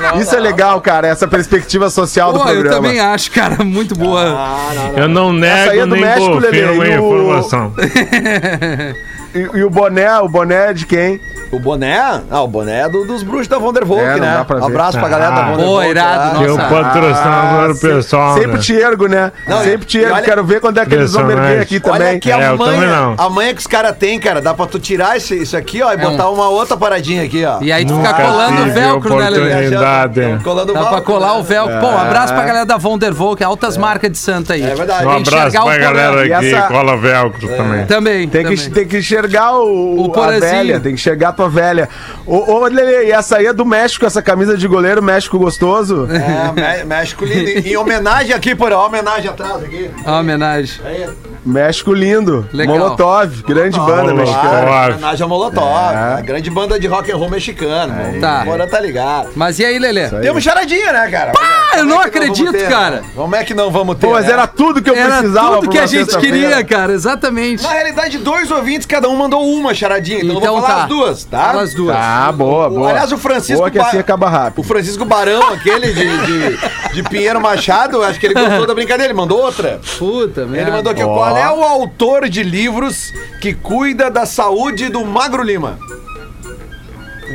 não, 0.00 0.12
não, 0.12 0.20
Isso 0.20 0.34
é 0.34 0.40
legal, 0.40 0.80
cara, 0.80 1.06
essa 1.08 1.26
perspectiva 1.28 1.90
social 1.90 2.32
do 2.32 2.40
Pô, 2.40 2.48
eu 2.48 2.54
programa. 2.54 2.76
também 2.76 3.00
acho, 3.00 3.30
cara, 3.30 3.64
muito 3.64 3.94
boa. 3.94 4.24
Não, 4.24 4.74
não. 4.74 4.98
Eu 4.98 5.08
não 5.08 5.44
Essa 5.44 5.70
aí 5.70 5.78
nego 5.78 5.82
é 5.82 5.86
do 5.86 5.94
nem 5.94 6.04
México, 6.04 6.40
confirmo 6.40 6.82
a 6.82 6.88
informação. 6.88 7.74
E, 9.34 9.58
e 9.58 9.64
o 9.64 9.68
boné, 9.68 10.16
o 10.20 10.28
boné 10.28 10.70
é 10.70 10.72
de 10.72 10.86
quem? 10.86 11.20
O 11.54 11.58
boné? 11.60 11.98
Ah, 12.30 12.40
o 12.42 12.48
boné 12.48 12.80
é 12.80 12.88
do- 12.88 13.04
dos 13.06 13.22
bruxos 13.22 13.46
da 13.48 13.58
Vondervolk, 13.58 14.02
É, 14.02 14.16
né? 14.18 14.34
dá 14.38 14.44
pra 14.44 14.56
ver. 14.58 14.64
Abraço 14.64 14.98
pra 14.98 15.08
galera 15.08 15.30
da 15.30 15.40
Ah. 15.42 15.50
Vondervolk. 15.50 15.84
Pô, 15.84 15.90
irado, 15.90 16.44
é 16.44 16.50
o 16.50 16.56
Nossa. 16.56 16.68
patrocinador 16.68 17.70
Ah, 17.70 17.74
pessoal, 17.80 18.34
Sempre 18.34 18.52
né? 18.52 18.58
te 18.58 18.72
ergo, 18.74 19.06
né? 19.06 19.32
Não, 19.46 19.62
sempre 19.62 19.86
te 19.86 19.98
ergo. 19.98 20.14
olha- 20.14 20.22
Quero 20.24 20.44
ver 20.44 20.60
quando 20.60 20.78
é 20.78 20.86
que 20.86 20.94
eles 20.94 21.12
vão 21.12 21.30
erguer 21.30 21.60
aqui 21.60 21.78
também. 21.80 22.08
Olha 22.08 22.18
que 22.18 22.30
É, 22.30 22.34
a 22.34 22.50
eu 22.50 22.56
manha, 22.56 22.86
não. 22.86 23.14
a 23.18 23.30
manha 23.30 23.54
que 23.54 23.60
os 23.60 23.66
caras 23.66 23.96
têm, 23.96 24.18
cara, 24.18 24.40
dá 24.40 24.52
pra 24.54 24.66
tu 24.66 24.78
tirar 24.78 25.16
esse- 25.16 25.36
isso 25.36 25.56
aqui, 25.56 25.82
ó, 25.82 25.92
e 25.92 25.96
botar 25.96 26.28
uma 26.30 26.48
outra 26.48 26.76
paradinha 26.76 27.22
aqui, 27.24 27.44
ó. 27.44 27.58
E 27.60 27.70
aí 27.72 27.84
tu 27.84 27.94
fica 27.96 28.14
colando 28.14 28.62
o 28.62 28.72
velcro, 28.72 29.16
né, 29.16 29.30
Lelê? 29.30 30.38
colando 30.42 30.72
Dá 30.72 30.80
mal, 30.80 30.90
pra 30.90 31.00
colar 31.02 31.34
né? 31.34 31.38
o 31.40 31.42
velcro. 31.42 31.78
Pô, 31.80 31.86
um 31.86 31.98
abraço 31.98 32.34
pra 32.34 32.44
galera 32.44 32.66
da 32.66 32.76
Vondervolk, 32.76 33.42
altas 33.44 33.76
marcas 33.76 34.10
de 34.10 34.18
Santa 34.18 34.54
aí. 34.54 34.62
É 34.62 34.74
verdade. 34.74 35.06
Um 35.06 35.10
abraço 35.10 35.20
enxergar 35.36 35.62
pra 35.64 35.74
o 35.76 35.78
galera 35.80 36.38
aqui, 36.38 36.72
cola 36.72 36.96
velcro 36.96 37.48
também. 37.48 37.86
Também. 37.86 38.28
Tem 38.28 38.44
que, 38.44 38.56
também. 38.56 38.70
tem 38.72 38.86
que 38.88 38.98
enxergar 38.98 39.52
o, 39.52 40.06
O 40.10 40.20
a 40.20 40.30
velha, 40.40 40.80
tem 40.80 40.92
que 40.94 41.00
enxergar 41.00 41.28
a 41.28 41.32
tua 41.32 41.43
velha. 41.48 41.88
Ô, 42.26 42.54
ô 42.54 42.66
Lele, 42.66 43.08
e 43.08 43.12
essa 43.12 43.36
aí 43.38 43.46
é 43.46 43.52
do 43.52 43.64
México, 43.64 44.04
essa 44.06 44.22
camisa 44.22 44.56
de 44.56 44.66
goleiro 44.68 45.02
México 45.02 45.38
gostoso? 45.38 46.06
É, 46.10 46.52
Mé- 46.52 46.84
México 46.84 47.24
lindo. 47.24 47.50
Em 47.68 47.74
em 47.74 47.76
homenagem 47.76 48.34
aqui, 48.34 48.54
por 48.54 48.72
ó, 48.72 48.86
homenagem 48.86 49.28
atrás 49.30 49.62
aqui. 49.64 49.90
Uma 50.06 50.20
homenagem. 50.20 50.80
Aí. 50.84 51.08
México 51.44 51.92
lindo. 51.92 52.48
Legal. 52.52 52.78
Molotov, 52.78 53.42
grande 53.42 53.78
banda 53.78 54.12
Molotov. 54.14 54.16
mexicana. 54.20 54.60
Molotov. 54.60 54.92
Homenagem 54.92 55.22
ao 55.22 55.28
Molotov. 55.28 55.94
A 55.96 56.20
grande 56.22 56.50
banda 56.50 56.80
de 56.80 56.86
rock 56.86 57.12
and 57.12 57.16
roll 57.16 57.28
mexicano. 57.30 57.94
Tá. 58.20 58.42
O 58.42 58.44
Porã 58.46 58.66
tá 58.66 58.80
ligado. 58.80 59.30
Mas 59.36 59.58
e 59.58 59.64
aí, 59.64 59.78
Lelê? 59.78 60.04
aí. 60.04 60.20
Temos 60.22 60.42
charadinha, 60.42 60.92
né, 60.92 61.10
cara? 61.10 61.32
eu 61.74 61.78
Como 61.80 61.90
não 61.90 62.02
é 62.02 62.06
acredito, 62.06 62.52
ter, 62.52 62.68
cara. 62.68 62.96
né? 62.96 63.02
Como 63.14 63.36
é 63.36 63.44
que 63.44 63.52
não 63.52 63.70
vamos 63.70 63.96
ter? 63.96 64.06
Pô, 64.06 64.12
mas 64.14 64.26
né? 64.26 64.32
era 64.32 64.46
tudo 64.46 64.80
que 64.80 64.88
eu 64.88 64.94
Era 64.94 65.18
precisava 65.18 65.56
tudo 65.56 65.68
que 65.70 65.78
a 65.78 65.86
gente 65.86 66.16
queria, 66.18 66.64
cara, 66.64 66.92
exatamente. 66.92 67.62
Na 67.62 67.70
realidade, 67.72 68.18
dois 68.18 68.50
ouvintes, 68.50 68.86
cada 68.86 69.08
um 69.08 69.16
mandou 69.16 69.44
uma 69.46 69.74
charadinha. 69.74 70.20
Então, 70.20 70.34
eu 70.34 70.38
Então 70.38 70.52
vou 70.54 70.62
falar 70.62 70.74
tá. 70.76 70.82
as 70.84 70.88
duas, 70.88 71.24
tá? 71.34 71.46
Fala 71.46 71.62
as 71.62 71.74
duas. 71.74 71.96
Ah, 71.96 72.32
boa, 72.32 72.68
boa. 72.70 72.90
Aliás, 72.90 73.12
o 73.12 73.18
Francisco 73.18 73.58
Boa 73.58 73.70
que 73.70 73.78
assim 73.78 73.96
Ba- 73.96 74.00
acaba 74.00 74.26
O 74.26 74.30
rápido. 74.30 74.64
Francisco 74.64 75.04
Barão, 75.04 75.48
aquele 75.50 75.92
de, 75.92 76.26
de, 76.26 76.92
de 76.94 77.02
Pinheiro 77.08 77.40
Machado, 77.40 78.02
acho 78.02 78.18
que 78.20 78.26
ele 78.26 78.34
gostou 78.34 78.66
da 78.66 78.74
brincadeira. 78.74 79.12
Ele 79.12 79.18
mandou 79.18 79.38
outra. 79.40 79.80
Puta, 79.98 80.46
merda. 80.46 80.62
Ele 80.68 80.70
mandou 80.76 80.92
aqui, 80.92 81.02
Ó. 81.02 81.14
qual 81.14 81.36
é 81.36 81.50
o 81.50 81.62
autor 81.62 82.28
de 82.28 82.42
livros 82.42 83.12
que 83.40 83.54
cuida 83.54 84.10
da 84.10 84.26
saúde 84.26 84.88
do 84.88 85.04
Magro 85.04 85.42
Lima? 85.42 85.78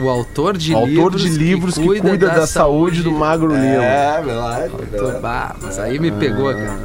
O 0.02 0.08
autor 0.10 0.58
de 0.58 0.74
Autor 0.74 0.88
livros, 0.88 1.22
de 1.24 1.30
livros 1.30 1.78
que 1.78 1.86
cuida, 1.86 2.16
da, 2.16 2.48
saúde 2.48 3.04
do 3.04 3.12
Magro 3.12 3.50
Lima. 3.50 3.84
É, 3.84 4.22
verdade. 4.22 4.72
Bah, 5.22 5.56
mas 5.62 5.78
aí 5.78 6.00
me 6.00 6.10
pegou, 6.12 6.54
cara. 6.54 6.78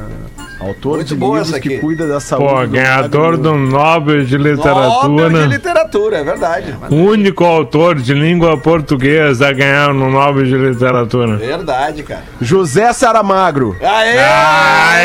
Autor 0.65 0.95
Muito 0.97 1.07
de 1.09 1.15
boa 1.15 1.39
livros 1.39 1.59
que 1.59 1.77
cuida 1.77 2.07
da 2.07 2.19
saúde. 2.19 2.53
Pô, 2.53 2.61
do 2.61 2.67
ganhador 2.69 3.37
do 3.37 3.53
Nobel 3.55 4.25
de 4.25 4.35
Nobel 4.37 4.49
de 4.49 4.49
Literatura. 4.49 5.45
literatura, 5.47 6.17
é 6.17 6.23
verdade. 6.23 6.75
Único 6.89 7.43
autor 7.45 7.95
de 7.95 8.13
língua 8.13 8.57
portuguesa 8.57 9.49
a 9.49 9.51
ganhar 9.53 9.93
no 9.93 10.09
Nobel 10.09 10.43
de 10.43 10.55
Literatura. 10.57 11.37
Verdade, 11.37 12.01
cara. 12.03 12.23
José 12.41 12.91
Saramagro. 12.93 13.75
Aê! 13.79 14.17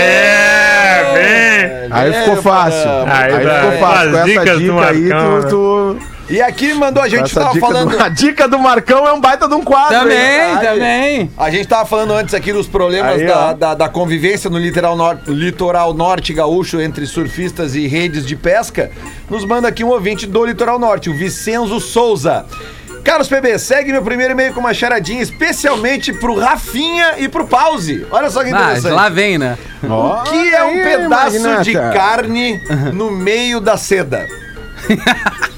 Aê, 0.01 1.15
bem! 1.15 1.89
Aí 1.91 2.11
É, 2.11 2.23
ficou 2.23 2.37
fácil. 2.43 2.91
Aí, 3.07 3.33
Aí 3.35 3.47
ficou 3.47 3.73
fácil. 3.87 4.11
Com 4.11 4.17
essa 4.17 4.25
dicas 4.27 4.59
do 4.59 4.59
dica 4.61 4.89
aí, 4.89 5.09
tu. 5.09 5.49
tu... 5.49 5.97
E 6.31 6.41
aqui 6.41 6.73
mandou 6.75 7.03
a 7.03 7.09
gente 7.09 7.25
essa 7.25 7.41
tava 7.41 7.55
dica 7.55 7.67
falando. 7.67 7.91
do... 7.91 7.99
A 8.03 8.09
dica 8.09 8.49
do 8.49 8.59
Marcão 8.59 9.07
é 9.07 9.13
um 9.13 9.21
baita 9.21 9.49
de 9.49 9.55
um 9.55 9.63
quadro. 9.63 9.99
Também, 9.99 10.17
verdade. 10.17 10.67
também. 10.67 11.31
A 11.37 11.51
gente 11.51 11.67
tava 11.67 11.85
falando 11.85 12.13
antes 12.13 12.33
aqui 12.35 12.53
dos 12.53 12.67
problemas 12.69 13.21
Aí, 13.21 13.27
da, 13.27 13.53
da, 13.53 13.75
da 13.75 13.89
convivência 13.89 14.49
no 14.49 14.59
litoral, 14.59 14.97
nor 14.97 15.19
litoral 15.27 15.93
norte 15.93 16.33
gaúcho 16.33 16.81
entre 16.81 17.05
surfistas 17.07 17.75
e 17.75 17.87
redes 17.89 18.25
de 18.25 18.37
pesca. 18.37 18.91
Nos 19.29 19.45
manda 19.45 19.67
aqui 19.69 19.83
um 19.83 19.89
ouvinte 19.89 20.27
do 20.27 20.45
litoral 20.45 20.79
norte, 20.79 21.11
o 21.11 21.15
Vicenzo 21.15 21.81
Souza. 21.81 22.47
Carlos 23.03 23.29
PB, 23.29 23.59
segue 23.59 23.93
meu 23.93 24.03
primeiro 24.03 24.35
e-mail 24.35 24.53
com 24.53 24.61
uma 24.61 24.75
charadinha, 24.75 25.23
especialmente 25.23 26.13
pro 26.13 26.39
Rafinha 26.39 27.15
e 27.19 27.29
pro 27.29 27.47
Pause. 27.47 28.07
Olha 28.11 28.29
só 28.29 28.45
que 28.45 28.51
Ah, 28.53 28.61
interessante. 28.61 28.93
lá 28.93 29.09
vem, 29.09 29.39
né? 29.39 29.57
O 29.83 30.23
que 30.25 30.55
é 30.55 30.63
um 30.65 30.69
aí, 30.69 30.83
pedaço 30.85 31.63
de 31.63 31.73
carne 31.73 32.61
no 32.93 33.11
meio 33.11 33.59
da 33.59 33.77
seda? 33.79 34.27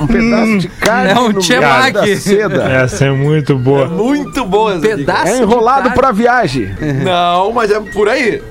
Um 0.00 0.06
pedaço 0.06 0.58
de 0.58 0.68
carne 0.68 1.10
É 1.10 1.14
um 1.18 1.28
no 1.28 1.40
meio 1.42 1.92
da 1.92 2.16
seda. 2.16 2.62
Essa 2.64 3.04
é 3.06 3.10
muito 3.10 3.56
boa. 3.58 3.86
Muito 3.88 4.44
boa 4.44 4.72
essa 4.72 4.80
dica. 4.80 4.96
Pedaço 4.96 5.28
É 5.28 5.38
enrolado 5.38 5.82
de 5.82 5.88
carne. 5.88 6.00
pra 6.00 6.12
viagem. 6.12 6.74
Não, 7.04 7.52
mas 7.52 7.70
é 7.70 7.80
por 7.80 8.08
aí. 8.08 8.42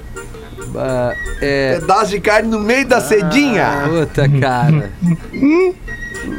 Ah, 0.76 1.14
é. 1.41 1.78
Pedaço 1.80 2.12
de 2.12 2.20
carne 2.22 2.49
no 2.49 2.59
meio 2.59 2.88
da 2.88 3.01
cedinha. 3.01 3.84
Puta, 3.89 4.30
cara. 4.39 4.91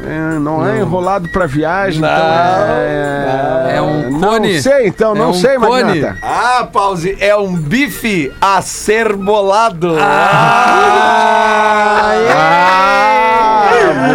É, 0.05 0.39
não, 0.39 0.65
é 0.65 0.79
enrolado 0.79 1.27
pra 1.27 1.45
viagem, 1.45 1.99
Não, 1.99 2.07
então 2.07 2.65
é... 2.69 3.73
É 3.75 3.81
um 3.81 4.11
Não 4.11 4.29
cone. 4.29 4.61
sei, 4.61 4.87
então, 4.87 5.13
É 5.13 5.19
não 5.19 5.31
um 5.31 5.33
sei, 5.33 5.55
cone. 5.57 5.83
Magnata. 5.83 6.17
Ah, 6.21 6.65
pause, 6.71 7.17
é 7.19 7.35
um 7.35 7.53
bife 7.53 8.31
acerbolado. 8.39 9.93
Ah, 9.99 12.13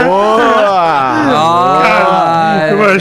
boa! 0.07 0.28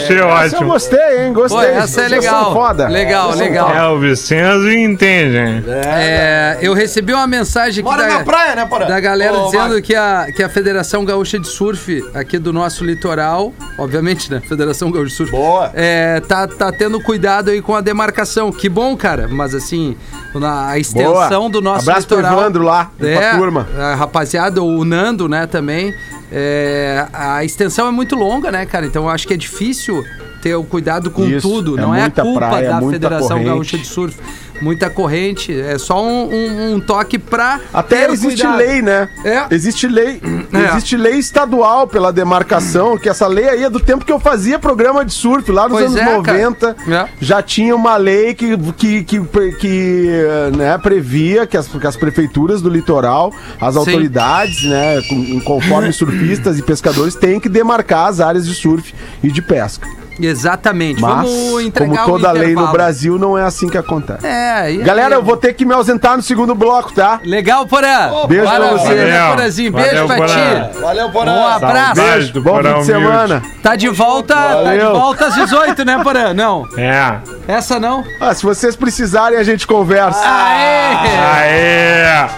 Eu 0.03 0.31
achei 0.31 0.45
Essa 0.45 0.55
eu 0.55 0.59
ótimo. 0.59 0.71
gostei, 0.71 1.25
hein? 1.25 1.33
Gostei. 1.33 1.59
Pô, 1.59 1.65
essa 1.65 2.01
é 2.01 2.07
legal. 2.07 2.53
foda. 2.53 2.87
Legal, 2.87 3.35
legal. 3.35 3.75
É, 3.75 3.87
o 3.87 3.99
Vicenzo 3.99 4.69
entende, 4.71 5.37
hein? 5.37 5.63
É, 5.67 6.57
eu 6.61 6.73
recebi 6.73 7.13
uma 7.13 7.27
mensagem 7.27 7.81
aqui 7.83 7.89
Mora 7.89 8.07
da, 8.07 8.19
na 8.19 8.23
praia, 8.23 8.55
né, 8.55 8.65
Porã? 8.65 8.87
da 8.87 8.99
galera 8.99 9.33
Ô, 9.33 9.45
dizendo 9.45 9.61
Marcos. 9.61 9.81
que 9.81 9.95
a, 9.95 10.27
que 10.35 10.43
a 10.43 10.49
Federação 10.49 11.03
Gaúcha 11.05 11.39
de 11.39 11.47
Surf, 11.47 12.03
aqui 12.13 12.37
do 12.37 12.53
nosso 12.53 12.83
litoral, 12.83 13.53
obviamente, 13.77 14.31
né? 14.31 14.41
Federação 14.47 14.91
Gaúcha 14.91 15.09
de 15.09 15.15
Surf. 15.15 15.31
Boa. 15.31 15.71
É, 15.73 16.19
tá, 16.21 16.47
tá 16.47 16.71
tendo 16.71 16.99
cuidado 17.01 17.49
aí 17.49 17.61
com 17.61 17.75
a 17.75 17.81
demarcação. 17.81 18.51
Que 18.51 18.69
bom, 18.69 18.95
cara. 18.95 19.27
Mas 19.27 19.53
assim, 19.53 19.95
na 20.33 20.69
a 20.69 20.77
extensão 20.79 21.41
Boa. 21.41 21.49
do 21.49 21.61
nosso 21.61 21.89
Abraço 21.89 22.07
pro 22.07 22.17
litoral. 22.17 22.39
Evandro 22.39 22.63
lá, 22.63 22.91
e 22.99 23.15
pra 23.15 23.35
turma. 23.37 23.67
A 23.77 23.95
rapaziada, 23.95 24.61
o 24.61 24.83
Nando, 24.83 25.27
né, 25.27 25.45
também. 25.45 25.93
É, 26.31 27.05
a 27.13 27.43
extensão 27.43 27.87
é 27.87 27.91
muito 27.91 28.15
longa, 28.15 28.51
né, 28.51 28.65
cara? 28.65 28.85
Então 28.85 29.03
eu 29.03 29.09
acho 29.09 29.27
que 29.27 29.33
é 29.33 29.37
difícil 29.37 30.03
ter 30.41 30.55
o 30.55 30.63
cuidado 30.63 31.09
com 31.09 31.25
Isso, 31.25 31.47
tudo. 31.47 31.77
é 31.77 31.81
Não 31.81 31.95
é 31.95 31.99
a 31.99 32.01
muita 32.03 32.21
culpa 32.21 32.39
praia, 32.39 32.69
da 32.69 32.81
Federação 32.81 33.29
corrente. 33.29 33.45
Gaúcha 33.45 33.77
de 33.77 33.85
Surf. 33.85 34.17
Muita 34.61 34.89
corrente. 34.89 35.57
É 35.59 35.77
só 35.77 36.03
um, 36.03 36.29
um- 36.33 36.75
um 36.75 36.79
toque 36.79 37.17
pra. 37.19 37.59
Até 37.73 38.09
existe 38.11 38.41
cuidado. 38.43 38.57
lei, 38.57 38.81
né? 38.81 39.09
É. 39.23 39.45
Existe 39.51 39.87
lei. 39.87 40.21
É. 40.53 40.69
Existe 40.71 40.97
lei 40.97 41.15
estadual 41.19 41.87
pela 41.87 42.11
demarcação, 42.11 42.97
que 42.97 43.09
essa 43.09 43.27
lei 43.27 43.47
aí 43.49 43.63
é 43.63 43.69
do 43.69 43.79
tempo 43.79 44.05
que 44.05 44.11
eu 44.11 44.19
fazia 44.19 44.57
programa 44.59 45.03
de 45.05 45.13
surf, 45.13 45.51
lá 45.51 45.63
nos 45.67 45.79
Pois 45.79 45.85
anos 45.85 45.97
é, 45.97 46.05
cara. 46.21 46.37
90. 46.49 46.75
É. 46.87 47.07
Já 47.19 47.41
tinha 47.41 47.75
uma 47.75 47.97
lei 47.97 48.33
que, 48.33 48.57
que, 48.73 49.03
que, 49.03 49.21
que, 49.59 50.11
né, 50.55 50.77
previa 50.77 51.45
que 51.45 51.57
as, 51.57 51.67
que 51.67 51.87
as 51.87 51.95
prefeituras 51.95 52.61
do 52.61 52.69
litoral, 52.69 53.31
as 53.59 53.73
Sim. 53.73 53.79
autoridades, 53.79 54.63
né, 54.63 55.01
conforme 55.43 55.91
surfistas 55.91 56.57
e 56.57 56.61
pescadores, 56.61 57.15
têm 57.15 57.39
que 57.39 57.49
demarcar 57.49 58.07
as 58.07 58.19
áreas 58.19 58.45
de 58.47 58.53
surf 58.55 58.93
e 59.23 59.31
de 59.31 59.41
pesca. 59.41 59.87
Exatamente. 60.19 61.01
Mas, 61.01 61.15
Vamos 61.29 61.61
entregar 61.63 62.03
como 62.03 62.17
toda 62.19 62.29
o 62.29 62.33
lei 62.37 62.53
no. 62.53 62.67
Brasil, 62.67 63.17
não 63.17 63.37
é 63.37 63.43
assim 63.43 63.69
que 63.69 63.77
acontece. 63.77 64.25
É, 64.25 64.71
e 64.71 64.77
aí? 64.77 64.83
Galera, 64.83 65.15
eu 65.15 65.23
vou 65.23 65.37
ter 65.37 65.53
que 65.53 65.65
me 65.65 65.73
ausentar 65.73 66.15
no 66.17 66.23
segundo 66.23 66.53
bloco, 66.55 66.91
tá? 66.93 67.19
Legal, 67.23 67.65
Porã. 67.67 68.09
Beijo 68.27 68.43
pra 68.43 68.59
Maravilha, 68.59 68.77
você. 68.79 68.93
né, 68.95 69.19
Valeu. 69.19 69.35
Porãzinho? 69.35 69.71
Beijo 69.71 69.89
Valeu, 69.89 70.07
pra 70.07 70.15
Porã. 70.17 70.69
ti. 70.73 70.79
Valeu, 70.81 71.09
Porã. 71.11 71.31
Um 71.31 71.47
abraço. 71.47 72.33
Do 72.33 72.41
Bom 72.41 72.61
fim 72.63 72.73
de 72.79 72.85
semana. 72.85 73.41
Tá 73.63 73.75
de 73.75 73.89
volta, 73.89 74.33
tá 74.35 74.55
de 74.57 74.63
Valeu. 74.63 74.93
volta 74.93 75.25
às 75.27 75.35
18, 75.35 75.85
né, 75.85 75.99
Porã? 76.03 76.33
Não. 76.33 76.65
É. 76.77 77.17
essa 77.47 77.79
não. 77.79 78.03
Ah, 78.19 78.33
se 78.33 78.43
vocês 78.43 78.75
precisarem, 78.75 79.37
a 79.37 79.43
gente 79.43 79.65
conversa. 79.67 80.19
Aê! 80.23 81.07
Aê! 81.17 82.29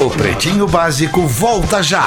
O 0.00 0.10
Pretinho 0.10 0.66
Básico 0.66 1.26
volta 1.26 1.82
já. 1.82 2.06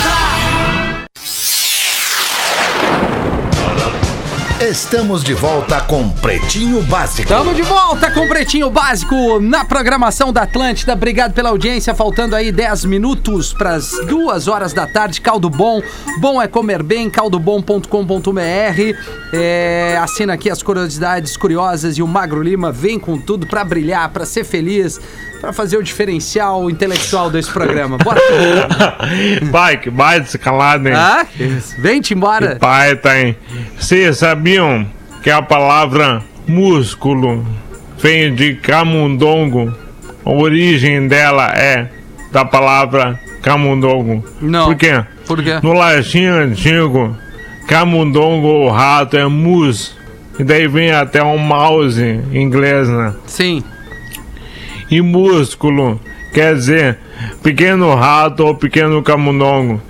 Estamos 4.61 5.23
de 5.23 5.33
volta 5.33 5.81
com 5.81 6.07
Pretinho 6.07 6.83
Básico. 6.83 7.27
Tamo 7.27 7.51
de 7.51 7.63
volta 7.63 8.11
com 8.11 8.19
o 8.19 8.27
Pretinho 8.27 8.69
Básico 8.69 9.39
na 9.39 9.65
programação 9.65 10.31
da 10.31 10.43
Atlântida. 10.43 10.93
Obrigado 10.93 11.33
pela 11.33 11.49
audiência. 11.49 11.95
Faltando 11.95 12.35
aí 12.35 12.51
10 12.51 12.85
minutos 12.85 13.53
para 13.53 13.71
as 13.71 13.89
2 14.05 14.47
horas 14.47 14.71
da 14.71 14.85
tarde. 14.85 15.19
Caldo 15.19 15.49
Bom. 15.49 15.81
Bom 16.19 16.39
é 16.39 16.47
comer 16.47 16.83
bem. 16.83 17.09
caldobom.com.br. 17.09 17.89
É, 19.33 19.97
assina 19.99 20.33
aqui 20.33 20.47
as 20.47 20.61
curiosidades 20.61 21.35
curiosas 21.35 21.97
e 21.97 22.03
o 22.03 22.07
Magro 22.07 22.43
Lima 22.43 22.71
vem 22.71 22.99
com 22.99 23.17
tudo 23.17 23.47
para 23.47 23.63
brilhar, 23.63 24.09
para 24.09 24.25
ser 24.25 24.43
feliz, 24.43 24.99
para 25.41 25.51
fazer 25.51 25.77
o 25.77 25.83
diferencial 25.83 26.69
intelectual 26.69 27.31
desse 27.31 27.49
programa. 27.49 27.97
Bora. 27.97 28.21
Vai, 29.49 29.77
que 29.77 29.89
baita 29.89 30.27
escalada, 30.27 30.87
hein? 30.87 30.95
ah, 30.95 31.25
vem-te 31.79 32.13
embora. 32.13 32.57
Pai, 32.57 32.95
tem. 32.95 33.35
Vocês 33.79 34.21
sabiam 34.51 34.85
que 35.23 35.29
a 35.29 35.41
palavra 35.41 36.21
músculo 36.45 37.45
vem 37.97 38.35
de 38.35 38.55
camundongo? 38.55 39.73
A 40.25 40.29
origem 40.29 41.07
dela 41.07 41.53
é 41.55 41.89
da 42.33 42.43
palavra 42.43 43.17
camundongo. 43.41 44.25
Não. 44.41 44.65
Por 44.65 44.75
quê? 44.75 45.03
Por 45.25 45.41
quê? 45.41 45.59
No 45.63 45.71
latim 45.71 46.25
antigo, 46.25 47.15
camundongo 47.65 48.47
ou 48.47 48.69
rato 48.69 49.15
é 49.15 49.25
mus. 49.25 49.97
E 50.37 50.43
daí 50.43 50.67
vem 50.67 50.91
até 50.91 51.23
um 51.23 51.37
mouse 51.37 52.01
em 52.01 52.41
inglês, 52.41 52.89
né? 52.89 53.13
Sim. 53.25 53.63
E 54.89 55.01
músculo 55.01 55.99
quer 56.33 56.55
dizer 56.55 56.97
pequeno 57.41 57.95
rato 57.95 58.45
ou 58.45 58.55
pequeno 58.55 59.01
camundongo. 59.01 59.81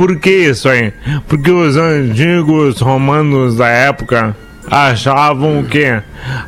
Por 0.00 0.18
que 0.18 0.30
isso 0.30 0.66
aí? 0.66 0.94
Porque 1.28 1.50
os 1.50 1.76
antigos 1.76 2.80
romanos 2.80 3.56
da 3.56 3.68
época 3.68 4.34
achavam 4.66 5.62
que 5.62 6.00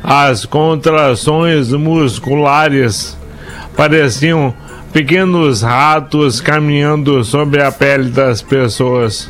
as 0.03 0.43
contrações 0.43 1.71
musculares 1.71 3.15
pareciam 3.77 4.55
pequenos 4.91 5.61
ratos 5.61 6.41
caminhando 6.41 7.23
sobre 7.23 7.61
a 7.61 7.71
pele 7.71 8.09
das 8.09 8.41
pessoas. 8.41 9.29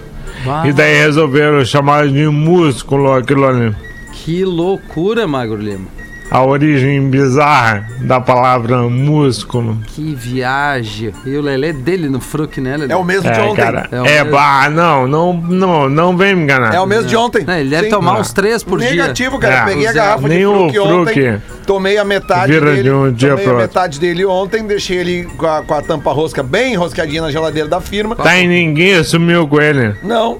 E 0.63 0.71
daí 0.71 0.99
resolveram 0.99 1.65
chamar 1.65 2.07
de 2.07 2.25
músculo 2.29 3.11
aquilo 3.11 3.45
ali. 3.45 3.75
Que 4.13 4.45
loucura, 4.45 5.27
Magro 5.27 5.57
Lima. 5.57 6.02
A 6.33 6.43
origem 6.43 7.09
bizarra 7.11 7.85
da 8.01 8.19
palavra 8.19 8.81
músculo. 8.89 9.77
Que 9.85 10.15
viagem. 10.15 11.13
E 11.27 11.35
o 11.37 11.41
Lelê 11.43 11.71
dele 11.71 12.09
no 12.09 12.19
Fruc, 12.19 12.57
né, 12.59 12.75
Lelê? 12.75 12.91
É 12.91 12.95
o 12.97 13.03
mesmo 13.03 13.31
de 13.31 13.39
É, 13.39 13.43
ontem. 13.43 13.55
cara. 13.63 13.87
É 13.91 14.01
o 14.01 14.05
É, 14.05 14.17
mesmo. 14.23 14.31
bah, 14.31 14.67
não, 14.71 15.07
não, 15.07 15.31
não, 15.33 15.87
não 15.89 16.17
vem 16.17 16.35
me 16.35 16.41
enganar. 16.41 16.73
É 16.73 16.81
o 16.81 16.87
mesmo 16.87 17.07
de 17.07 17.15
ontem. 17.15 17.43
Não, 17.45 17.53
ele 17.53 17.69
deve 17.69 17.83
Sim. 17.83 17.89
tomar 17.91 18.15
Ah. 18.15 18.19
uns 18.19 18.33
três 18.33 18.63
por 18.63 18.79
dia. 18.79 18.89
Negativo, 18.89 19.37
cara. 19.37 19.55
É. 19.57 19.65
Peguei 19.65 19.87
a 19.87 19.93
garrafa 19.93 20.27
nem 20.27 20.39
de 20.39 20.43
fruque 20.45 20.79
ontem, 20.79 21.13
fruque 21.13 21.41
tomei 21.67 21.97
a 21.99 22.03
metade 22.03 22.51
vira 22.51 22.65
dele. 22.71 22.81
de 22.83 22.91
um 22.91 23.11
dia 23.13 23.29
tomei 23.29 23.45
a 23.45 23.49
outro. 23.49 23.61
metade 23.67 23.99
dele 23.99 24.25
ontem, 24.25 24.65
deixei 24.65 24.97
ele 24.97 25.23
com 25.37 25.45
a, 25.45 25.61
com 25.61 25.73
a 25.75 25.81
tampa 25.83 26.11
rosca 26.11 26.41
bem 26.41 26.73
enroscadinha 26.73 27.21
na 27.21 27.29
geladeira 27.29 27.69
da 27.69 27.79
firma. 27.79 28.15
Tá 28.15 28.35
e 28.39 28.47
ninguém 28.47 29.03
sumiu 29.03 29.47
com 29.47 29.61
ele. 29.61 29.93
Não, 30.01 30.39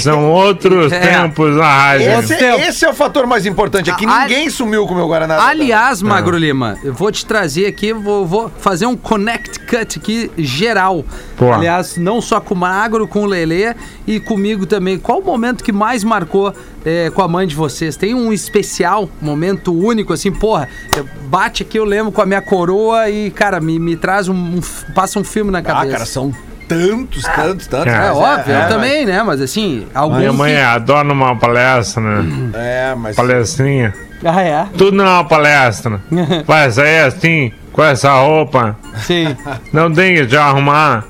São 0.00 0.30
outros 0.30 0.92
É. 0.92 1.00
tempos 1.00 1.56
na 1.56 1.64
rádio. 1.66 2.10
Esse, 2.20 2.34
esse 2.34 2.84
é 2.84 2.90
o 2.90 2.94
fator 2.94 3.26
mais 3.26 3.44
importante. 3.46 3.90
É 3.90 3.94
que 3.94 4.06
A- 4.06 4.20
ninguém 4.22 4.48
sumiu 4.50 4.86
com 4.86 4.94
o 4.94 4.96
meu 4.96 5.08
Guaraná. 5.08 5.42
Aliás, 5.48 6.00
Magro 6.00 6.36
Lima, 6.36 6.76
eu 6.84 6.94
vou 6.94 7.10
te 7.10 7.26
trazer 7.26 7.66
aqui, 7.66 7.92
vou, 7.92 8.24
vou 8.26 8.50
fazer 8.60 8.86
um 8.86 8.96
connect 8.96 9.58
cut 9.60 9.98
aqui 9.98 10.30
geral. 10.38 11.04
Pô. 11.36 11.52
Aliás, 11.52 11.96
não 11.96 12.20
só 12.20 12.40
com 12.40 12.54
o 12.54 12.56
Magro, 12.56 13.08
com 13.08 13.22
o 13.22 13.26
Lelê 13.26 13.74
e 14.06 14.20
comigo 14.20 14.64
também. 14.66 14.98
Qual 14.98 15.18
o 15.18 15.24
momento 15.24 15.64
que 15.64 15.72
mais 15.72 16.04
marcou 16.04 16.54
é, 16.84 17.10
com 17.10 17.20
a 17.22 17.28
mãe 17.28 17.46
de 17.46 17.54
vocês? 17.54 17.96
Tem 17.96 18.14
um 18.14 18.32
especial, 18.32 19.08
momento 19.20 19.72
único, 19.74 20.12
assim, 20.12 20.30
porra, 20.30 20.68
eu- 20.96 21.06
bate 21.28 21.62
aqui, 21.62 21.78
eu 21.78 21.84
lembro 21.84 22.12
com 22.12 22.22
a 22.22 22.26
minha 22.26 22.40
coroa 22.40 23.10
e, 23.10 23.30
cara, 23.30 23.60
me, 23.60 23.78
me 23.78 23.96
traz 23.96 24.28
um, 24.28 24.34
um 24.34 24.58
f- 24.58 24.90
passa 24.94 25.18
um 25.18 25.24
filme 25.24 25.50
na 25.50 25.58
Ah, 25.58 25.62
cabeça. 25.62 25.92
cara, 25.92 26.06
são 26.06 26.32
tantos, 26.68 27.24
tantos, 27.24 27.66
tantos. 27.66 27.92
É, 27.92 27.96
É 27.96 27.98
mas 28.00 28.16
óbvio, 28.16 28.54
é, 28.54 28.64
eu 28.64 28.68
também, 28.68 29.06
né? 29.06 29.22
Mas 29.22 29.40
assim, 29.40 29.86
algum 29.94 30.18
Minha 30.18 30.32
mãe 30.32 30.54
que... 30.54 30.60
adora 30.60 31.12
uma 31.12 31.34
palestra, 31.36 32.02
né? 32.02 32.50
É, 32.54 32.94
mas. 32.94 33.16
Palestrinha. 33.16 33.94
Ah, 34.24 34.42
é? 34.42 34.66
Tudo 34.76 34.96
não 34.96 35.06
é 35.06 35.10
uma 35.10 35.24
palestra. 35.24 36.00
Vai 36.46 36.70
sair 36.70 37.00
assim, 37.04 37.52
com 37.72 37.82
essa 37.82 38.12
roupa. 38.12 38.76
Sim. 38.96 39.36
Não 39.72 39.92
tem 39.92 40.16
que 40.16 40.26
te 40.26 40.36
arrumar. 40.36 41.04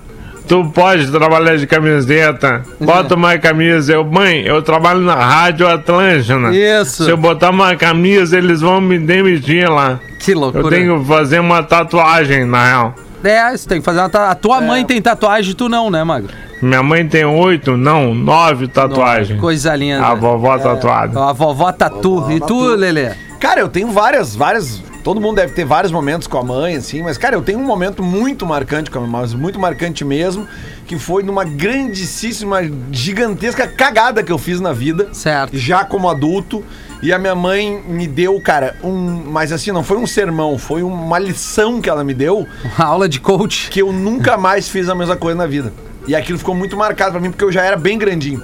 Tu 0.47 0.65
pode 0.75 1.11
trabalhar 1.11 1.57
de 1.57 1.67
camiseta. 1.67 2.63
Bota 2.81 3.15
uma 3.15 3.37
camisa. 3.37 3.93
Eu, 3.93 4.05
mãe, 4.05 4.41
eu 4.41 4.63
trabalho 4.63 5.01
na 5.01 5.15
Rádio 5.15 5.69
Atlântida. 5.69 6.51
Isso. 6.55 7.05
Se 7.05 7.11
eu 7.11 7.19
botar 7.19 7.51
uma 7.51 7.77
camisa, 7.77 8.39
eles 8.39 8.63
vão 8.63 8.81
me 8.81 8.99
demitir 8.99 9.69
lá. 9.71 10.01
Que 10.19 10.33
loucura. 10.35 10.65
Eu 10.65 10.71
tenho 10.71 11.01
que 11.01 11.07
fazer 11.07 11.39
uma 11.39 11.63
tatuagem, 11.63 12.47
na 12.47 12.65
real. 12.67 12.95
É, 13.25 13.57
você 13.57 13.69
tem 13.69 13.79
que 13.79 13.85
fazer 13.85 13.99
uma 14.01 14.09
ta... 14.09 14.31
A 14.31 14.35
tua 14.35 14.61
mãe 14.61 14.85
tem 14.85 15.01
tatuagem, 15.03 15.55
tu 15.55 15.69
não, 15.69 15.91
né, 15.91 16.05
Magro? 16.05 16.33
Minha 16.61 16.83
mãe 16.83 17.07
tem 17.07 17.25
oito, 17.25 17.77
não, 17.77 18.15
nove 18.15 18.67
tatuagens. 18.67 19.41
Coisa 19.41 19.75
linda. 19.77 20.05
A 20.05 20.15
vovó 20.15 20.59
tatuada. 20.59 21.29
A 21.29 21.33
vovó 21.33 21.71
tatu. 21.71 22.31
e 22.31 22.41
tu, 22.41 22.61
Lelê? 22.75 23.13
Cara, 23.39 23.61
eu 23.61 23.69
tenho 23.69 23.89
várias, 23.89 24.35
várias. 24.35 24.83
Todo 25.05 25.21
mundo 25.21 25.37
deve 25.37 25.53
ter 25.53 25.65
vários 25.65 25.93
momentos 25.93 26.27
com 26.27 26.37
a 26.37 26.43
mãe, 26.43 26.75
assim, 26.75 27.03
mas, 27.03 27.17
cara, 27.17 27.37
eu 27.37 27.43
tenho 27.43 27.61
um 27.61 27.65
momento 27.65 28.03
muito 28.03 28.45
marcante 28.45 28.91
com 28.91 28.99
a 28.99 29.01
minha 29.01 29.13
mãe, 29.13 29.29
muito 29.37 29.59
marcante 29.59 30.05
mesmo, 30.05 30.47
que 30.87 30.99
foi 30.99 31.23
numa 31.23 31.45
grandíssima, 31.45 32.59
gigantesca 32.91 33.67
cagada 33.69 34.23
que 34.23 34.33
eu 34.33 34.39
fiz 34.39 34.61
na 34.61 34.73
vida. 34.73 35.09
Certo. 35.13 35.57
Já 35.57 35.85
como 35.85 36.09
adulto. 36.09 36.65
E 37.01 37.13
a 37.13 37.19
minha 37.19 37.35
mãe 37.35 37.81
me 37.87 38.07
deu, 38.09 38.41
cara, 38.41 38.75
um. 38.83 39.23
Mas 39.31 39.53
assim, 39.53 39.71
não 39.71 39.85
foi 39.85 39.97
um 39.99 40.07
sermão, 40.07 40.59
foi 40.59 40.83
uma 40.83 41.19
lição 41.19 41.81
que 41.81 41.89
ela 41.89 42.03
me 42.03 42.13
deu 42.13 42.47
Uma 42.77 42.87
aula 42.87 43.09
de 43.09 43.21
coach. 43.21 43.71
que 43.71 43.81
eu 43.81 43.93
nunca 43.93 44.37
mais 44.37 44.69
fiz 44.69 44.89
a 44.89 44.95
mesma 44.95 45.17
coisa 45.17 45.39
na 45.39 45.47
vida. 45.47 45.73
E 46.09 46.15
aquilo 46.17 46.39
ficou 46.39 46.55
muito 46.55 46.75
marcado 46.77 47.13
pra 47.13 47.21
mim, 47.21 47.31
porque 47.31 47.45
eu 47.45 47.53
já 47.53 47.63
era 47.63 47.77
bem 47.77 47.99
grandinho. 47.99 48.43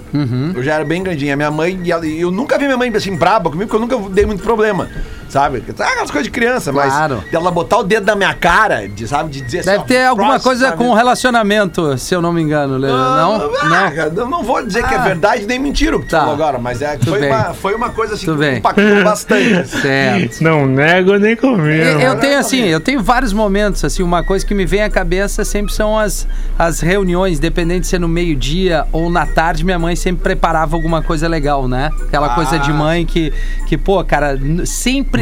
Eu 0.54 0.62
já 0.62 0.74
era 0.74 0.84
bem 0.84 1.02
grandinho. 1.02 1.32
A 1.32 1.36
minha 1.36 1.50
mãe, 1.50 1.80
e 1.82 1.90
ela- 1.90 2.06
e 2.06 2.20
eu 2.20 2.30
nunca 2.30 2.58
vi 2.58 2.66
minha 2.66 2.76
mãe 2.76 2.92
assim, 2.94 3.16
braba 3.16 3.48
comigo, 3.50 3.70
porque 3.70 3.82
eu 3.94 3.98
nunca 3.98 4.10
dei 4.12 4.26
muito 4.26 4.42
problema. 4.42 4.88
Sabe? 5.34 5.64
Ah, 5.80 5.84
Aquelas 5.88 6.10
coisas 6.12 6.22
de 6.26 6.30
criança, 6.30 6.70
Claro. 6.72 7.16
mas 7.20 7.30
dela 7.32 7.50
botar 7.50 7.78
o 7.78 7.82
dedo 7.82 8.06
na 8.06 8.14
minha 8.14 8.32
cara, 8.34 8.86
de, 8.88 9.08
sabe? 9.08 9.30
De 9.30 9.40
dizer 9.40 9.64
Deve 9.64 9.78
assim, 9.78 9.86
ter 9.86 10.04
alguma 10.04 10.38
coisa 10.38 10.70
com 10.70 10.94
relacionamento, 10.94 11.98
se 11.98 12.14
eu 12.14 12.22
não 12.22 12.32
me 12.32 12.40
engano, 12.40 12.76
Lelê. 12.76 12.92
Não? 12.92 13.34
Ah, 13.34 13.64
Não? 13.64 13.90
cara, 13.96 14.12
eu 14.16 14.28
não 14.28 14.44
vou 14.44 14.64
dizer 14.64 14.86
que 14.86 14.94
é 14.94 14.98
Ah. 14.98 15.02
verdade 15.02 15.44
nem 15.44 15.58
mentira 15.58 15.96
o 15.96 16.00
que 16.00 16.06
tu 16.06 16.10
Tá. 16.12 16.20
falou 16.20 16.34
agora, 16.34 16.56
mas 16.58 16.80
é, 16.80 16.96
Tudo 16.96 17.10
foi, 17.10 17.18
bem. 17.20 17.32
uma, 17.32 17.42
foi 17.52 17.74
uma 17.74 17.90
coisa 17.90 18.14
assim 18.14 18.26
Tudo 18.26 18.38
que 18.38 18.44
bem. 18.44 18.58
impactou 18.58 19.02
bastante. 19.02 19.68
Certo. 19.68 20.40
Não 20.44 20.66
nego 20.66 21.16
nem 21.18 21.34
comigo. 21.34 21.66
Eu, 21.84 21.98
eu 22.00 22.16
tenho 22.20 22.38
assim, 22.38 22.60
eu 22.66 22.78
tenho 22.78 23.02
vários 23.02 23.32
momentos, 23.32 23.84
assim, 23.84 24.04
uma 24.04 24.22
coisa 24.22 24.46
que 24.46 24.54
me 24.54 24.64
vem 24.64 24.82
à 24.84 24.88
cabeça 24.88 25.44
sempre 25.44 25.72
são 25.72 25.98
as, 25.98 26.28
as 26.56 26.78
reuniões, 26.78 27.38
independente 27.38 27.80
de 27.80 27.86
ser 27.88 27.98
no 27.98 28.06
meio-dia 28.08 28.86
ou 28.92 29.10
na 29.10 29.26
tarde, 29.26 29.64
minha 29.64 29.80
mãe 29.80 29.96
sempre 29.96 30.22
preparava 30.22 30.76
alguma 30.76 31.02
coisa 31.02 31.26
legal, 31.26 31.66
né? 31.66 31.90
Aquela 32.06 32.36
coisa 32.36 32.56
de 32.56 32.72
mãe 32.72 33.04
que, 33.04 33.32
que 33.66 33.76
pô, 33.76 34.02
cara, 34.04 34.34
n- 34.36 34.64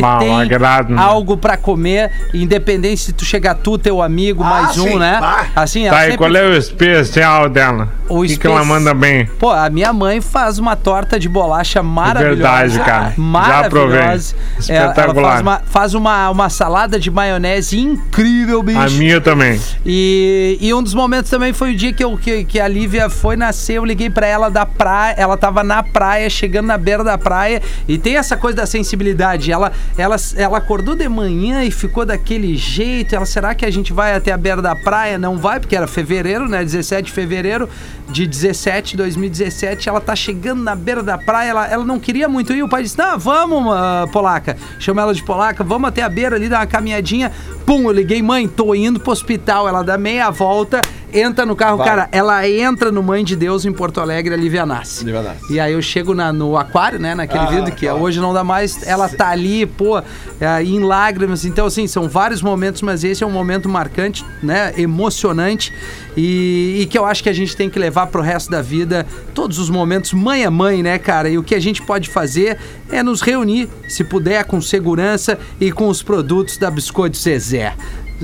sempre 0.02 0.06
Mal 0.08 0.18
tem 0.20 0.40
agrado, 0.42 0.94
né? 0.94 1.02
algo 1.02 1.36
pra 1.36 1.56
comer, 1.56 2.10
independente 2.34 3.00
se 3.00 3.12
tu 3.12 3.24
chegar 3.24 3.54
tu, 3.54 3.78
teu 3.78 4.02
amigo, 4.02 4.42
Ah, 4.42 4.48
mais 4.48 4.78
um, 4.78 4.88
sim. 4.88 4.98
né? 4.98 5.18
Ah. 5.22 5.46
Assim, 5.56 5.88
Tá, 5.88 5.96
e 5.96 6.00
sempre 6.02 6.18
qual 6.18 6.34
é 6.36 6.42
o 6.46 6.54
especial 6.56 7.48
dela? 7.48 7.88
O 8.08 8.20
O 8.20 8.26
que, 8.26 8.36
que 8.36 8.46
ela 8.46 8.56
espe- 8.60 8.68
manda 8.68 8.92
bem? 8.92 9.26
Pô, 9.38 9.50
a 9.50 9.70
minha 9.70 9.92
mãe 9.92 10.20
faz 10.20 10.58
uma 10.58 10.76
torta 10.76 11.18
de 11.18 11.28
bolacha 11.28 11.82
maravilhosa. 11.82 12.34
verdade, 12.36 12.78
cara. 12.80 13.14
Já 13.62 13.68
provei. 13.70 13.98
Maravilhosa. 13.98 14.34
É, 14.68 14.74
Ela, 14.74 14.82
ela 14.84 14.90
Espetacular. 14.92 15.30
faz, 15.30 15.40
uma, 15.42 15.62
faz 15.64 15.94
uma, 15.94 16.30
uma 16.30 16.50
salada 16.50 16.98
de 16.98 17.10
maionese 17.10 17.78
incrível, 17.80 18.62
bicho. 18.62 18.78
A 18.78 18.90
minha 18.90 19.20
também. 19.20 19.58
E, 19.86 20.58
e 20.60 20.74
um 20.74 20.82
dos 20.82 20.94
momentos 20.94 21.30
também 21.30 21.52
foi 21.52 21.72
o 21.72 21.76
dia 21.76 21.92
que, 21.92 22.04
eu, 22.04 22.16
que, 22.18 22.44
que 22.44 22.60
a 22.60 22.68
Lívia 22.68 23.08
foi 23.08 23.36
nascer. 23.36 23.74
Eu 23.78 23.84
liguei 23.84 24.10
pra 24.10 24.26
ela 24.26 24.50
da 24.50 24.66
praia. 24.66 25.14
Ela 25.16 25.36
tava 25.36 25.62
na 25.64 25.82
praia, 25.82 26.28
chegando 26.28 26.66
na 26.66 26.76
beira 26.76 27.02
da 27.02 27.16
praia. 27.16 27.62
E 27.88 27.96
tem 27.98 28.16
essa 28.16 28.36
coisa 28.36 28.56
da 28.58 28.66
sensibilidade. 28.66 29.50
Ela, 29.50 29.72
ela, 29.96 30.16
ela 30.36 30.58
acordou 30.58 30.94
de 30.94 31.08
manhã 31.08 31.64
e 31.64 31.70
ficou 31.70 32.04
daquele 32.04 32.56
jeito. 32.56 33.14
Ela, 33.14 33.26
será 33.26 33.54
que 33.54 33.64
a 33.64 33.70
gente 33.70 33.92
vai 33.92 34.14
até 34.14 34.32
a 34.32 34.36
beira 34.36 34.62
da 34.62 34.74
praia? 34.74 35.18
Não 35.18 35.36
vai, 35.36 35.60
porque 35.60 35.76
era 35.76 35.86
fevereiro, 35.86 36.48
né? 36.48 36.64
17 36.64 37.06
de 37.06 37.12
fevereiro 37.12 37.68
de 38.12 38.26
17, 38.26 38.96
2017. 38.96 39.88
Ela 39.88 40.00
tá 40.00 40.14
chegando 40.14 40.62
na 40.62 40.74
beira 40.76 41.02
da 41.02 41.16
praia. 41.18 41.50
Ela, 41.50 41.66
ela 41.68 41.84
não 41.84 41.98
queria 41.98 42.28
muito 42.28 42.52
ir. 42.52 42.62
O 42.62 42.68
pai 42.68 42.82
disse: 42.82 42.98
Não, 42.98 43.18
vamos, 43.18 43.72
ah, 43.74 44.06
Polaca. 44.12 44.56
Chama 44.78 45.02
ela 45.02 45.14
de 45.14 45.22
Polaca. 45.22 45.64
Vamos 45.64 45.88
até 45.88 46.02
a 46.02 46.08
beira 46.08 46.36
ali, 46.36 46.48
dar 46.48 46.60
uma 46.60 46.66
caminhadinha. 46.66 47.32
Pum, 47.66 47.82
eu 47.84 47.92
liguei, 47.92 48.22
mãe, 48.22 48.46
tô 48.46 48.74
indo 48.74 49.00
pro 49.00 49.12
hospital. 49.12 49.68
Ela 49.68 49.82
dá 49.82 49.96
meia 49.96 50.30
volta, 50.30 50.80
entra 51.12 51.46
no 51.46 51.54
carro. 51.56 51.78
Vai. 51.78 51.86
Cara, 51.88 52.08
ela 52.12 52.46
entra 52.48 52.90
no 52.92 53.02
Mãe 53.02 53.24
de 53.24 53.36
Deus 53.36 53.64
em 53.64 53.72
Porto 53.72 54.00
Alegre, 54.00 54.34
a 54.34 54.36
Lívia 54.36 54.66
nasce. 54.66 55.04
Lívia 55.04 55.22
nasce. 55.22 55.52
E 55.52 55.58
aí 55.60 55.72
eu 55.72 55.80
chego 55.80 56.12
na- 56.14 56.32
no 56.32 56.56
aquário, 56.58 56.98
né, 56.98 57.14
naquele 57.14 57.44
Ah, 57.44 57.46
vidro, 57.46 57.72
que 57.72 57.86
claro. 57.86 58.02
hoje 58.02 58.20
não 58.20 58.32
dá 58.34 58.42
mais. 58.44 58.86
Ela 58.86 59.08
tá 59.08 59.28
ali, 59.28 59.64
pô, 59.64 59.98
é, 60.40 60.62
em 60.64 60.80
lágrimas. 60.80 61.44
Então, 61.44 61.66
assim, 61.66 61.86
são 61.86 62.08
vários 62.08 62.42
momentos, 62.42 62.82
mas 62.82 63.04
esse 63.04 63.22
é 63.22 63.26
um 63.26 63.30
momento 63.30 63.68
marcante, 63.68 64.24
né, 64.42 64.72
emocionante. 64.76 65.72
E, 66.16 66.80
e 66.82 66.86
que 66.86 66.98
eu 66.98 67.06
acho 67.06 67.22
que 67.22 67.28
a 67.28 67.32
gente 67.32 67.56
tem 67.56 67.70
que 67.70 67.78
levar 67.78 68.01
pro 68.06 68.22
resto 68.22 68.50
da 68.50 68.62
vida 68.62 69.06
todos 69.34 69.58
os 69.58 69.70
momentos. 69.70 70.12
Mãe 70.12 70.44
é 70.44 70.50
mãe, 70.50 70.82
né, 70.82 70.98
cara? 70.98 71.28
E 71.28 71.38
o 71.38 71.42
que 71.42 71.54
a 71.54 71.60
gente 71.60 71.82
pode 71.82 72.08
fazer 72.08 72.58
é 72.90 73.02
nos 73.02 73.20
reunir, 73.20 73.68
se 73.88 74.04
puder, 74.04 74.44
com 74.44 74.60
segurança 74.60 75.38
e 75.60 75.72
com 75.72 75.88
os 75.88 76.02
produtos 76.02 76.56
da 76.56 76.70
Biscoito 76.70 77.16
Zezé. 77.16 77.74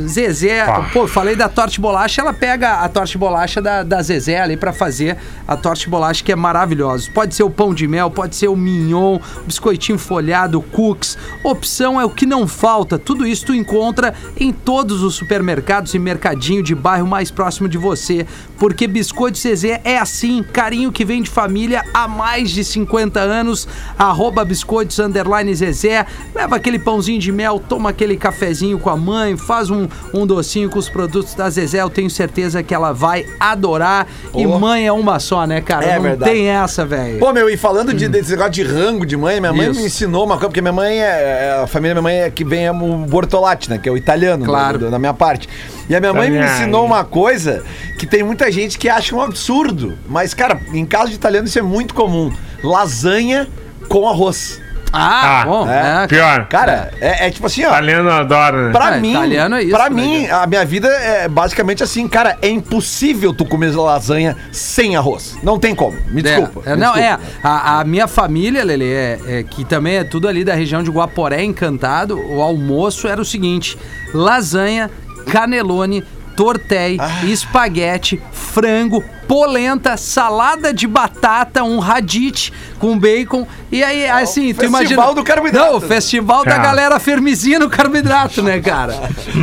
Zezé, 0.07 0.65
Pá. 0.65 0.91
pô, 0.93 1.07
falei 1.07 1.35
da 1.35 1.49
torta 1.49 1.73
de 1.73 1.81
bolacha, 1.81 2.21
ela 2.21 2.33
pega 2.33 2.75
a 2.75 2.89
torta 2.89 3.11
de 3.11 3.19
bolacha 3.19 3.61
da, 3.61 3.83
da 3.83 4.03
Zezé 4.03 4.41
ali 4.41 4.57
pra 4.57 4.73
fazer 4.73 5.17
a 5.47 5.57
torta 5.57 5.81
de 5.81 5.89
bolacha 5.89 6.23
que 6.23 6.31
é 6.31 6.37
maravilhosa. 6.37 7.11
Pode 7.13 7.35
ser 7.35 7.43
o 7.43 7.51
pão 7.51 7.75
de 7.75 7.89
mel, 7.89 8.11
pode 8.11 8.37
ser 8.37 8.49
o 8.49 8.57
mignon, 8.57 9.19
biscoitinho 9.47 9.99
folhado, 9.99 10.61
cookies. 10.61 11.17
Opção 11.43 12.01
é 12.01 12.05
o 12.05 12.11
que 12.11 12.27
não 12.27 12.47
falta. 12.47 12.99
Tudo 12.99 13.27
isso 13.27 13.47
tu 13.47 13.55
encontra 13.55 14.15
em 14.39 14.53
todos 14.53 15.03
os 15.03 15.15
supermercados 15.15 15.95
e 15.95 15.99
mercadinho 15.99 16.63
de 16.63 16.75
bairro 16.75 17.07
mais 17.07 17.31
próximo 17.31 17.69
de 17.69 17.79
você. 17.79 18.27
Porque 18.59 18.87
Biscoito 18.89 19.39
Zezé 19.39 19.81
é 19.85 19.97
assim, 19.99 20.43
carinho 20.43 20.91
que 20.91 21.05
vem 21.05 21.23
de 21.23 21.31
família 21.31 21.85
há 21.95 22.09
mais 22.09 22.51
de 22.51 22.65
50 22.65 23.21
anos. 23.21 23.69
Arroba 23.99 24.45
biscoitos 24.45 24.99
underline 24.99 25.55
Zezé. 25.55 26.05
Leva 26.35 26.57
aquele 26.57 26.79
pãozinho 26.79 27.21
de 27.21 27.31
mel, 27.31 27.61
toma 27.69 27.91
aquele 27.91 28.17
cafezinho 28.17 28.79
com 28.79 28.91
a 28.91 28.97
mãe, 28.97 29.37
faz 29.37 29.71
um, 29.71 29.87
um 30.13 30.27
docinho 30.27 30.69
com 30.69 30.79
os 30.79 30.89
produtos 30.89 31.35
da 31.35 31.49
Zezé. 31.49 31.81
Eu 31.83 31.91
tenho 31.91 32.11
certeza 32.11 32.63
que 32.63 32.75
ela 32.75 32.93
vai 32.93 33.25
adorar. 33.39 34.07
E 34.35 34.45
Oh. 34.47 34.59
mãe 34.59 34.87
é 34.87 34.93
uma 34.93 35.19
só, 35.21 35.47
né, 35.47 35.61
cara? 35.61 35.85
É 35.87 35.95
Não 35.97 36.03
verdade. 36.03 36.31
tem 36.33 36.49
essa, 36.49 36.85
velho. 36.85 37.19
Pô, 37.19 37.33
meu, 37.33 37.49
e 37.49 37.57
falando 37.57 37.95
de, 37.95 38.09
desse 38.09 38.31
negócio 38.33 38.53
de 38.53 38.63
rango 38.65 39.07
de 39.07 39.17
mãe, 39.17 39.39
minha 39.41 39.53
mãe 39.53 39.71
Isso. 39.71 39.81
me 39.81 39.87
ensinou 39.87 40.25
uma 40.25 40.35
coisa, 40.35 40.49
porque 40.49 40.61
minha 40.61 40.73
mãe 40.73 40.99
é. 41.01 41.05
é- 41.05 41.61
A 41.63 41.67
família 41.67 41.95
da 41.95 42.01
minha 42.03 42.13
mãe 42.15 42.23
é 42.27 42.31
que 42.31 42.45
vem 42.45 42.67
é 42.67 42.73
o 42.73 42.75
Bortolatti, 43.07 43.71
né? 43.71 43.79
Que 43.79 43.89
é 43.89 43.93
o 43.93 43.97
italiano, 43.97 44.45
Claro. 44.45 44.79
do- 44.79 44.85
do- 44.87 44.91
da 44.91 44.99
minha 44.99 45.15
parte. 45.15 45.49
E 45.89 45.97
a 45.97 46.01
minha 46.01 46.13
mãe 46.13 46.31
me 46.31 46.39
ensinou 46.45 46.85
uma 46.85 47.05
coisa 47.05 47.65
que 47.99 48.07
tem 48.07 48.23
muita 48.23 48.51
gente 48.53 48.79
que 48.79 48.89
acha 48.89 49.15
um 49.17 49.21
absurdo. 49.23 49.99
Mas, 50.09 50.35
cara, 50.35 50.61
em 50.73 50.85
casa 50.85 51.09
de 51.09 51.15
italiano 51.15 51.47
isso 51.47 51.59
é 51.59 51.63
muito 51.63 51.95
comum. 51.95 52.31
Lasanha 52.63 53.49
com 53.89 54.07
arroz. 54.09 54.61
Ah, 54.91 55.43
Ah, 55.43 55.45
bom. 55.45 55.69
é. 55.69 56.05
É, 56.05 56.07
Cara, 56.47 56.91
Pior. 56.91 56.99
é, 57.03 57.27
é 57.27 57.31
tipo 57.31 57.47
assim, 57.47 57.63
ó. 57.63 57.69
Italiano 57.69 58.11
adora, 58.11 58.67
né? 58.69 58.73
Pra 58.73 58.97
É, 58.97 59.01
mim, 59.01 59.11
italiano 59.11 59.57
é 59.57 59.63
isso, 59.63 59.71
pra 59.77 59.91
né, 59.91 59.97
mim, 60.03 60.27
a 60.29 60.47
minha 60.47 60.65
vida 60.65 60.89
é 60.89 61.29
basicamente 61.29 61.83
assim, 61.83 62.09
cara, 62.09 62.39
é 62.41 62.49
impossível 62.49 63.35
tu 63.35 63.45
comer 63.45 63.77
lasanha 63.77 64.35
sem 64.51 64.97
arroz. 64.97 65.37
Não 65.43 65.59
tem 65.59 65.75
como. 65.75 65.95
Me 66.09 66.23
desculpa. 66.23 66.63
É, 66.65 66.73
é, 66.73 66.75
me 66.75 66.81
não, 66.81 66.95
desculpa. 66.95 67.23
é. 67.23 67.47
A, 67.47 67.81
a 67.81 67.85
minha 67.85 68.09
família, 68.09 68.65
Lele, 68.65 68.91
é, 68.91 69.19
é, 69.27 69.43
que 69.43 69.63
também 69.63 69.97
é 69.97 70.05
tudo 70.05 70.27
ali 70.27 70.43
da 70.43 70.55
região 70.55 70.83
de 70.83 70.91
Guaporé, 70.91 71.43
encantado. 71.45 72.19
O 72.19 72.41
almoço 72.41 73.07
era 73.07 73.21
o 73.21 73.25
seguinte: 73.27 73.77
lasanha, 74.15 74.91
canelone, 75.31 76.03
tortéi, 76.37 76.97
Ah. 77.01 77.25
espaguete, 77.27 78.21
frango, 78.33 79.03
polenta, 79.29 79.97
salada 79.99 80.73
de 80.73 80.87
batata, 80.87 81.63
um 81.63 81.79
radite 81.79 82.53
com 82.79 82.99
bacon. 82.99 83.47
E 83.71 83.85
aí, 83.85 84.09
assim, 84.09 84.55
tu 84.55 84.61
festival 84.61 84.83
imagina. 84.83 85.15
do 85.15 85.23
carboidrato. 85.23 85.67
Não, 85.71 85.77
o 85.77 85.81
festival 85.81 86.45
da 86.45 86.55
Ah. 86.55 86.59
galera 86.59 86.99
fermizinha 86.99 87.59
no 87.59 87.69
carboidrato, 87.69 88.43
né, 88.43 88.59
cara? 88.61 88.95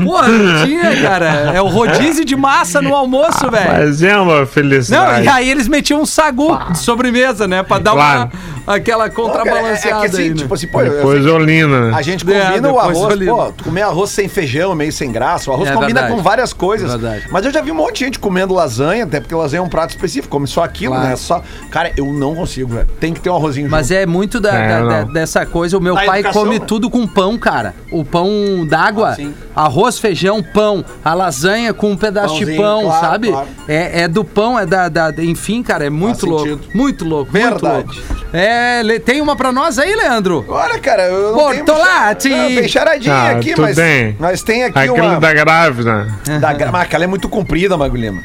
Porra, 0.03 0.27
não 0.27 0.65
tinha, 0.65 1.01
cara. 1.01 1.51
É 1.53 1.61
o 1.61 1.67
rodízio 1.67 2.25
de 2.25 2.35
massa 2.35 2.81
no 2.81 2.95
almoço, 2.95 3.49
velho. 3.51 3.71
Mas 3.71 4.01
é 4.01 4.17
uma 4.17 4.39
Não, 4.39 4.47
felicidade. 4.47 5.25
e 5.25 5.29
aí 5.29 5.49
eles 5.49 5.67
metiam 5.67 6.01
um 6.01 6.05
sagu 6.05 6.57
de 6.71 6.79
sobremesa, 6.79 7.47
né? 7.47 7.61
Pra 7.61 7.77
dar 7.77 7.91
Claro. 7.91 8.31
uma, 8.65 8.73
aquela 8.75 9.07
Não, 9.07 9.13
contrabalanceada 9.13 9.97
é, 10.03 10.07
é 10.07 10.09
que 10.09 10.15
assim, 10.15 10.23
aí, 10.23 10.29
né? 10.29 10.35
tipo 10.37 10.53
assim, 10.55 10.67
pô, 10.67 10.81
eu- 10.81 10.95
Depois 10.95 11.25
Olina, 11.27 11.91
né? 11.91 11.95
A 11.95 12.01
gente 12.01 12.23
É, 12.27 12.39
combina 12.45 12.69
o 12.69 12.73
depois 12.75 12.97
arroz, 12.97 13.13
ali. 13.13 13.25
pô, 13.27 13.51
tu 13.51 13.63
comer 13.65 13.81
arroz 13.83 14.09
sem 14.09 14.27
feijão, 14.27 14.73
meio 14.73 14.91
sem 14.91 15.11
graça. 15.11 15.51
O 15.51 15.53
arroz 15.53 15.69
É 15.69 15.73
combina 15.73 16.01
verdade. 16.01 16.15
com 16.15 16.23
várias 16.23 16.51
coisas. 16.51 16.89
Verdade. 16.89 17.25
Mas 17.31 17.45
eu 17.45 17.51
já 17.51 17.61
vi 17.61 17.71
um 17.71 17.75
monte 17.75 17.99
de 17.99 18.05
gente 18.05 18.17
comendo 18.19 18.53
lasanha, 18.55 19.03
até 19.03 19.19
porque 19.19 19.35
lasanha 19.35 19.59
é 19.59 19.63
um 19.63 19.69
prato 19.75 19.89
específico, 19.91 20.29
come 20.29 20.47
só 20.47 20.63
aquilo, 20.63 20.93
Claro. 20.93 21.09
né? 21.09 21.15
Só... 21.17 21.43
Cara, 21.69 21.91
eu 21.97 22.05
não 22.13 22.33
consigo, 22.33 22.73
velho. 22.75 22.87
Tem 22.99 23.13
que 23.13 23.19
ter 23.19 23.29
um 23.29 23.35
arrozinho 23.35 23.69
Mas 23.69 23.87
junto. 23.89 23.97
é 23.99 24.05
muito 24.05 24.39
da, 24.39 24.53
É, 24.55 24.67
da- 24.67 24.81
da- 24.81 25.03
dessa 25.11 25.45
coisa. 25.45 25.77
O 25.77 25.81
meu 25.81 25.95
Da 25.95 26.03
pai 26.05 26.19
educação, 26.19 26.43
come 26.43 26.59
né? 26.59 26.65
tudo 26.65 26.89
com 26.89 27.05
pão, 27.05 27.37
cara. 27.37 27.73
O 27.91 28.05
pão 28.05 28.29
d'água, 28.65 29.17
Ah, 29.55 29.63
arroz, 29.65 29.99
feijão, 29.99 30.41
pão. 30.41 30.83
A 31.03 31.13
lasanha 31.13 31.73
com 31.73 31.91
um 31.91 31.97
pedaço 31.97 32.35
de 32.35 32.45
Pãozinho, 32.45 32.61
pão, 32.61 32.83
claro, 32.83 33.05
sabe? 33.05 33.27
claro. 33.31 33.47
É, 33.67 34.01
é 34.03 34.07
do 34.07 34.23
pão, 34.23 34.57
é 34.57 34.65
da, 34.65 34.87
da- 34.89 35.11
Enfim, 35.23 35.61
cara, 35.61 35.85
é 35.85 35.89
muito 35.89 36.21
Faz 36.21 36.31
louco. 36.31 36.47
sentido. 36.47 36.67
Muito 36.73 37.03
louco. 37.05 37.31
Verdade. 37.31 37.85
Muito 37.87 37.95
louco. 38.09 38.25
É, 38.33 38.81
le- 38.83 38.99
tem 38.99 39.21
uma 39.21 39.35
pra 39.35 39.51
nós 39.51 39.77
aí, 39.79 39.95
Leandro? 39.95 40.45
Olha, 40.47 40.79
cara, 40.79 41.03
eu 41.03 41.31
não 41.31 41.35
Bortolatti! 41.35 42.29
tenho... 42.29 42.37
Não, 42.49 42.55
tem 42.61 42.67
charadinha 42.67 43.13
Ah, 43.13 43.29
aqui, 43.31 43.53
mas... 43.59 43.75
tem. 43.75 44.15
Mas 44.19 44.41
tem 44.43 44.63
aqui 44.63 44.77
Aquilo 44.79 44.95
uma... 45.07 45.19
da 45.19 45.33
grávida. 45.33 46.07
Da... 46.39 46.53
gra- 46.53 46.71
Mas 46.71 46.81
aquela 46.83 47.03
é 47.03 47.07
muito 47.07 47.27
comprida, 47.29 47.77
Magulhema. 47.77 48.21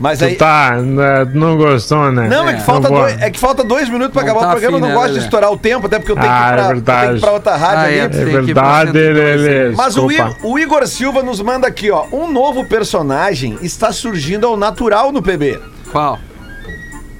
Mas 0.00 0.18
Tu 0.18 0.24
aí... 0.24 0.34
tá, 0.34 0.76
né, 0.80 1.26
tu 1.26 1.36
não 1.36 1.58
gostou, 1.58 2.10
né? 2.10 2.26
Não, 2.26 2.48
é 2.48 2.54
que, 2.54 2.62
falta 2.62 2.88
dois, 2.88 3.20
é 3.20 3.30
que 3.30 3.38
falta 3.38 3.62
dois 3.62 3.86
minutos 3.90 4.14
pra 4.14 4.22
Não 4.22 4.30
acabar 4.30 4.40
tá 4.40 4.46
o 4.48 4.50
programa. 4.52 4.76
afim, 4.78 4.84
eu 4.86 4.88
não 4.88 4.94
né, 4.96 5.02
gosto 5.02 5.18
de 5.18 5.24
estourar 5.26 5.52
o 5.52 5.58
tempo, 5.58 5.86
até 5.86 5.98
porque 5.98 6.12
eu 6.12 6.16
tenho, 6.16 6.26
Ah, 6.32 6.36
que, 6.38 6.40
ir 6.40 6.46
é 6.48 6.52
pra, 6.54 6.62
eu 6.62 6.68
verdade. 6.68 7.00
tenho 7.00 7.12
que 7.12 7.18
ir 7.18 7.20
pra 7.20 7.32
outra 7.32 7.56
rádio 7.56 7.76
Ah, 7.78 7.82
ali. 7.82 7.98
é, 7.98 8.02
É 8.04 8.08
verdade, 8.08 8.98
ele, 8.98 9.20
ele, 9.20 9.76
Mas 9.76 9.96
o. 9.98 10.10
I- 10.10 10.36
o 10.42 10.58
Igor 10.58 10.86
Silva 10.86 11.22
nos 11.22 11.40
manda 11.42 11.66
aqui, 11.68 11.90
ó. 11.90 12.06
Um 12.10 12.32
novo 12.32 12.64
personagem 12.64 13.58
está 13.60 13.92
surgindo 13.92 14.46
ao 14.46 14.56
natural 14.56 15.12
no 15.12 15.20
PB. 15.22 15.60
Qual? 15.92 16.18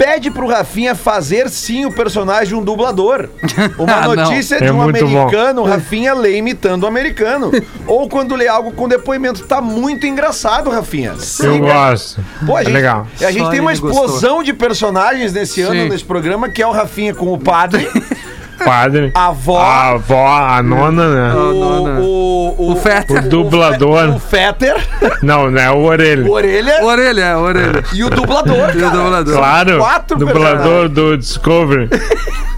Pede 0.01 0.31
pro 0.31 0.47
Rafinha 0.47 0.95
fazer 0.95 1.51
sim 1.51 1.85
o 1.85 1.93
personagem 1.93 2.55
um 2.57 2.65
dublador. 2.65 3.29
Uma 3.79 3.97
Ah, 3.97 4.09
notícia 4.17 4.59
de 4.59 4.65
É 4.65 4.73
um 4.73 4.77
muito 4.77 5.07
bom. 5.07 5.21
americano, 5.21 5.61
o 5.61 5.65
Rafinha 5.67 6.15
lê 6.15 6.39
imitando 6.39 6.85
o 6.85 6.87
americano. 6.87 7.51
Ou 7.87 8.09
quando 8.09 8.35
lê 8.35 8.49
algo 8.49 8.73
com 8.73 8.89
depoimento. 8.89 9.45
Tá 9.47 9.61
muito 9.61 10.07
engraçado, 10.07 10.71
Rafinha. 10.71 11.11
Eu 11.11 11.19
Siga. 11.21 11.59
gosto. 11.59 12.25
Pô, 12.47 12.57
a 12.57 12.63
é 12.63 12.65
gente, 12.65 12.73
legal. 12.73 13.07
A 13.21 13.31
gente 13.31 13.45
Só 13.45 13.51
tem 13.51 13.61
uma 13.61 13.73
ele 13.73 13.81
gostou. 13.81 14.05
explosão 14.07 14.43
de 14.43 14.55
personagens 14.55 15.35
nesse 15.35 15.61
ano 15.61 15.75
Sim. 15.83 15.89
nesse 15.91 16.05
programa, 16.05 16.49
que 16.49 16.63
é 16.63 16.67
o 16.67 16.73
Rafinha 16.73 17.15
com 17.15 17.31
o 17.35 17.39
padre, 17.39 17.87
Padre. 18.65 19.11
a 19.15 19.27
avó, 19.29 19.59
A 19.61 19.89
avó, 19.91 20.27
a 20.29 20.63
nona, 20.63 21.09
né? 21.15 21.35
o, 21.35 21.53
nona. 21.55 22.01
o, 22.01 22.55
o, 22.59 22.73
O 22.73 22.77
Fetter. 22.77 23.25
O 23.25 23.29
dublador. 23.29 24.09
o 24.11 24.19
Fetter, 24.19 24.77
Não, 25.23 25.51
não 25.51 25.61
é 25.61 25.71
o 25.71 25.83
orelha. 25.83 26.25
o 26.27 26.31
Orelha 26.33 26.85
Orelha, 26.85 27.39
orelha. 27.39 27.83
e 27.93 28.05
o 28.05 28.11
dublador. 28.11 28.71
E 28.77 28.83
o 28.83 28.91
dublador. 28.91 29.35
Claro. 29.37 29.79
Quatro 29.79 30.19
Dublador 30.19 30.89
do 30.89 31.17
Discovery. 31.17 31.89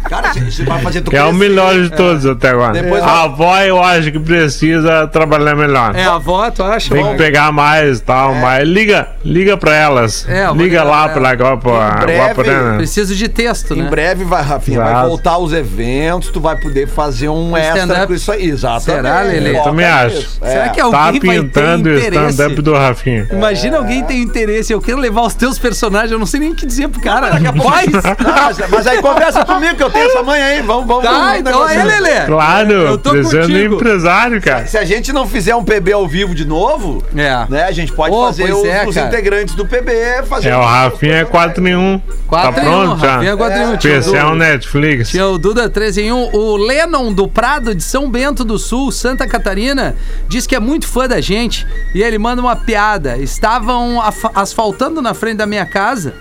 Cara, 0.09 0.33
você 0.35 0.65
vai 0.65 0.79
fazer 0.83 1.01
tu 1.01 1.11
Que 1.11 1.17
é 1.17 1.25
o 1.25 1.33
melhor 1.33 1.75
de 1.75 1.89
todos 1.89 2.27
até 2.27 2.51
agora. 2.51 2.73
Depois 2.75 3.03
a 3.03 3.23
avó 3.23 3.57
eu 3.61 3.83
acho 3.83 4.13
que 4.13 4.19
precisa 4.19 5.07
trabalhar 5.07 5.55
melhor. 5.55 5.95
É 5.97 6.05
a 6.05 6.15
avó, 6.17 6.51
tu 6.51 6.63
acha? 6.63 6.93
Tem 6.95 7.03
que 7.07 7.15
pegar 7.17 7.51
mais 7.51 7.99
e 7.99 8.03
tal, 8.03 8.35
mas 8.35 8.67
liga, 8.69 9.09
liga 9.25 9.57
pra 9.57 9.75
elas. 9.75 10.29
É, 10.29 10.53
liga 10.53 10.83
lá 10.83 11.09
pra 11.09 11.21
pra 11.21 11.31
agora 11.31 11.57
pra 11.57 11.71
Em 12.03 12.05
breve, 12.05 12.19
Guaporana. 12.21 12.77
Preciso 12.77 13.15
de 13.15 13.29
texto, 13.29 13.75
Em 13.75 13.83
né? 13.83 13.89
breve 13.91 14.25
vai, 14.25 14.43
Rafinha, 14.43 14.81
vai 14.83 15.07
voltar 15.07 15.39
os 15.39 15.53
eventos, 15.53 15.92
tu 16.33 16.41
vai 16.41 16.57
poder 16.57 16.87
fazer 16.89 17.29
um 17.29 17.57
extra 17.57 18.07
com 18.07 18.15
isso 18.15 18.31
aí. 18.33 18.49
Exatamente. 18.49 19.03
Será, 19.03 19.21
Lelê? 19.23 19.53
Foca 19.55 19.65
Também 19.71 19.87
acho. 19.87 20.17
nisso. 20.17 20.39
Será 20.43 20.65
É. 20.67 20.69
que 20.69 20.81
alguém 20.81 20.99
Tá 21.01 21.11
vai 21.11 21.13
ter 21.13 21.21
pintando 21.43 21.89
o 21.89 21.99
interesse? 21.99 22.31
stand-up 22.31 22.63
do 22.63 22.75
Rafinha. 22.75 23.29
Imagina 23.33 23.77
alguém 23.79 24.05
tem 24.05 24.23
interesse, 24.23 24.73
eu 24.73 24.81
quero 24.81 24.99
levar 24.99 25.23
os 25.23 25.35
teus 25.35 25.59
personagens, 25.59 26.13
eu 26.13 26.19
não 26.19 26.27
sei 26.27 26.41
nem 26.41 26.51
o 26.53 26.55
que 26.55 26.67
dizer 26.67 26.89
pro 26.89 27.01
cara. 27.01 27.29
Faz! 27.63 27.87
Não, 28.23 28.33
mas, 28.33 28.59
mas 28.71 28.87
aí 28.87 29.01
conversa 29.01 29.45
comigo 29.45 29.77
que 29.77 29.83
eu 29.83 29.91
tenho 29.91 30.07
essa 30.11 30.23
manhã 30.23 30.45
aí. 30.47 30.63
Vamos, 30.63 30.87
vamos. 30.87 31.05
Tá, 31.05 31.39
então 31.39 31.63
aí, 31.65 31.77
negociar. 31.79 32.01
Lelê. 32.01 32.27
Claro, 32.27 32.73
Eu 32.73 32.99
tô 32.99 33.11
precisando 33.11 33.47
de 33.47 33.53
contigo. 33.55 33.75
empresário, 33.77 34.41
cara. 34.41 34.67
Se 34.67 34.79
a 34.79 34.85
gente 34.85 35.13
não 35.13 35.27
fizer 35.27 35.55
um 35.55 35.65
PB 35.65 35.93
ao 35.93 36.07
vivo 36.07 36.35
de 36.35 36.45
novo, 36.45 37.03
É. 37.17 37.47
né, 37.49 37.65
a 37.65 37.73
gente 37.73 37.93
pode 37.93 38.15
Ô, 38.15 38.27
fazer 38.27 38.53
os, 38.53 38.65
é, 38.65 38.87
os 38.87 38.97
integrantes 38.97 39.55
do 39.55 39.67
PB 39.67 39.93
fazer 40.29 40.51
É, 40.51 40.57
o 40.57 40.63
Rafinha 40.63 41.17
é 41.17 41.25
4 41.25 41.67
em 41.67 41.77
1. 41.77 41.99
Tá 41.99 42.05
4 42.29 42.63
em 42.65 42.67
1, 42.69 42.71
pronto 42.71 43.01
já? 43.01 43.13
Rafinha 43.15 43.37
4 43.37 43.59
em 43.59 43.67
1. 43.67 43.77
Tinha 43.77 43.95
o 43.95 43.99
Especial 43.99 44.31
Duda- 44.33 44.45
Netflix. 44.45 45.09
Tinha 45.11 45.27
o 45.27 45.39
Duda 45.39 45.69
3 45.71 45.82
em 45.83 46.13
1. 46.13 46.35
O 46.35 46.57
Lennon 46.57 47.13
do 47.13 47.27
Prado 47.27 47.75
de 47.75 47.83
São 47.83 48.11
Bento 48.11 48.45
do 48.45 48.59
Sul, 48.59 48.93
Santa 48.93 49.27
Catarina, 49.27 49.97
diz 50.29 50.47
que 50.47 50.55
é 50.55 50.61
muito 50.61 50.87
fã 50.87 51.09
da 51.09 51.21
gente 51.21 51.67
e 51.95 52.03
ele 52.03 52.19
manda 52.19 52.41
uma 52.41 52.57
piada. 52.57 53.19
Estavam 53.19 54.01
asfaltando 54.35 55.03
na 55.03 55.15
frente 55.15 55.39
da 55.39 55.47
minha 55.47 55.67
casa, 55.67 56.15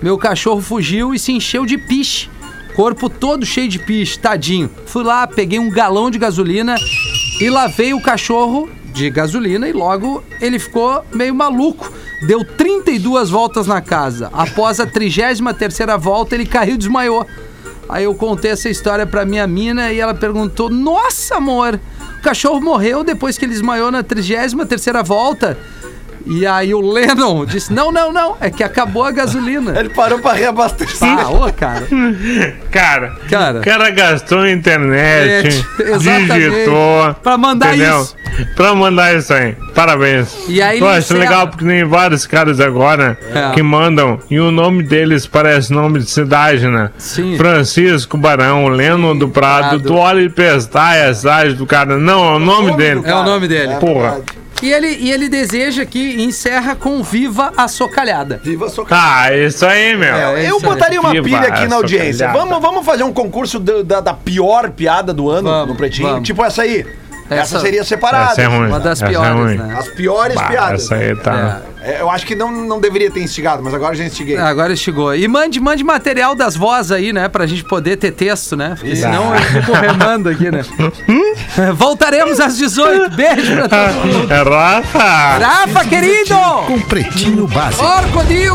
meu 0.00 0.16
cachorro 0.16 0.60
fugiu 0.60 1.12
e 1.12 1.18
se 1.18 1.32
encheu 1.32 1.66
de 1.66 1.76
piche. 1.76 2.30
Corpo 2.76 3.08
todo 3.10 3.44
cheio 3.44 3.68
de 3.68 3.78
piche, 3.78 4.18
tadinho. 4.18 4.70
Fui 4.86 5.02
lá, 5.02 5.26
peguei 5.26 5.58
um 5.58 5.70
galão 5.70 6.10
de 6.10 6.18
gasolina 6.18 6.76
e 7.40 7.50
lavei 7.50 7.92
o 7.92 8.00
cachorro 8.00 8.68
de 8.92 9.10
gasolina 9.10 9.68
e 9.68 9.72
logo 9.72 10.22
ele 10.40 10.58
ficou 10.58 11.04
meio 11.12 11.34
maluco. 11.34 11.92
Deu 12.26 12.44
32 12.44 13.30
voltas 13.30 13.66
na 13.66 13.80
casa. 13.80 14.30
Após 14.32 14.80
a 14.80 14.86
33ª 14.86 15.98
volta, 15.98 16.34
ele 16.34 16.46
caiu 16.46 16.74
e 16.74 16.78
desmaiou. 16.78 17.26
Aí 17.88 18.04
eu 18.04 18.14
contei 18.14 18.50
essa 18.50 18.68
história 18.68 19.06
pra 19.06 19.24
minha 19.24 19.46
mina 19.46 19.92
e 19.92 19.98
ela 19.98 20.14
perguntou: 20.14 20.68
Nossa, 20.68 21.36
amor, 21.36 21.80
o 22.18 22.22
cachorro 22.22 22.60
morreu 22.60 23.02
depois 23.02 23.38
que 23.38 23.44
ele 23.44 23.52
desmaiou 23.52 23.90
na 23.90 24.04
33ª 24.04 25.02
volta? 25.04 25.56
E 26.28 26.46
aí 26.46 26.74
o 26.74 26.80
Lennon 26.80 27.44
disse: 27.46 27.72
Não, 27.72 27.90
não, 27.90 28.12
não, 28.12 28.36
é 28.40 28.50
que 28.50 28.62
acabou 28.62 29.02
a 29.04 29.10
gasolina. 29.10 29.78
Ele 29.78 29.88
parou 29.88 30.18
pra 30.18 30.32
reabastecer. 30.34 31.08
Ah, 31.08 31.28
ô, 31.30 31.50
cara. 31.52 31.86
Cara, 32.70 33.12
Cara. 33.30 33.58
o 33.60 33.62
cara 33.62 33.90
gastou 33.90 34.40
a 34.40 34.50
internet, 34.50 35.64
É, 35.80 35.82
exatamente. 35.92 36.32
digitou. 36.50 37.14
Pra 37.22 37.38
mandar 37.38 37.74
entendeu? 37.74 38.02
isso. 38.02 38.16
Pra 38.54 38.74
mandar 38.74 39.16
isso 39.16 39.32
aí. 39.32 39.56
Parabéns. 39.74 40.36
E 40.48 40.60
aí 40.60 40.78
acho 40.82 40.98
encerra. 40.98 41.20
legal 41.20 41.48
porque 41.48 41.64
tem 41.64 41.84
vários 41.84 42.26
caras 42.26 42.60
agora 42.60 43.18
É. 43.34 43.50
que 43.54 43.62
mandam 43.62 44.18
e 44.30 44.38
o 44.38 44.50
nome 44.50 44.82
deles 44.82 45.26
parece 45.26 45.72
nome 45.72 45.98
de 46.00 46.10
cidade, 46.10 46.66
né? 46.68 46.90
Sim. 46.98 47.36
Francisco 47.36 48.16
Barão, 48.16 48.68
Leno 48.68 49.14
do 49.18 49.28
Prado. 49.28 49.68
Prado. 49.70 49.80
Tu 49.80 49.94
olha 49.94 50.20
e 50.20 50.28
pestar 50.28 50.96
é 50.96 51.06
a 51.08 51.14
cidade 51.14 51.54
do 51.54 51.66
cara. 51.66 51.96
Não, 51.96 52.32
é 52.34 52.36
o 52.36 52.38
nome 52.38 52.76
dele. 52.76 53.00
É 53.04 53.14
o 53.14 53.22
nome 53.24 53.48
dele. 53.48 53.74
Porra. 53.80 54.20
E 54.62 54.72
ele, 54.72 54.88
e 54.88 55.12
ele 55.12 55.28
deseja 55.28 55.84
que 55.84 56.20
encerra 56.22 56.74
com 56.74 57.02
Viva 57.02 57.52
a 57.56 57.68
Socalhada. 57.68 58.40
Viva 58.42 58.66
a 58.66 58.68
sua 58.68 58.84
Ah, 58.90 59.32
isso 59.36 59.64
aí, 59.64 59.96
meu. 59.96 60.14
É, 60.14 60.50
eu 60.50 60.56
isso 60.56 60.66
botaria 60.66 61.00
uma 61.00 61.10
Viva 61.12 61.24
pilha 61.24 61.40
aqui 61.48 61.68
na 61.68 61.76
audiência. 61.76 62.28
Vamos, 62.32 62.60
vamos 62.60 62.84
fazer 62.84 63.04
um 63.04 63.12
concurso 63.12 63.58
do- 63.60 63.84
da, 63.84 64.00
da 64.00 64.12
pior 64.14 64.70
piada 64.70 65.12
do 65.14 65.30
ano 65.30 65.48
Vamos, 65.48 65.68
no 65.68 65.74
Pretinho? 65.76 66.08
vamos. 66.08 66.26
Tipo 66.26 66.44
essa 66.44 66.62
aí. 66.62 66.84
Essa, 67.30 67.56
Essa- 67.56 67.60
seria 67.60 67.84
separada. 67.84 68.32
Essa 68.32 68.42
é 68.42 68.46
ruim. 68.46 68.68
Uma 68.68 68.80
das 68.80 69.02
é 69.02 69.08
piores, 69.08 69.32
ruim. 69.32 69.56
né? 69.56 69.76
As 69.78 69.88
piores 69.88 70.34
Bah, 70.36 70.44
piadas. 70.48 70.82
essa 70.84 70.94
aí 70.94 71.14
tá. 71.16 71.60
É, 71.80 72.00
eu 72.00 72.10
acho 72.10 72.26
que 72.26 72.34
não, 72.34 72.50
não 72.50 72.80
deveria 72.80 73.10
ter 73.10 73.22
instigado, 73.22 73.62
mas 73.62 73.72
agora 73.72 73.94
já 73.94 74.04
instiguei. 74.04 74.36
É, 74.36 74.40
Agora 74.40 74.74
chegou. 74.74 75.14
E 75.14 75.28
mande, 75.28 75.60
mande 75.60 75.84
material 75.84 76.34
das 76.34 76.56
vozes 76.56 76.90
aí, 76.90 77.12
né? 77.12 77.28
Pra 77.28 77.46
gente 77.46 77.62
poder 77.64 77.96
ter 77.96 78.10
texto, 78.10 78.56
né? 78.56 78.74
Porque 78.76 78.96
senão 78.96 79.34
eu 79.34 79.40
fico 79.42 79.72
remando 79.76 80.28
aqui, 80.28 80.50
né? 80.50 80.62
Voltaremos 81.76 82.40
às 82.40 82.56
18. 82.56 83.10
Beijo 83.14 83.54
pra 83.56 83.68
todo 83.68 83.94
mundo. 84.06 84.28
É 84.32 84.42
Rafa! 84.42 85.38
Rafa, 85.38 85.84
querido! 85.88 86.34
Com 86.66 86.80
Pretinho 86.80 87.46
Básico. 87.46 87.84
Orcodil! 87.84 88.54